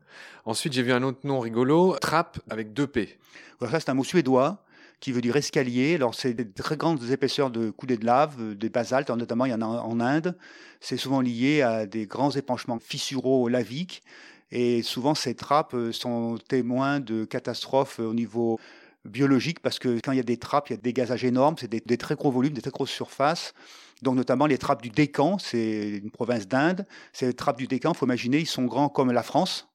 Ensuite, 0.45 0.73
j'ai 0.73 0.83
vu 0.83 0.91
un 0.91 1.01
autre 1.01 1.21
nom 1.23 1.39
rigolo, 1.39 1.97
trappe 1.99 2.37
avec 2.47 2.73
deux 2.73 2.85
P. 2.85 3.17
Voilà, 3.57 3.71
ça 3.71 3.79
c'est 3.79 3.89
un 3.89 3.95
mot 3.95 4.03
suédois 4.03 4.63
qui 4.99 5.11
veut 5.11 5.21
dire 5.21 5.35
escalier. 5.35 5.95
Alors 5.95 6.13
c'est 6.13 6.35
des 6.35 6.47
très 6.47 6.77
grandes 6.77 7.09
épaisseurs 7.09 7.49
de 7.49 7.71
coulées 7.71 7.97
de 7.97 8.05
lave, 8.05 8.35
euh, 8.39 8.53
des 8.53 8.69
basaltes, 8.69 9.09
notamment 9.09 9.45
il 9.45 9.51
y 9.51 9.55
en 9.55 9.63
a 9.63 9.65
en 9.65 9.99
Inde. 9.99 10.37
C'est 10.79 10.97
souvent 10.97 11.21
lié 11.21 11.63
à 11.63 11.87
des 11.87 12.05
grands 12.05 12.29
épanchements 12.29 12.77
fissuraux 12.77 13.47
laviques. 13.47 14.03
Et 14.51 14.83
souvent, 14.83 15.15
ces 15.15 15.33
trappes 15.33 15.73
euh, 15.73 15.91
sont 15.91 16.37
témoins 16.47 16.99
de 16.99 17.25
catastrophes 17.25 17.97
au 17.97 18.13
niveau 18.13 18.59
biologique 19.05 19.59
parce 19.61 19.79
que 19.79 19.99
quand 19.99 20.11
il 20.11 20.17
y 20.17 20.21
a 20.21 20.23
des 20.23 20.37
trappes, 20.37 20.69
il 20.69 20.73
y 20.73 20.77
a 20.77 20.81
des 20.81 20.93
gazages 20.93 21.23
énormes, 21.23 21.55
c'est 21.57 21.69
des, 21.69 21.97
très 21.97 22.15
gros 22.15 22.31
volumes, 22.31 22.53
des 22.53 22.61
très 22.61 22.71
grosses 22.71 22.91
surfaces. 22.91 23.53
Donc 24.01 24.15
notamment 24.15 24.45
les 24.45 24.57
trappes 24.57 24.81
du 24.81 24.89
Décan, 24.89 25.37
c'est 25.37 25.89
une 25.89 26.11
province 26.11 26.47
d'Inde. 26.47 26.85
Ces 27.13 27.33
trappes 27.33 27.57
du 27.57 27.67
Décan, 27.67 27.93
il 27.93 27.97
faut 27.97 28.05
imaginer, 28.05 28.39
ils 28.39 28.47
sont 28.47 28.65
grands 28.65 28.89
comme 28.89 29.11
la 29.11 29.23
France, 29.23 29.67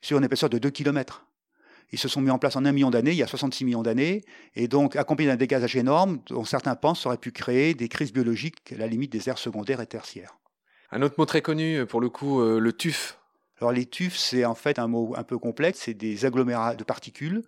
sur 0.00 0.18
une 0.18 0.24
épaisseur 0.24 0.48
de 0.48 0.58
2 0.58 0.70
km. 0.70 1.26
Ils 1.92 1.98
se 1.98 2.08
sont 2.08 2.20
mis 2.20 2.30
en 2.30 2.38
place 2.38 2.54
en 2.56 2.64
un 2.64 2.72
million 2.72 2.90
d'années, 2.90 3.10
il 3.10 3.16
y 3.16 3.22
a 3.22 3.26
66 3.26 3.64
millions 3.64 3.82
d'années, 3.82 4.22
et 4.54 4.68
donc 4.68 4.94
accompagné 4.94 5.28
d'un 5.28 5.36
dégazage 5.36 5.74
énorme, 5.76 6.20
dont 6.28 6.44
certains 6.44 6.76
pensent 6.76 7.04
aurait 7.04 7.18
pu 7.18 7.32
créer 7.32 7.74
des 7.74 7.88
crises 7.88 8.12
biologiques 8.12 8.72
à 8.72 8.76
la 8.76 8.86
limite 8.86 9.10
des 9.10 9.28
aires 9.28 9.38
secondaires 9.38 9.80
et 9.80 9.86
tertiaires. 9.86 10.38
Un 10.92 11.02
autre 11.02 11.16
mot 11.18 11.26
très 11.26 11.42
connu, 11.42 11.84
pour 11.86 12.00
le 12.00 12.08
coup, 12.08 12.40
euh, 12.40 12.60
le 12.60 12.72
tuf. 12.72 13.18
Alors 13.60 13.72
les 13.72 13.86
tufs, 13.86 14.16
c'est 14.16 14.44
en 14.44 14.54
fait 14.54 14.78
un 14.78 14.86
mot 14.86 15.14
un 15.16 15.22
peu 15.22 15.38
complexe, 15.38 15.80
c'est 15.84 15.94
des 15.94 16.24
agglomérats 16.24 16.74
de 16.74 16.84
particules 16.84 17.42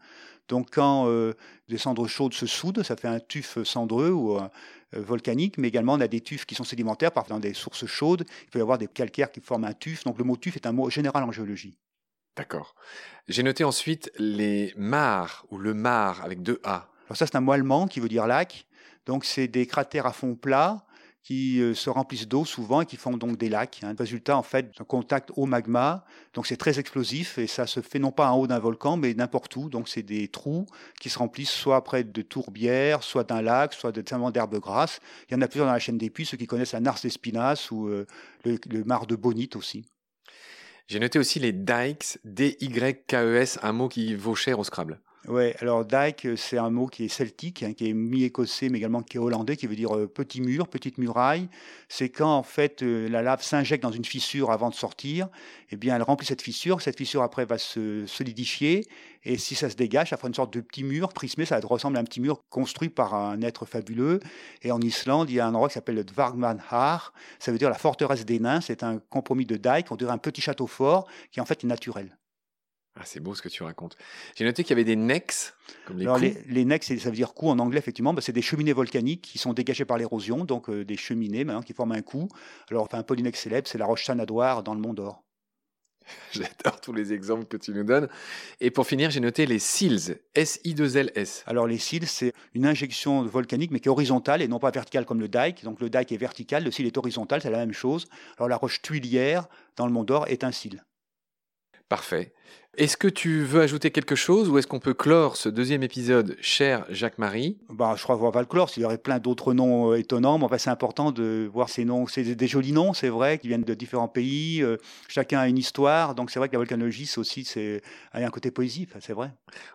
donc 0.48 0.68
quand 0.72 1.08
euh, 1.08 1.34
des 1.68 1.78
cendres 1.78 2.06
chaudes 2.06 2.34
se 2.34 2.46
soudent, 2.46 2.82
ça 2.82 2.96
fait 2.96 3.08
un 3.08 3.20
tuf 3.20 3.62
cendreux 3.64 4.10
ou 4.10 4.36
euh, 4.36 4.48
volcanique, 4.92 5.58
mais 5.58 5.68
également 5.68 5.94
on 5.94 6.00
a 6.00 6.08
des 6.08 6.20
tufs 6.20 6.44
qui 6.44 6.54
sont 6.54 6.64
sédimentaires, 6.64 7.12
parfois 7.12 7.36
dans 7.36 7.40
des 7.40 7.54
sources 7.54 7.86
chaudes, 7.86 8.24
il 8.44 8.50
peut 8.50 8.58
y 8.58 8.62
avoir 8.62 8.78
des 8.78 8.88
calcaires 8.88 9.30
qui 9.30 9.40
forment 9.40 9.64
un 9.64 9.72
tuf, 9.72 10.04
donc 10.04 10.18
le 10.18 10.24
mot 10.24 10.36
tuf 10.36 10.56
est 10.56 10.66
un 10.66 10.72
mot 10.72 10.90
général 10.90 11.24
en 11.24 11.32
géologie. 11.32 11.78
D'accord. 12.36 12.74
J'ai 13.28 13.42
noté 13.42 13.62
ensuite 13.64 14.10
les 14.18 14.72
mares 14.76 15.44
ou 15.50 15.58
le 15.58 15.74
mar 15.74 16.22
avec 16.24 16.42
deux 16.42 16.60
A. 16.64 16.88
Alors 17.06 17.16
ça 17.16 17.26
c'est 17.26 17.36
un 17.36 17.40
mot 17.40 17.52
allemand 17.52 17.86
qui 17.86 18.00
veut 18.00 18.08
dire 18.08 18.26
lac, 18.26 18.66
donc 19.06 19.24
c'est 19.24 19.48
des 19.48 19.66
cratères 19.66 20.06
à 20.06 20.12
fond 20.12 20.34
plat 20.34 20.84
qui 21.22 21.60
euh, 21.60 21.74
se 21.74 21.88
remplissent 21.88 22.26
d'eau 22.26 22.44
souvent 22.44 22.80
et 22.80 22.86
qui 22.86 22.96
font 22.96 23.16
donc 23.16 23.36
des 23.36 23.48
lacs. 23.48 23.80
Hein. 23.82 23.94
Résultat, 23.96 24.36
en 24.36 24.42
fait, 24.42 24.72
un 24.80 24.84
contact 24.84 25.30
au 25.36 25.46
magma. 25.46 26.04
Donc 26.34 26.46
c'est 26.46 26.56
très 26.56 26.78
explosif 26.78 27.38
et 27.38 27.46
ça 27.46 27.66
se 27.66 27.80
fait 27.80 27.98
non 27.98 28.10
pas 28.10 28.30
en 28.30 28.38
haut 28.38 28.46
d'un 28.46 28.58
volcan, 28.58 28.96
mais 28.96 29.14
n'importe 29.14 29.54
où. 29.56 29.68
Donc 29.68 29.88
c'est 29.88 30.02
des 30.02 30.28
trous 30.28 30.66
qui 31.00 31.10
se 31.10 31.18
remplissent 31.18 31.50
soit 31.50 31.84
près 31.84 32.02
de 32.02 32.22
tourbières, 32.22 33.02
soit 33.02 33.24
d'un 33.24 33.42
lac, 33.42 33.72
soit 33.72 33.92
de 33.92 34.02
d'herbes 34.30 34.58
grasses. 34.58 35.00
Il 35.28 35.34
y 35.34 35.36
en 35.36 35.42
a 35.42 35.48
plusieurs 35.48 35.66
dans 35.66 35.72
la 35.72 35.78
chaîne 35.78 35.98
des 35.98 36.10
puits, 36.10 36.26
ceux 36.26 36.36
qui 36.36 36.46
connaissent 36.46 36.72
la 36.72 36.80
Nars 36.80 36.98
d'Espinas 37.02 37.68
ou 37.70 37.86
euh, 37.86 38.06
le, 38.44 38.84
mar 38.84 39.06
de 39.06 39.14
Bonite 39.14 39.56
aussi. 39.56 39.84
J'ai 40.88 40.98
noté 40.98 41.18
aussi 41.18 41.38
les 41.38 41.52
dikes, 41.52 42.18
D-Y-K-E-S, 42.24 43.60
un 43.62 43.72
mot 43.72 43.88
qui 43.88 44.14
vaut 44.14 44.34
cher 44.34 44.58
au 44.58 44.64
Scrabble. 44.64 45.00
Oui, 45.28 45.52
alors 45.60 45.84
dike, 45.84 46.26
c'est 46.36 46.58
un 46.58 46.70
mot 46.70 46.88
qui 46.88 47.04
est 47.04 47.08
celtique, 47.08 47.62
hein, 47.62 47.74
qui 47.74 47.88
est 47.88 47.92
mi-écossais, 47.92 48.68
mais 48.68 48.78
également 48.78 49.02
qui 49.02 49.18
est 49.18 49.20
hollandais, 49.20 49.56
qui 49.56 49.68
veut 49.68 49.76
dire 49.76 49.96
euh, 49.96 50.08
petit 50.08 50.40
mur, 50.40 50.66
petite 50.66 50.98
muraille. 50.98 51.48
C'est 51.88 52.08
quand 52.08 52.36
en 52.36 52.42
fait 52.42 52.82
euh, 52.82 53.08
la 53.08 53.22
lave 53.22 53.40
s'injecte 53.40 53.84
dans 53.84 53.92
une 53.92 54.04
fissure 54.04 54.50
avant 54.50 54.68
de 54.68 54.74
sortir, 54.74 55.28
eh 55.70 55.76
bien 55.76 55.94
elle 55.94 56.02
remplit 56.02 56.26
cette 56.26 56.42
fissure. 56.42 56.80
Cette 56.80 56.96
fissure 56.96 57.22
après 57.22 57.44
va 57.44 57.56
se 57.56 58.04
solidifier, 58.04 58.84
et 59.22 59.38
si 59.38 59.54
ça 59.54 59.70
se 59.70 59.76
dégage, 59.76 60.10
ça 60.10 60.16
fera 60.16 60.26
une 60.26 60.34
sorte 60.34 60.52
de 60.52 60.60
petit 60.60 60.82
mur 60.82 61.10
prismé. 61.10 61.44
Ça 61.44 61.60
ressemble 61.62 61.98
à 61.98 62.00
un 62.00 62.04
petit 62.04 62.20
mur 62.20 62.42
construit 62.50 62.88
par 62.88 63.14
un 63.14 63.42
être 63.42 63.64
fabuleux. 63.64 64.18
Et 64.62 64.72
en 64.72 64.80
Islande, 64.80 65.30
il 65.30 65.36
y 65.36 65.40
a 65.40 65.46
un 65.46 65.50
endroit 65.50 65.68
qui 65.68 65.74
s'appelle 65.74 65.94
le 65.94 66.04
Dvargmanhar. 66.04 67.12
Ça 67.38 67.52
veut 67.52 67.58
dire 67.58 67.70
la 67.70 67.78
forteresse 67.78 68.24
des 68.24 68.40
nains. 68.40 68.60
C'est 68.60 68.82
un 68.82 68.98
compromis 68.98 69.46
de 69.46 69.56
dike, 69.56 69.92
on 69.92 69.96
dirait 69.96 70.10
un 70.12 70.18
petit 70.18 70.40
château 70.40 70.66
fort 70.66 71.06
qui 71.30 71.40
en 71.40 71.44
fait 71.44 71.62
est 71.62 71.68
naturel. 71.68 72.18
Ah, 72.94 73.02
c'est 73.04 73.20
beau 73.20 73.34
ce 73.34 73.40
que 73.40 73.48
tu 73.48 73.62
racontes. 73.62 73.96
J'ai 74.36 74.44
noté 74.44 74.64
qu'il 74.64 74.70
y 74.70 74.74
avait 74.74 74.84
des 74.84 74.96
necks. 74.96 75.54
Comme 75.86 75.98
les, 75.98 76.04
Alors, 76.04 76.18
les, 76.18 76.64
necks, 76.64 76.84
ça 76.84 76.94
veut 76.94 77.16
dire 77.16 77.32
coup 77.32 77.48
en 77.48 77.58
anglais, 77.58 77.78
effectivement. 77.78 78.12
Bah, 78.12 78.20
c'est 78.20 78.32
des 78.32 78.42
cheminées 78.42 78.74
volcaniques 78.74 79.22
qui 79.22 79.38
sont 79.38 79.54
dégagées 79.54 79.86
par 79.86 79.96
l'érosion, 79.96 80.44
donc 80.44 80.68
euh, 80.68 80.84
des 80.84 80.98
cheminées 80.98 81.44
maintenant, 81.44 81.62
qui 81.62 81.72
forment 81.72 81.92
un 81.92 82.02
coup. 82.02 82.28
Alors, 82.70 82.84
enfin, 82.84 82.98
un 82.98 83.02
polynex 83.02 83.40
célèbre, 83.40 83.66
c'est 83.66 83.78
la 83.78 83.86
roche 83.86 84.04
Sanadoir 84.04 84.62
dans 84.62 84.74
le 84.74 84.80
Mont 84.80 84.92
d'Or. 84.92 85.24
J'adore 86.32 86.80
tous 86.80 86.92
les 86.92 87.12
exemples 87.12 87.46
que 87.46 87.56
tu 87.56 87.72
nous 87.72 87.84
donnes. 87.84 88.08
Et 88.60 88.70
pour 88.70 88.86
finir, 88.86 89.10
j'ai 89.10 89.20
noté 89.20 89.46
les 89.46 89.58
SILS, 89.58 90.18
S-I-2-L-S. 90.34 91.44
Alors 91.46 91.66
les 91.66 91.78
SILS, 91.78 92.06
c'est 92.06 92.32
une 92.54 92.66
injection 92.66 93.22
volcanique, 93.22 93.70
mais 93.70 93.80
qui 93.80 93.88
est 93.88 93.90
horizontale 93.90 94.42
et 94.42 94.48
non 94.48 94.58
pas 94.58 94.70
verticale 94.70 95.06
comme 95.06 95.20
le 95.20 95.28
dike. 95.28 95.64
Donc 95.64 95.80
le 95.80 95.90
dike 95.90 96.12
est 96.12 96.16
vertical, 96.16 96.64
le 96.64 96.70
SIL 96.70 96.86
est 96.86 96.98
horizontal, 96.98 97.40
c'est 97.40 97.50
la 97.50 97.58
même 97.58 97.72
chose. 97.72 98.06
Alors 98.36 98.48
la 98.48 98.56
roche 98.56 98.82
tuilière 98.82 99.46
dans 99.76 99.86
le 99.86 99.92
Mont 99.92 100.04
d'Or 100.04 100.26
est 100.28 100.44
un 100.44 100.52
SIL. 100.52 100.82
Parfait. 101.92 102.32
Est-ce 102.78 102.96
que 102.96 103.06
tu 103.06 103.42
veux 103.42 103.60
ajouter 103.60 103.90
quelque 103.90 104.14
chose 104.14 104.48
ou 104.48 104.56
est-ce 104.56 104.66
qu'on 104.66 104.78
peut 104.78 104.94
clore 104.94 105.36
ce 105.36 105.50
deuxième 105.50 105.82
épisode, 105.82 106.38
cher 106.40 106.86
Jacques-Marie? 106.88 107.58
Bah, 107.68 107.96
Je 107.98 108.02
crois 108.02 108.16
qu'on 108.16 108.30
va 108.30 108.40
le 108.40 108.46
clore. 108.46 108.70
S'il 108.70 108.82
y 108.82 108.86
aurait 108.86 108.96
plein 108.96 109.18
d'autres 109.18 109.52
noms 109.52 109.92
euh, 109.92 109.98
étonnants, 109.98 110.38
mais 110.38 110.56
c'est 110.56 110.70
important 110.70 111.12
de 111.12 111.50
voir 111.52 111.68
ces 111.68 111.84
noms. 111.84 112.06
C'est 112.06 112.22
des, 112.22 112.48
jolis 112.48 112.72
noms, 112.72 112.94
c'est 112.94 113.10
vrai, 113.10 113.36
qui 113.36 113.48
viennent 113.48 113.62
de 113.62 113.74
différents 113.74 114.08
pays. 114.08 114.62
Euh, 114.62 114.78
chacun 115.06 115.40
a 115.40 115.48
une 115.48 115.58
histoire. 115.58 116.14
Donc 116.14 116.30
c'est 116.30 116.38
vrai 116.38 116.48
que 116.48 116.54
la 116.54 116.60
volcanologie, 116.60 117.04
c'est 117.04 117.18
aussi 117.18 117.44
c'est, 117.44 117.82
un 118.14 118.30
côté 118.30 118.50
poésie, 118.50 118.88
c'est 119.00 119.12
vrai. 119.12 119.32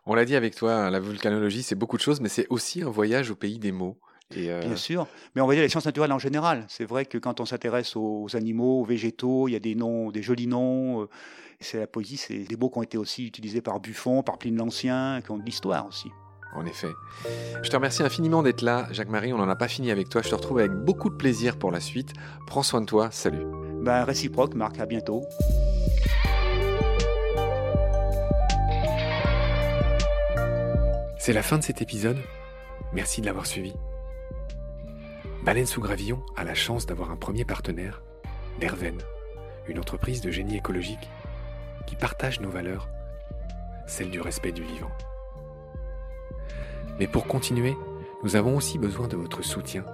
On 0.08 0.15
l'a 0.15 0.25
dit 0.25 0.36
avec 0.36 0.56
toi, 0.56 0.89
la 0.89 0.99
volcanologie, 0.99 1.62
c'est 1.62 1.75
beaucoup 1.75 1.97
de 1.97 2.01
choses, 2.01 2.19
mais 2.19 2.30
c'est 2.30 2.47
aussi 2.49 2.82
un 2.82 2.89
voyage 2.89 3.30
au 3.30 3.36
pays 3.36 3.60
des 3.60 3.71
mots. 3.71 3.99
Euh, 4.36 4.60
Bien 4.60 4.75
sûr, 4.75 5.08
mais 5.36 5.41
on 5.41 5.47
va 5.47 5.53
dire 5.53 5.62
les 5.62 5.69
sciences 5.69 5.86
naturelles 5.86 6.12
en 6.12 6.19
général. 6.19 6.65
C'est 6.67 6.84
vrai 6.84 7.06
que 7.06 7.19
quand 7.19 7.39
on 7.41 7.45
s'intéresse 7.45 7.95
aux 7.95 8.27
animaux, 8.34 8.82
aux 8.82 8.86
végétaux, 8.86 9.47
il 9.47 9.51
y 9.51 9.56
a 9.56 9.60
des 9.60 9.75
noms, 9.75 10.10
des 10.10 10.23
jolis 10.23 10.47
noms 10.47 11.08
c'est 11.60 11.80
la 11.80 11.88
poésie, 11.88 12.17
c'est 12.17 12.38
des 12.39 12.56
mots 12.56 12.70
qui 12.70 12.78
ont 12.78 12.84
été 12.84 12.98
aussi 12.98 13.26
utilisés 13.26 13.62
par 13.62 13.80
Buffon, 13.80 14.22
par 14.22 14.38
Pline 14.38 14.58
l'Ancien, 14.58 15.22
qui 15.24 15.32
ont 15.32 15.38
de 15.38 15.43
l'histoire 15.43 15.88
aussi. 15.88 16.12
En 16.54 16.65
effet. 16.65 16.88
Je 17.62 17.70
te 17.70 17.76
remercie 17.76 18.04
infiniment 18.04 18.41
d'être 18.41 18.62
là, 18.62 18.88
Jacques-Marie. 18.91 19.34
On 19.34 19.38
n'en 19.38 19.50
a 19.50 19.56
pas 19.56 19.67
fini 19.67 19.91
avec 19.91 20.10
toi. 20.10 20.22
Je 20.22 20.30
te 20.30 20.36
retrouve 20.36 20.60
avec 20.60 20.72
beaucoup 20.72 21.10
de 21.10 21.15
plaisir 21.15 21.58
pour 21.60 21.72
la 21.72 21.80
suite. 21.80 22.13
Prends 22.48 22.63
soin 22.63 22.82
de 22.82 22.86
toi. 22.86 23.12
Salut. 23.12 23.46
Ben, 23.82 24.04
réciproque, 24.04 24.56
Marc. 24.56 24.80
À 24.80 24.86
bientôt. 24.86 25.24
C'est 31.20 31.34
la 31.34 31.43
fin 31.43 31.58
de 31.58 31.63
cet 31.63 31.82
épisode. 31.82 32.17
Merci 32.93 33.20
de 33.20 33.26
l'avoir 33.26 33.46
suivi. 33.46 33.74
Baleine 35.43 35.65
sous 35.65 35.82
gravillon 35.82 36.24
a 36.38 36.43
la 36.43 36.56
chance 36.56 36.86
d'avoir 36.86 37.12
un 37.12 37.17
premier 37.17 37.46
partenaire, 37.46 38.02
Derven, 38.60 38.98
une 39.67 39.80
entreprise 39.80 40.22
de 40.22 40.32
génie 40.32 40.58
écologique 40.58 41.10
qui 41.88 41.95
partagent 41.95 42.41
nos 42.41 42.52
valeurs, 42.52 42.88
celle 43.88 44.12
du 44.12 44.21
respect 44.21 44.52
du 44.52 44.63
vivant. 44.63 44.91
Mais 47.00 47.08
pour 47.08 47.26
continuer, 47.26 47.76
nous 48.23 48.36
avons 48.36 48.56
aussi 48.56 48.78
besoin 48.78 49.08
de 49.08 49.15
votre 49.15 49.41
soutien, 49.41 49.86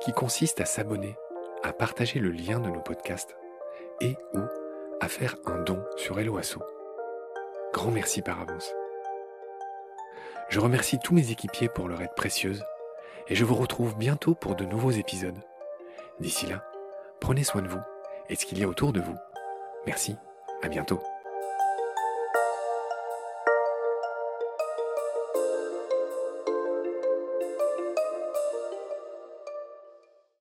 qui 0.00 0.12
consiste 0.12 0.60
à 0.60 0.64
s'abonner, 0.64 1.16
à 1.62 1.72
partager 1.72 2.20
le 2.20 2.30
lien 2.30 2.60
de 2.60 2.70
nos 2.70 2.80
podcasts 2.80 3.36
et 4.00 4.16
ou 4.34 4.40
à 5.00 5.08
faire 5.08 5.36
un 5.46 5.58
don 5.62 5.84
sur 5.96 6.18
Helloasso. 6.18 6.62
Grand 7.72 7.90
merci 7.90 8.22
par 8.22 8.40
avance. 8.40 8.72
Je 10.48 10.60
remercie 10.60 10.98
tous 11.02 11.12
mes 11.12 11.32
équipiers 11.32 11.68
pour 11.68 11.88
leur 11.88 12.00
aide 12.00 12.14
précieuse 12.16 12.64
et 13.28 13.34
je 13.34 13.44
vous 13.44 13.56
retrouve 13.56 13.96
bientôt 13.96 14.34
pour 14.34 14.54
de 14.54 14.64
nouveaux 14.64 14.92
épisodes. 14.92 15.38
D'ici 16.20 16.46
là, 16.46 16.64
prenez 17.20 17.42
soin 17.42 17.62
de 17.62 17.68
vous 17.68 17.82
et 18.28 18.36
ce 18.36 18.46
qu'il 18.46 18.58
y 18.58 18.64
a 18.64 18.68
autour 18.68 18.92
de 18.92 19.00
vous. 19.00 19.16
Merci, 19.86 20.16
à 20.62 20.68
bientôt. 20.68 21.00